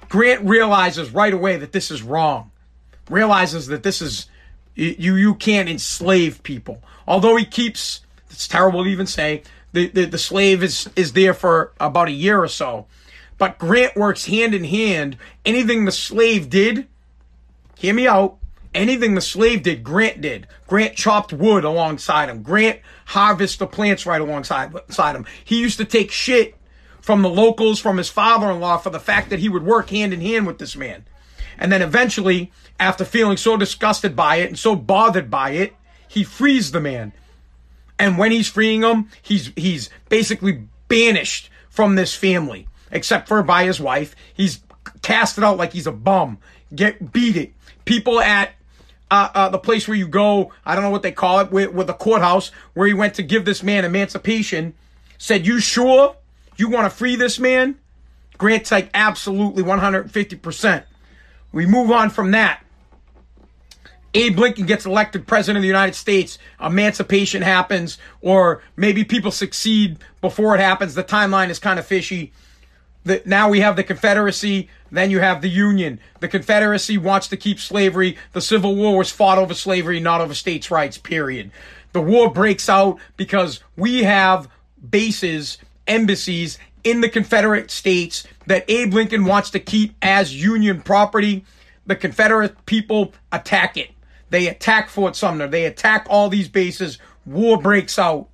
Grant 0.08 0.48
realizes 0.48 1.12
right 1.12 1.34
away 1.34 1.58
that 1.58 1.74
this 1.74 1.92
is 1.92 2.02
wrong. 2.02 2.52
Realizes 3.10 3.68
that 3.68 3.84
this 3.84 4.02
is 4.02 4.28
you 4.76 5.16
you 5.16 5.34
can't 5.34 5.68
enslave 5.68 6.44
people. 6.44 6.84
Although 7.08 7.38
he 7.38 7.46
keeps 7.46 8.02
it's 8.30 8.48
terrible 8.48 8.84
to 8.84 8.90
even 8.90 9.08
say 9.08 9.44
the, 9.72 9.88
the, 9.88 10.06
the 10.06 10.18
slave 10.18 10.62
is 10.62 10.90
is 10.96 11.14
there 11.14 11.34
for 11.34 11.72
about 11.80 12.08
a 12.08 12.12
year 12.12 12.42
or 12.42 12.48
so. 12.48 12.86
But 13.38 13.60
Grant 13.60 13.96
works 13.96 14.26
hand 14.26 14.54
in 14.54 14.64
hand. 14.64 15.18
Anything 15.46 15.86
the 15.86 15.92
slave 15.92 16.50
did, 16.50 16.88
hear 17.78 17.94
me 17.94 18.08
out. 18.08 18.38
Anything 18.74 19.16
the 19.16 19.22
slave 19.22 19.64
did, 19.64 19.84
Grant 19.84 20.22
did. 20.22 20.48
Grant 20.68 20.96
chopped 20.96 21.34
wood 21.34 21.64
alongside 21.64 22.30
him. 22.30 22.44
Grant 22.44 22.80
harvested 23.06 23.60
the 23.60 23.68
plants 23.68 24.06
right 24.06 24.22
alongside 24.22 24.74
side 24.90 25.16
him. 25.16 25.26
He 25.44 25.60
used 25.60 25.78
to 25.78 25.86
take 25.86 26.12
shit 26.12 26.56
from 27.02 27.22
the 27.22 27.30
locals, 27.30 27.80
from 27.80 27.98
his 27.98 28.10
father-in-law, 28.10 28.78
for 28.80 28.90
the 28.90 29.00
fact 29.00 29.30
that 29.30 29.40
he 29.40 29.50
would 29.50 29.64
work 29.64 29.90
hand 29.90 30.14
in 30.14 30.22
hand 30.22 30.46
with 30.46 30.58
this 30.58 30.76
man. 30.76 31.06
And 31.58 31.72
then 31.72 31.82
eventually, 31.82 32.52
after 32.80 33.06
feeling 33.06 33.38
so 33.38 33.56
disgusted 33.58 34.16
by 34.16 34.38
it 34.38 34.48
and 34.48 34.60
so 34.60 34.76
bothered 34.76 35.32
by 35.32 35.52
it, 35.52 35.74
he 36.08 36.24
frees 36.24 36.72
the 36.72 36.82
man. 36.82 37.14
And 38.00 38.18
when 38.18 38.32
he's 38.32 38.48
freeing 38.48 38.84
him, 38.84 39.10
he's 39.22 39.52
he's 39.56 39.90
basically 40.10 40.68
banished 40.88 41.50
from 41.70 41.96
this 41.96 42.14
family, 42.14 42.68
except 42.92 43.28
for 43.28 43.42
by 43.44 43.66
his 43.66 43.80
wife. 43.80 44.16
He's 44.34 44.62
casted 45.02 45.44
out 45.44 45.58
like 45.58 45.74
he's 45.74 45.88
a 45.88 45.92
bum. 45.92 46.38
Get 46.74 47.12
beat 47.12 47.36
it. 47.36 47.54
People 47.86 48.20
at 48.20 48.52
uh, 49.10 49.30
uh, 49.34 49.50
the 49.50 49.58
place 49.58 49.88
where 49.88 49.98
you 49.98 50.08
go, 50.08 50.52
I 50.66 50.76
don't 50.76 50.84
know 50.84 50.90
what 50.90 51.02
they 51.02 51.12
call 51.12 51.40
it, 51.40 51.52
with, 51.52 51.72
with 51.72 51.88
the 51.88 51.94
courthouse, 51.94 52.52
where 52.74 52.88
he 52.88 52.94
went 52.94 53.14
to 53.16 53.24
give 53.24 53.46
this 53.46 53.64
man 53.64 53.86
emancipation, 53.86 54.74
said, 55.18 55.46
"You 55.48 55.60
sure 55.60 56.16
you 56.58 56.70
want 56.70 56.86
to 56.86 56.96
free 56.96 57.16
this 57.16 57.40
man?" 57.40 57.78
Grant's 58.38 58.72
like, 58.72 58.90
"Absolutely, 58.94 59.64
150 59.64 60.36
percent." 60.36 60.86
We 61.52 61.66
move 61.66 61.90
on 61.90 62.10
from 62.10 62.32
that. 62.32 62.62
Abe 64.14 64.40
Lincoln 64.40 64.66
gets 64.66 64.86
elected 64.86 65.28
president 65.28 65.58
of 65.58 65.62
the 65.62 65.68
United 65.68 65.96
States, 65.96 66.40
emancipation 66.60 67.42
happens, 67.42 67.98
or 68.22 68.62
maybe 68.76 69.04
people 69.04 69.32
succeed 69.32 70.00
before 70.22 70.56
it 70.56 70.60
happens. 70.60 70.96
The 70.96 71.04
timeline 71.04 71.50
is 71.50 71.60
kind 71.60 71.78
of 71.78 71.86
fishy. 71.86 72.32
The, 73.04 73.22
now 73.26 73.50
we 73.50 73.60
have 73.60 73.76
the 73.76 73.84
Confederacy, 73.84 74.70
then 74.92 75.12
you 75.12 75.20
have 75.20 75.42
the 75.42 75.50
Union. 75.50 76.00
The 76.20 76.28
Confederacy 76.28 76.98
wants 76.98 77.28
to 77.30 77.38
keep 77.38 77.60
slavery. 77.60 78.18
The 78.34 78.42
Civil 78.42 78.76
War 78.76 78.98
was 78.98 79.12
fought 79.12 79.38
over 79.38 79.54
slavery, 79.54 80.00
not 80.00 80.22
over 80.22 80.34
states' 80.34 80.72
rights, 80.72 80.98
period. 80.98 81.52
The 81.94 82.02
war 82.02 82.32
breaks 82.32 82.68
out 82.70 83.00
because 83.16 83.62
we 83.76 84.04
have 84.04 84.50
bases, 84.90 85.58
embassies 85.88 86.60
in 86.84 87.02
the 87.02 87.10
Confederate 87.10 87.72
States 87.72 88.26
that 88.46 88.66
Abe 88.70 88.94
Lincoln 88.94 89.26
wants 89.26 89.50
to 89.52 89.60
keep 89.60 89.96
as 90.02 90.36
Union 90.36 90.82
property. 90.82 91.46
The 91.86 91.96
Confederate 91.96 92.66
people 92.66 93.14
attack 93.32 93.78
it. 93.78 93.92
They 94.30 94.48
attack 94.48 94.90
Fort 94.90 95.16
Sumner. 95.16 95.48
They 95.48 95.66
attack 95.66 96.06
all 96.10 96.30
these 96.30 96.50
bases. 96.50 96.98
War 97.26 97.60
breaks 97.60 97.98
out. 97.98 98.28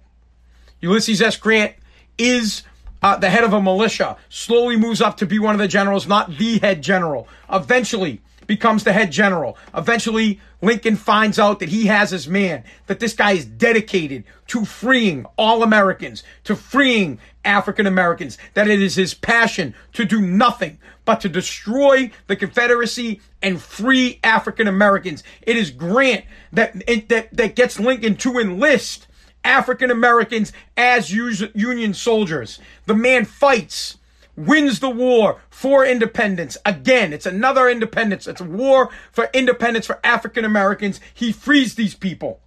Ulysses 0.82 1.22
S. 1.22 1.38
Grant 1.38 1.76
is 2.18 2.64
uh, 3.02 3.18
the 3.18 3.30
head 3.30 3.44
of 3.44 3.54
a 3.54 3.62
militia, 3.62 4.18
slowly 4.30 4.78
moves 4.78 5.02
up 5.02 5.18
to 5.18 5.26
be 5.26 5.38
one 5.38 5.54
of 5.54 5.60
the 5.60 5.68
generals, 5.68 6.08
not 6.08 6.38
the 6.38 6.60
head 6.60 6.82
general. 6.82 7.28
Eventually 7.52 8.22
becomes 8.48 8.84
the 8.84 8.94
head 8.94 9.12
general. 9.12 9.58
Eventually, 9.76 10.40
Lincoln 10.64 10.96
finds 10.96 11.38
out 11.38 11.60
that 11.60 11.70
he 11.70 11.88
has 11.88 12.12
his 12.12 12.28
man, 12.28 12.64
that 12.88 13.02
this 13.02 13.14
guy 13.14 13.34
is 13.34 13.44
dedicated 13.44 14.24
to 14.48 14.64
freeing 14.64 15.26
all 15.38 15.62
Americans, 15.62 16.24
to 16.46 16.56
freeing 16.56 17.20
African 17.44 17.86
Americans, 17.86 18.38
that 18.54 18.70
it 18.70 18.82
is 18.82 18.96
his 18.96 19.14
passion 19.14 19.76
to 19.92 20.06
do 20.06 20.22
nothing 20.22 20.80
but 21.04 21.20
to 21.20 21.28
destroy 21.28 22.10
the 22.28 22.38
Confederacy 22.38 23.20
and 23.42 23.62
free 23.62 24.22
African 24.24 24.70
Americans. 24.70 25.22
It 25.42 25.58
is 25.58 25.70
Grant 25.70 26.24
that, 26.54 26.74
that, 27.10 27.28
that 27.34 27.56
gets 27.56 27.78
Lincoln 27.78 28.16
to 28.18 28.40
enlist 28.40 29.08
African 29.44 29.92
Americans 29.92 30.54
as 30.78 31.12
Union 31.12 31.94
soldiers. 31.94 32.60
The 32.86 32.96
man 32.96 33.26
fights, 33.26 33.98
wins 34.36 34.80
the 34.80 34.90
war 34.90 35.42
for 35.50 35.86
independence. 35.86 36.58
Again, 36.66 37.14
it's 37.14 37.26
another 37.26 37.70
independence. 37.70 38.28
It's 38.28 38.42
a 38.42 38.46
war 38.46 38.90
for 39.12 39.30
independence 39.34 39.86
for 39.86 40.00
African 40.04 40.46
Americans. 40.46 41.00
He 41.14 41.32
frees 41.32 41.76
these 41.76 41.96
people, 41.96 42.42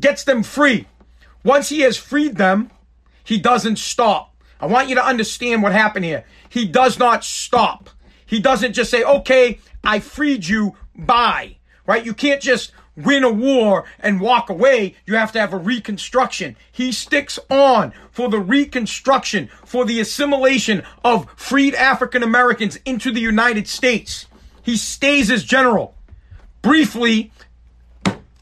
gets 0.00 0.24
them 0.24 0.42
free. 0.42 0.86
Once 1.42 1.68
he 1.68 1.80
has 1.80 1.96
freed 1.96 2.36
them, 2.36 2.70
he 3.22 3.38
doesn't 3.38 3.78
stop. 3.78 4.34
I 4.60 4.66
want 4.66 4.88
you 4.88 4.94
to 4.94 5.04
understand 5.04 5.62
what 5.62 5.72
happened 5.72 6.04
here. 6.04 6.24
He 6.48 6.66
does 6.66 6.98
not 6.98 7.24
stop. 7.24 7.90
He 8.24 8.40
doesn't 8.40 8.72
just 8.72 8.90
say, 8.90 9.02
okay, 9.02 9.58
I 9.82 10.00
freed 10.00 10.46
you, 10.46 10.76
bye. 10.94 11.56
Right? 11.86 12.04
You 12.04 12.14
can't 12.14 12.40
just 12.40 12.72
win 12.96 13.24
a 13.24 13.32
war 13.32 13.84
and 13.98 14.20
walk 14.20 14.50
away. 14.50 14.94
You 15.06 15.16
have 15.16 15.32
to 15.32 15.40
have 15.40 15.52
a 15.52 15.58
reconstruction. 15.58 16.56
He 16.70 16.92
sticks 16.92 17.38
on 17.50 17.92
for 18.10 18.28
the 18.28 18.38
reconstruction, 18.38 19.48
for 19.64 19.84
the 19.84 20.00
assimilation 20.00 20.82
of 21.04 21.28
freed 21.36 21.74
African 21.74 22.22
Americans 22.22 22.78
into 22.84 23.12
the 23.12 23.20
United 23.20 23.66
States. 23.68 24.26
He 24.62 24.76
stays 24.76 25.30
as 25.30 25.44
general. 25.44 25.94
Briefly, 26.62 27.30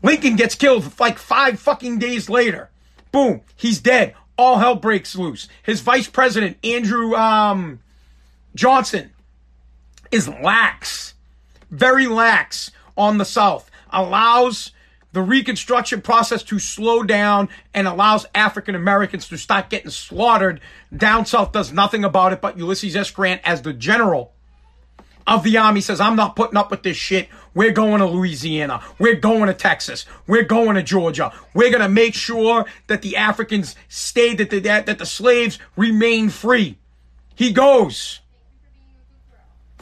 Lincoln 0.03 0.37
gets 0.37 0.55
killed 0.55 0.99
like 1.01 1.19
five 1.19 1.59
fucking 1.59 1.99
days 1.99 2.29
later. 2.29 2.71
Boom, 3.11 3.43
he's 3.57 3.81
dead 3.81 4.15
all 4.43 4.59
hell 4.59 4.75
breaks 4.75 5.15
loose. 5.15 5.49
His 5.63 5.81
vice 5.81 6.09
president, 6.09 6.57
Andrew 6.65 7.15
um, 7.15 7.81
Johnson, 8.55 9.11
is 10.11 10.29
lax, 10.29 11.15
very 11.71 12.07
lax 12.07 12.71
on 12.97 13.19
the 13.19 13.25
South, 13.25 13.71
allows 13.93 14.73
the 15.13 15.23
Reconstruction 15.23 16.01
process 16.01 16.43
to 16.45 16.59
slow 16.59 17.03
down 17.03 17.49
and 17.75 17.87
allows 17.87 18.27
African 18.35 18.75
Americans 18.75 19.29
to 19.29 19.37
start 19.37 19.69
getting 19.69 19.91
slaughtered. 19.91 20.61
Down 20.97 21.27
South 21.27 21.53
does 21.53 21.73
nothing 21.73 22.05
about 22.05 22.33
it, 22.33 22.41
but 22.41 22.57
Ulysses 22.57 22.97
S. 22.97 23.11
Grant, 23.11 23.43
as 23.45 23.63
the 23.63 23.73
general, 23.73 24.33
of 25.27 25.45
the 25.45 25.57
army 25.57 25.81
says, 25.81 26.01
I'm 26.01 26.17
not 26.17 26.35
putting 26.35 26.57
up 26.57 26.71
with 26.71 26.83
this 26.83 26.97
shit. 26.97 27.29
We're 27.55 27.73
going 27.73 28.01
to 28.01 28.07
Louisiana. 28.07 28.83
We're 28.99 29.17
going 29.17 29.47
to 29.47 29.55
Texas. 29.55 30.07
We're 30.27 30.45
going 30.45 30.75
to 30.75 30.83
Georgia. 30.83 31.33
We're 31.55 31.71
going 31.71 31.83
to 31.83 31.89
make 31.89 32.15
sure 32.15 32.65
that 32.89 33.03
the 33.03 33.17
Africans 33.17 33.77
stay, 33.89 34.35
that 34.35 34.51
the, 34.51 34.59
that, 34.61 34.87
that 34.87 34.99
the 34.99 35.07
slaves 35.07 35.59
remain 35.77 36.29
free. 36.29 36.79
He 37.35 37.53
goes. 37.53 38.21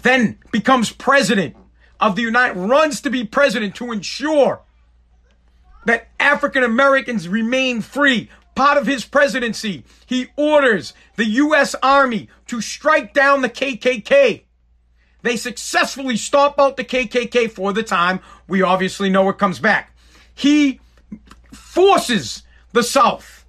Then 0.03 0.39
becomes 0.51 0.93
president 0.93 1.57
of 2.01 2.17
the 2.17 2.23
United, 2.23 2.57
runs 2.57 3.01
to 3.03 3.11
be 3.11 3.25
president 3.25 3.75
to 3.77 3.93
ensure 3.93 4.61
that 5.85 6.09
African 6.19 6.63
Americans 6.63 7.29
remain 7.29 7.81
free. 7.81 8.31
part 8.55 8.77
of 8.77 8.87
his 8.87 9.05
presidency, 9.05 9.85
he 10.07 10.29
orders 10.37 10.93
the 11.17 11.25
U.S. 11.25 11.75
Army 11.83 12.29
to 12.47 12.61
strike 12.61 13.15
down 13.15 13.41
the 13.41 13.49
KKK. 13.49 14.43
They 15.23 15.37
successfully 15.37 16.17
stomp 16.17 16.59
out 16.59 16.77
the 16.77 16.85
KKK 16.85 17.51
for 17.51 17.73
the 17.73 17.83
time. 17.83 18.21
We 18.49 18.63
obviously 18.63 19.09
know 19.09 19.29
it 19.29 19.39
comes 19.39 19.59
back. 19.59 19.97
He 20.35 20.81
forces 21.53 22.43
the 22.73 22.83
South, 22.83 23.47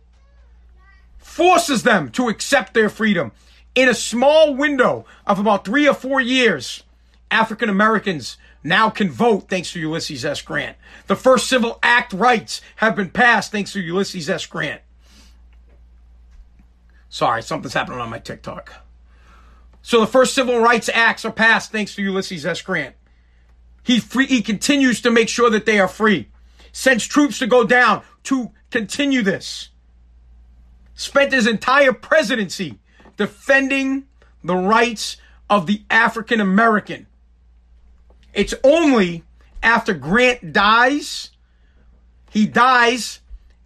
forces 1.18 1.84
them 1.84 2.10
to 2.12 2.30
accept 2.30 2.74
their 2.74 2.90
freedom. 2.90 3.32
In 3.74 3.88
a 3.88 3.94
small 3.94 4.54
window 4.54 5.06
of 5.26 5.40
about 5.40 5.66
three 5.66 5.88
or 5.88 5.94
four 5.94 6.20
years, 6.20 6.84
African 7.30 7.70
Americans 7.70 8.38
now 8.64 8.90
can 8.90 9.10
vote 9.10 9.50
thanks 9.50 9.72
to 9.74 9.80
Ulysses 9.80 10.24
S. 10.24 10.42
Grant. 10.42 10.78
The 11.08 11.16
first 11.16 11.48
Civil 11.48 11.80
Act 11.82 12.14
rights 12.14 12.62
have 12.78 12.96
been 12.96 13.10
passed 13.10 13.52
thanks 13.52 13.74
to 13.74 13.82
Ulysses 13.82 14.30
S. 14.30 14.46
Grant. 14.46 14.82
Sorry, 17.10 17.44
something's 17.44 17.74
happening 17.74 18.00
on 18.00 18.10
my 18.10 18.20
TikTok. 18.20 18.74
So 19.82 20.00
the 20.00 20.08
first 20.08 20.34
civil 20.34 20.60
rights 20.60 20.90
acts 20.94 21.26
are 21.26 21.32
passed 21.32 21.72
thanks 21.72 21.96
to 21.96 22.02
Ulysses 22.02 22.46
S. 22.46 22.62
Grant. 22.62 22.96
He 23.84 24.00
free, 24.00 24.28
he 24.28 24.42
continues 24.42 25.02
to 25.02 25.12
make 25.12 25.28
sure 25.28 25.50
that 25.50 25.66
they 25.66 25.80
are 25.80 25.88
free. 25.88 26.30
Sends 26.72 27.06
troops 27.06 27.40
to 27.40 27.48
go 27.48 27.66
down 27.66 28.04
to 28.24 28.52
continue 28.70 29.24
this. 29.24 29.70
Spent 30.94 31.34
his 31.34 31.48
entire 31.48 31.94
presidency 31.94 32.80
defending 33.18 34.06
the 34.44 34.56
rights 34.56 35.18
of 35.50 35.66
the 35.66 35.84
African 35.90 36.40
American. 36.40 37.08
It's 38.34 38.54
only 38.64 39.24
after 39.62 39.94
Grant 39.94 40.54
dies, 40.54 41.32
he 42.30 42.46
dies, 42.46 43.20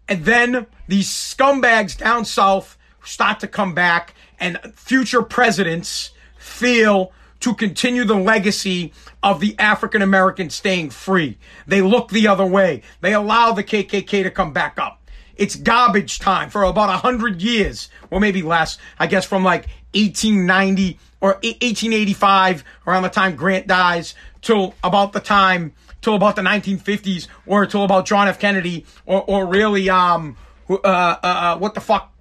and 0.07 0.26
then 0.26 0.68
these 0.88 1.09
scumbags 1.09 1.97
down 1.97 2.26
south 2.26 2.78
start 3.03 3.39
to 3.39 3.47
come 3.47 3.74
back, 3.74 4.13
and 4.39 4.59
future 4.76 5.22
presidents 5.22 6.11
feel 6.38 7.11
to 7.39 7.53
continue 7.53 8.03
the 8.03 8.16
legacy 8.16 8.91
of 9.22 9.39
the 9.39 9.55
African 9.59 10.01
American 10.01 10.49
staying 10.49 10.89
free. 10.89 11.38
They 11.68 11.82
look 11.82 12.09
the 12.09 12.28
other 12.28 12.45
way. 12.45 12.82
They 13.01 13.13
allow 13.13 13.51
the 13.51 13.63
KKK 13.63 14.24
to 14.24 14.32
come 14.32 14.51
back 14.51 14.80
up. 14.80 15.01
It's 15.36 15.55
garbage 15.55 16.20
time 16.20 16.49
for 16.49 16.63
about 16.63 16.89
a 16.89 16.97
hundred 16.97 17.41
years, 17.41 17.89
or 18.09 18.20
maybe 18.20 18.41
less, 18.41 18.78
I 18.97 19.07
guess 19.07 19.26
from 19.26 19.43
like 19.43 19.68
1890 19.93 20.97
or 21.26 21.34
1885, 21.41 22.63
around 22.86 23.01
the 23.01 23.09
time 23.09 23.36
Grant 23.36 23.65
dies, 23.65 24.13
till 24.43 24.76
about 24.84 25.11
the 25.11 25.19
time, 25.19 25.73
till 26.03 26.13
about 26.13 26.36
the 26.36 26.43
1950s, 26.43 27.28
or 27.47 27.65
till 27.65 27.84
about 27.84 28.05
John 28.05 28.28
F. 28.28 28.38
Kennedy, 28.38 28.86
or, 29.07 29.23
or 29.23 29.47
really, 29.47 29.89
um, 29.89 30.38
uh, 30.69 30.76
uh, 30.84 31.17
uh 31.23 31.57
what 31.57 31.73
the 31.73 31.82
fuck, 31.82 32.13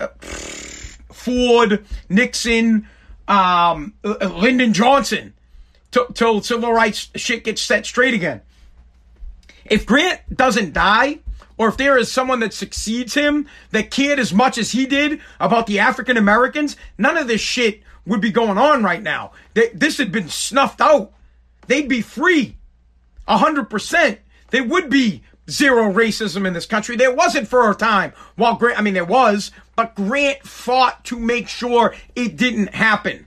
uh, 0.00 0.08
Ford, 0.18 1.86
Nixon, 2.08 2.88
um, 3.28 3.94
uh, 4.02 4.26
Lyndon 4.26 4.72
Johnson, 4.72 5.34
till, 5.92 6.06
till 6.06 6.42
civil 6.42 6.72
rights 6.72 7.10
shit 7.14 7.44
gets 7.44 7.62
set 7.62 7.86
straight 7.86 8.14
again. 8.14 8.40
If 9.66 9.86
Grant 9.86 10.20
doesn't 10.36 10.72
die, 10.72 11.20
or 11.58 11.68
if 11.68 11.76
there 11.76 11.96
is 11.96 12.10
someone 12.10 12.40
that 12.40 12.54
succeeds 12.54 13.14
him 13.14 13.46
that 13.70 13.92
cared 13.92 14.18
as 14.18 14.34
much 14.34 14.58
as 14.58 14.72
he 14.72 14.84
did 14.84 15.20
about 15.38 15.68
the 15.68 15.78
African 15.78 16.16
Americans, 16.16 16.76
none 16.96 17.16
of 17.16 17.28
this 17.28 17.40
shit 17.40 17.82
would 18.08 18.20
be 18.20 18.32
going 18.32 18.58
on 18.58 18.82
right 18.82 19.02
now. 19.02 19.32
This 19.54 19.98
had 19.98 20.10
been 20.10 20.28
snuffed 20.28 20.80
out. 20.80 21.12
They'd 21.68 21.88
be 21.88 22.00
free. 22.00 22.56
A 23.28 23.38
hundred 23.38 23.70
percent. 23.70 24.18
There 24.50 24.64
would 24.64 24.90
be 24.90 25.22
zero 25.48 25.92
racism 25.92 26.46
in 26.46 26.54
this 26.54 26.66
country. 26.66 26.96
There 26.96 27.14
wasn't 27.14 27.48
for 27.48 27.70
a 27.70 27.74
time. 27.74 28.12
While 28.36 28.56
Grant, 28.56 28.78
I 28.78 28.82
mean, 28.82 28.94
there 28.94 29.04
was, 29.04 29.50
but 29.76 29.94
Grant 29.94 30.42
fought 30.42 31.04
to 31.06 31.18
make 31.18 31.48
sure 31.48 31.94
it 32.16 32.36
didn't 32.36 32.74
happen. 32.74 33.26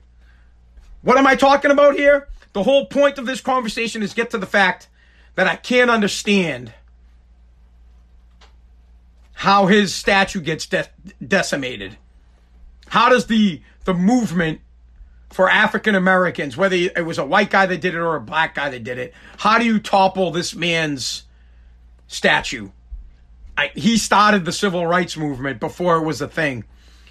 What 1.03 1.17
am 1.17 1.27
I 1.27 1.36
talking 1.36 1.71
about 1.71 1.95
here? 1.95 2.27
The 2.53 2.63
whole 2.63 2.86
point 2.86 3.17
of 3.17 3.25
this 3.25 3.41
conversation 3.41 4.03
is 4.03 4.13
get 4.13 4.32
to 4.32 4.38
the 4.38 4.45
fact 4.45 4.88
that 5.36 5.47
I 5.47 5.55
can't 5.55 5.89
understand 5.89 6.73
how 9.34 9.67
his 9.67 9.93
statue 9.95 10.41
gets 10.41 10.65
de- 10.65 10.89
decimated. 11.25 11.97
How 12.88 13.09
does 13.09 13.27
the 13.27 13.61
the 13.86 13.93
movement 13.93 14.61
for 15.32 15.49
African 15.49 15.95
Americans, 15.95 16.57
whether 16.57 16.75
it 16.75 17.05
was 17.05 17.17
a 17.17 17.25
white 17.25 17.49
guy 17.49 17.65
that 17.65 17.82
did 17.82 17.93
it 17.93 17.99
or 17.99 18.15
a 18.15 18.21
black 18.21 18.55
guy 18.55 18.69
that 18.69 18.84
did 18.84 18.97
it, 18.97 19.13
how 19.38 19.57
do 19.57 19.65
you 19.65 19.79
topple 19.79 20.32
this 20.32 20.55
man's 20.55 21.23
statue? 22.07 22.69
I, 23.57 23.71
he 23.75 23.97
started 23.97 24.45
the 24.45 24.51
civil 24.51 24.86
rights 24.88 25.17
movement 25.17 25.59
before 25.59 25.97
it 25.97 26.03
was 26.03 26.21
a 26.21 26.27
thing. 26.27 26.63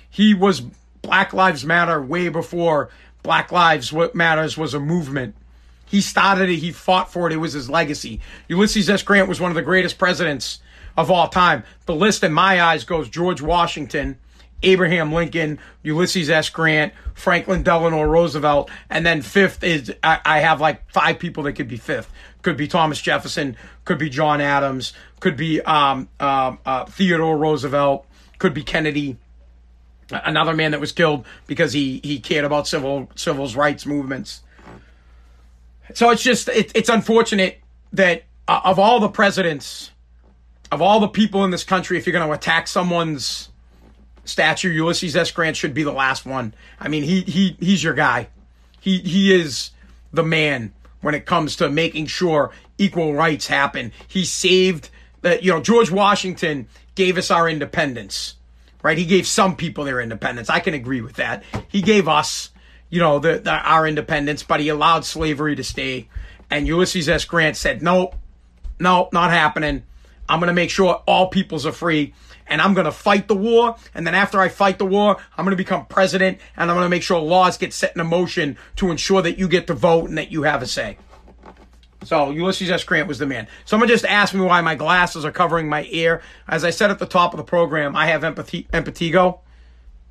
He 0.08 0.34
was 0.34 0.62
Black 1.02 1.32
Lives 1.32 1.64
Matter 1.64 2.02
way 2.02 2.28
before 2.28 2.90
Black 3.22 3.52
Lives 3.52 3.92
What 3.92 4.14
Matters 4.14 4.56
was 4.56 4.74
a 4.74 4.80
movement. 4.80 5.34
He 5.86 6.00
started 6.00 6.48
it. 6.48 6.56
He 6.56 6.72
fought 6.72 7.12
for 7.12 7.26
it. 7.26 7.32
It 7.32 7.38
was 7.38 7.52
his 7.52 7.68
legacy. 7.68 8.20
Ulysses 8.48 8.88
S. 8.88 9.02
Grant 9.02 9.28
was 9.28 9.40
one 9.40 9.50
of 9.50 9.54
the 9.56 9.62
greatest 9.62 9.98
presidents 9.98 10.60
of 10.96 11.10
all 11.10 11.28
time. 11.28 11.64
The 11.86 11.94
list 11.94 12.22
in 12.22 12.32
my 12.32 12.62
eyes 12.62 12.84
goes 12.84 13.08
George 13.08 13.40
Washington, 13.40 14.18
Abraham 14.62 15.12
Lincoln, 15.12 15.58
Ulysses 15.82 16.30
S. 16.30 16.50
Grant, 16.50 16.92
Franklin 17.14 17.62
Delano 17.62 18.02
Roosevelt, 18.02 18.70
and 18.88 19.04
then 19.04 19.22
fifth 19.22 19.64
is 19.64 19.92
I, 20.02 20.20
I, 20.24 20.40
have 20.40 20.60
like 20.60 20.90
five 20.90 21.18
people 21.18 21.44
that 21.44 21.54
could 21.54 21.68
be 21.68 21.76
fifth. 21.76 22.10
Could 22.42 22.56
be 22.56 22.68
Thomas 22.68 23.00
Jefferson, 23.00 23.56
could 23.84 23.98
be 23.98 24.08
John 24.08 24.40
Adams, 24.40 24.92
could 25.20 25.36
be 25.36 25.60
um, 25.62 26.08
uh, 26.18 26.56
uh, 26.64 26.84
Theodore 26.86 27.36
Roosevelt, 27.36 28.06
could 28.38 28.54
be 28.54 28.62
Kennedy, 28.62 29.18
another 30.10 30.54
man 30.54 30.70
that 30.72 30.80
was 30.80 30.92
killed 30.92 31.26
because 31.46 31.72
he 31.72 32.00
he 32.02 32.18
cared 32.18 32.44
about 32.44 32.66
civil 32.66 33.10
civil 33.14 33.46
rights 33.48 33.86
movements. 33.86 34.42
So 35.94 36.10
it's 36.10 36.22
just 36.22 36.48
it, 36.48 36.72
it's 36.74 36.88
unfortunate 36.88 37.60
that 37.92 38.24
uh, 38.48 38.60
of 38.64 38.78
all 38.78 39.00
the 39.00 39.08
presidents 39.08 39.90
of 40.72 40.80
all 40.80 41.00
the 41.00 41.08
people 41.08 41.44
in 41.44 41.50
this 41.50 41.64
country, 41.64 41.98
if 41.98 42.06
you're 42.06 42.12
going 42.12 42.26
to 42.26 42.32
attack 42.32 42.68
someone's 42.68 43.49
statue, 44.30 44.70
Ulysses 44.70 45.16
S. 45.16 45.30
Grant 45.30 45.56
should 45.56 45.74
be 45.74 45.82
the 45.82 45.92
last 45.92 46.24
one. 46.24 46.54
I 46.78 46.88
mean, 46.88 47.02
he 47.02 47.22
he 47.22 47.56
he's 47.60 47.82
your 47.82 47.94
guy. 47.94 48.28
He 48.80 48.98
he 48.98 49.34
is 49.34 49.70
the 50.12 50.22
man 50.22 50.72
when 51.00 51.14
it 51.14 51.26
comes 51.26 51.56
to 51.56 51.68
making 51.68 52.06
sure 52.06 52.52
equal 52.78 53.14
rights 53.14 53.46
happen. 53.46 53.92
He 54.08 54.24
saved 54.24 54.90
that. 55.22 55.42
You 55.42 55.52
know, 55.52 55.60
George 55.60 55.90
Washington 55.90 56.68
gave 56.94 57.18
us 57.18 57.30
our 57.30 57.48
independence, 57.48 58.34
right? 58.82 58.96
He 58.96 59.04
gave 59.04 59.26
some 59.26 59.56
people 59.56 59.84
their 59.84 60.00
independence. 60.00 60.48
I 60.48 60.60
can 60.60 60.74
agree 60.74 61.00
with 61.00 61.16
that. 61.16 61.44
He 61.68 61.82
gave 61.82 62.08
us, 62.08 62.50
you 62.88 63.00
know, 63.00 63.18
the, 63.18 63.38
the 63.38 63.52
our 63.52 63.86
independence, 63.86 64.42
but 64.42 64.60
he 64.60 64.68
allowed 64.68 65.04
slavery 65.04 65.56
to 65.56 65.64
stay. 65.64 66.08
And 66.50 66.66
Ulysses 66.66 67.08
S. 67.08 67.24
Grant 67.24 67.56
said, 67.56 67.82
"No, 67.82 68.12
no, 68.78 69.08
not 69.12 69.30
happening." 69.30 69.84
I'm 70.28 70.38
going 70.38 70.46
to 70.46 70.54
make 70.54 70.70
sure 70.70 71.02
all 71.06 71.26
peoples 71.26 71.66
are 71.66 71.72
free 71.72 72.14
and 72.50 72.60
I'm 72.60 72.74
going 72.74 72.84
to 72.84 72.92
fight 72.92 73.28
the 73.28 73.34
war. 73.34 73.76
And 73.94 74.06
then 74.06 74.14
after 74.14 74.40
I 74.40 74.48
fight 74.48 74.78
the 74.78 74.86
war, 74.86 75.16
I'm 75.38 75.44
going 75.44 75.52
to 75.52 75.56
become 75.56 75.86
president 75.86 76.38
and 76.56 76.70
I'm 76.70 76.76
going 76.76 76.84
to 76.84 76.90
make 76.90 77.02
sure 77.02 77.18
laws 77.18 77.56
get 77.56 77.72
set 77.72 77.96
in 77.96 78.06
motion 78.06 78.58
to 78.76 78.90
ensure 78.90 79.22
that 79.22 79.38
you 79.38 79.48
get 79.48 79.68
to 79.68 79.74
vote 79.74 80.08
and 80.08 80.18
that 80.18 80.30
you 80.30 80.42
have 80.42 80.60
a 80.60 80.66
say. 80.66 80.98
So 82.04 82.30
Ulysses 82.30 82.70
S. 82.70 82.84
Grant 82.84 83.08
was 83.08 83.18
the 83.18 83.26
man. 83.26 83.46
Someone 83.64 83.88
just 83.88 84.04
asked 84.04 84.34
me 84.34 84.40
why 84.40 84.60
my 84.62 84.74
glasses 84.74 85.24
are 85.24 85.32
covering 85.32 85.68
my 85.68 85.86
ear. 85.90 86.22
As 86.48 86.64
I 86.64 86.70
said 86.70 86.90
at 86.90 86.98
the 86.98 87.06
top 87.06 87.32
of 87.32 87.38
the 87.38 87.44
program, 87.44 87.94
I 87.94 88.06
have 88.06 88.24
empathy, 88.24 88.66
impetigo. 88.72 89.40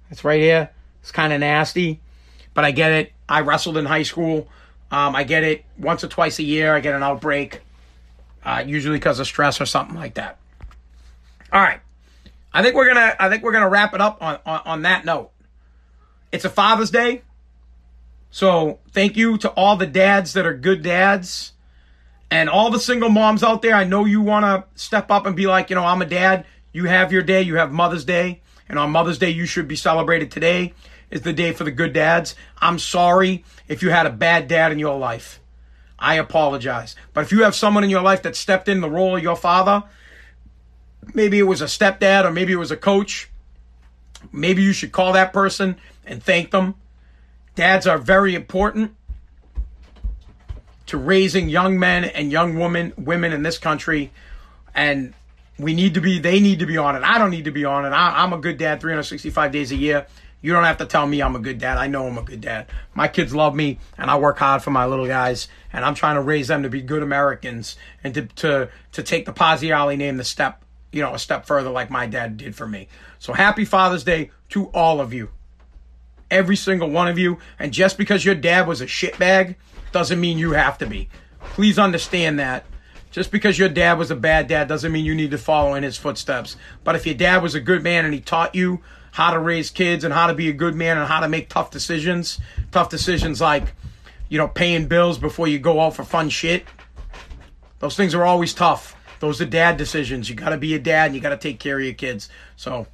It's 0.10 0.24
right 0.24 0.40
here. 0.40 0.70
It's 1.02 1.12
kind 1.12 1.34
of 1.34 1.40
nasty, 1.40 2.00
but 2.54 2.64
I 2.64 2.72
get 2.72 2.92
it. 2.92 3.14
I 3.28 3.42
wrestled 3.42 3.78
in 3.78 3.86
high 3.86 4.04
school. 4.04 4.48
Um, 4.92 5.16
I 5.16 5.24
get 5.24 5.44
it 5.44 5.66
once 5.78 6.04
or 6.04 6.08
twice 6.08 6.40
a 6.40 6.44
year. 6.44 6.76
I 6.76 6.80
get 6.80 6.96
an 6.96 7.04
outbreak 7.04 7.62
uh, 8.44 8.64
usually 8.66 8.98
because 8.98 9.20
of 9.20 9.28
stress 9.28 9.60
or 9.62 9.66
something 9.66 9.96
like 9.96 10.16
that. 10.16 10.38
All 11.52 11.62
right, 11.62 11.80
I 12.54 12.64
think 12.64 12.76
we're 12.76 12.88
gonna 12.88 13.16
I 13.20 13.30
think 13.30 13.44
we're 13.44 13.52
gonna 13.52 13.70
wrap 13.70 13.94
it 13.94 14.02
up 14.02 14.22
on, 14.22 14.40
on, 14.46 14.62
on 14.66 14.82
that 14.84 15.06
note. 15.06 15.32
It's 16.32 16.46
a 16.46 16.50
Father's 16.50 16.92
Day, 16.92 17.24
so 18.32 18.80
thank 18.92 19.18
you 19.18 19.38
to 19.40 19.50
all 19.52 19.76
the 19.76 19.88
dads 19.88 20.34
that 20.34 20.46
are 20.46 20.54
good 20.54 20.84
dads, 20.84 21.54
and 22.30 22.50
all 22.50 22.70
the 22.70 22.80
single 22.80 23.10
moms 23.10 23.44
out 23.44 23.62
there. 23.62 23.76
I 23.76 23.84
know 23.84 24.06
you 24.06 24.22
want 24.22 24.46
to 24.46 24.80
step 24.80 25.12
up 25.12 25.26
and 25.26 25.36
be 25.36 25.48
like, 25.48 25.70
you 25.70 25.76
know, 25.76 25.86
I'm 25.86 26.02
a 26.02 26.06
dad. 26.06 26.46
You 26.72 26.86
have 26.86 27.12
your 27.12 27.24
day. 27.24 27.42
You 27.42 27.56
have 27.56 27.72
Mother's 27.72 28.06
Day, 28.06 28.42
and 28.68 28.78
on 28.78 28.92
Mother's 28.92 29.18
Day 29.18 29.30
you 29.30 29.46
should 29.46 29.68
be 29.68 29.76
celebrated. 29.76 30.32
Today 30.32 30.74
is 31.10 31.22
the 31.22 31.34
day 31.34 31.52
for 31.52 31.64
the 31.64 31.72
good 31.72 31.94
dads. 31.94 32.36
I'm 32.60 32.80
sorry 32.80 33.44
if 33.68 33.82
you 33.82 33.90
had 33.90 34.06
a 34.06 34.12
bad 34.12 34.48
dad 34.48 34.72
in 34.72 34.80
your 34.80 34.98
life. 34.98 35.40
I 35.98 36.16
apologize. 36.16 36.96
But 37.14 37.22
if 37.22 37.32
you 37.32 37.44
have 37.44 37.56
someone 37.56 37.84
in 37.84 37.90
your 37.90 38.02
life 38.02 38.22
that 38.24 38.36
stepped 38.36 38.70
in 38.70 38.82
the 38.82 38.90
role 38.90 39.18
of 39.18 39.24
your 39.24 39.36
father, 39.36 39.84
maybe 41.14 41.40
it 41.40 41.44
was 41.44 41.62
a 41.62 41.66
stepdad 41.66 42.26
or 42.26 42.32
maybe 42.32 42.54
it 42.54 42.58
was 42.58 42.72
a 42.72 42.78
coach, 42.78 43.30
maybe 44.32 44.62
you 44.62 44.74
should 44.74 44.92
call 44.92 45.14
that 45.14 45.34
person 45.34 45.78
and 46.06 46.24
thank 46.24 46.52
them. 46.52 46.76
Dads 47.56 47.88
are 47.88 47.98
very 47.98 48.36
important 48.36 48.96
to 50.88 50.98
raising 50.98 51.50
young 51.50 51.78
men 51.78 52.04
and 52.04 52.32
young 52.32 52.58
women 52.58 52.94
women 52.98 53.32
in 53.32 53.44
this 53.44 53.58
country 53.58 54.12
and 54.74 55.14
we 55.60 55.74
need 55.74 55.94
to 55.96 56.02
be, 56.02 56.20
they 56.20 56.40
need 56.40 56.60
to 56.60 56.66
be 56.66 56.78
on 56.78 56.96
it. 56.96 57.04
I 57.04 57.18
don't 57.18 57.32
need 57.32 57.46
to 57.46 57.52
be 57.52 57.66
on 57.66 57.86
it. 57.86 57.90
I, 57.90 58.24
I'm 58.24 58.34
a 58.34 58.38
good 58.38 58.58
dad 58.58 58.80
365 58.80 59.52
days 59.52 59.72
a 59.72 59.76
year. 59.76 60.08
You 60.42 60.54
don't 60.54 60.64
have 60.64 60.78
to 60.78 60.86
tell 60.86 61.06
me 61.06 61.22
I'm 61.22 61.36
a 61.36 61.40
good 61.40 61.60
dad. 61.60 61.78
I 61.78 61.88
know 61.88 62.08
I'm 62.08 62.18
a 62.18 62.24
good 62.24 62.40
dad. 62.40 62.68
My 62.94 63.10
kids 63.10 63.36
love 63.36 63.54
me, 63.54 63.78
and 63.98 64.10
I 64.10 64.18
work 64.18 64.38
hard 64.38 64.64
for 64.64 64.72
my 64.72 64.86
little 64.86 65.06
guys, 65.06 65.50
and 65.74 65.84
I'm 65.84 65.96
trying 65.96 66.16
to 66.16 66.22
raise 66.22 66.48
them 66.48 66.64
to 66.64 66.70
be 66.70 66.82
good 66.82 67.04
Americans 67.04 67.76
and 68.06 68.14
to 68.14 68.22
to 68.38 68.70
to 68.94 69.04
take 69.04 69.26
the 69.26 69.34
Pazziali 69.34 69.98
name 69.98 70.16
the 70.16 70.24
step, 70.24 70.64
you 70.92 71.02
know, 71.02 71.14
a 71.14 71.20
step 71.20 71.46
further, 71.46 71.70
like 71.70 71.90
my 71.90 72.08
dad 72.08 72.38
did 72.38 72.56
for 72.56 72.68
me. 72.68 72.88
So 73.20 73.34
happy 73.34 73.66
Father's 73.66 74.04
Day 74.04 74.32
to 74.50 74.68
all 74.68 75.00
of 75.02 75.14
you, 75.14 75.30
every 76.32 76.56
single 76.56 76.90
one 76.90 77.08
of 77.08 77.18
you. 77.18 77.38
And 77.60 77.72
just 77.72 77.98
because 77.98 78.26
your 78.26 78.36
dad 78.36 78.68
was 78.68 78.82
a 78.82 78.86
shitbag 78.86 79.56
doesn't 79.92 80.20
mean 80.20 80.38
you 80.38 80.52
have 80.52 80.78
to 80.80 80.86
be. 80.86 81.10
Please 81.40 81.80
understand 81.80 82.40
that. 82.40 82.66
Just 83.12 83.32
because 83.32 83.58
your 83.58 83.70
dad 83.70 83.98
was 83.98 84.12
a 84.12 84.16
bad 84.16 84.48
dad 84.48 84.68
doesn't 84.68 84.92
mean 84.92 85.04
you 85.04 85.16
need 85.16 85.32
to 85.32 85.38
follow 85.38 85.74
in 85.74 85.84
his 85.84 85.98
footsteps. 85.98 86.56
But 86.84 86.96
if 86.96 87.06
your 87.06 87.16
dad 87.16 87.42
was 87.42 87.56
a 87.56 87.60
good 87.60 87.84
man 87.84 88.06
and 88.06 88.14
he 88.14 88.20
taught 88.20 88.54
you 88.54 88.82
how 89.12 89.32
to 89.32 89.40
raise 89.40 89.72
kids 89.72 90.04
and 90.04 90.14
how 90.14 90.28
to 90.28 90.36
be 90.36 90.50
a 90.50 90.54
good 90.54 90.76
man 90.76 90.98
and 90.98 91.08
how 91.08 91.20
to 91.20 91.28
make 91.28 91.50
tough 91.50 91.72
decisions, 91.72 92.40
tough 92.72 92.90
decisions 92.90 93.42
like, 93.42 93.74
you 94.30 94.38
know, 94.38 94.48
paying 94.48 94.88
bills 94.88 95.18
before 95.18 95.48
you 95.48 95.58
go 95.58 95.82
out 95.82 95.96
for 95.96 96.04
fun 96.04 96.30
shit. 96.30 96.66
Those 97.80 97.96
things 97.96 98.14
are 98.14 98.26
always 98.26 98.54
tough. 98.54 98.96
Those 99.20 99.42
are 99.42 99.46
dad 99.46 99.78
decisions. 99.78 100.30
You 100.30 100.36
got 100.36 100.50
to 100.50 100.58
be 100.58 100.74
a 100.76 100.80
dad 100.80 101.08
and 101.08 101.16
you 101.16 101.22
got 101.22 101.30
to 101.30 101.38
take 101.38 101.60
care 101.60 101.78
of 101.78 101.84
your 101.84 101.94
kids. 101.94 102.30
So, 102.56 102.88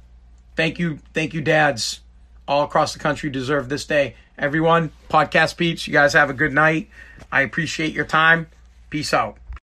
thank 0.56 0.78
you, 0.78 0.98
thank 1.14 1.34
you, 1.34 1.40
dads 1.40 2.00
all 2.48 2.64
across 2.64 2.92
the 2.92 2.98
country 2.98 3.30
deserve 3.30 3.68
this 3.68 3.84
day. 3.84 4.14
Everyone, 4.38 4.92
podcast 5.08 5.56
peeps, 5.56 5.86
you 5.86 5.92
guys 5.92 6.12
have 6.12 6.30
a 6.30 6.34
good 6.34 6.52
night. 6.52 6.88
I 7.32 7.40
appreciate 7.40 7.92
your 7.92 8.04
time. 8.04 8.48
Peace 8.90 9.12
out. 9.12 9.38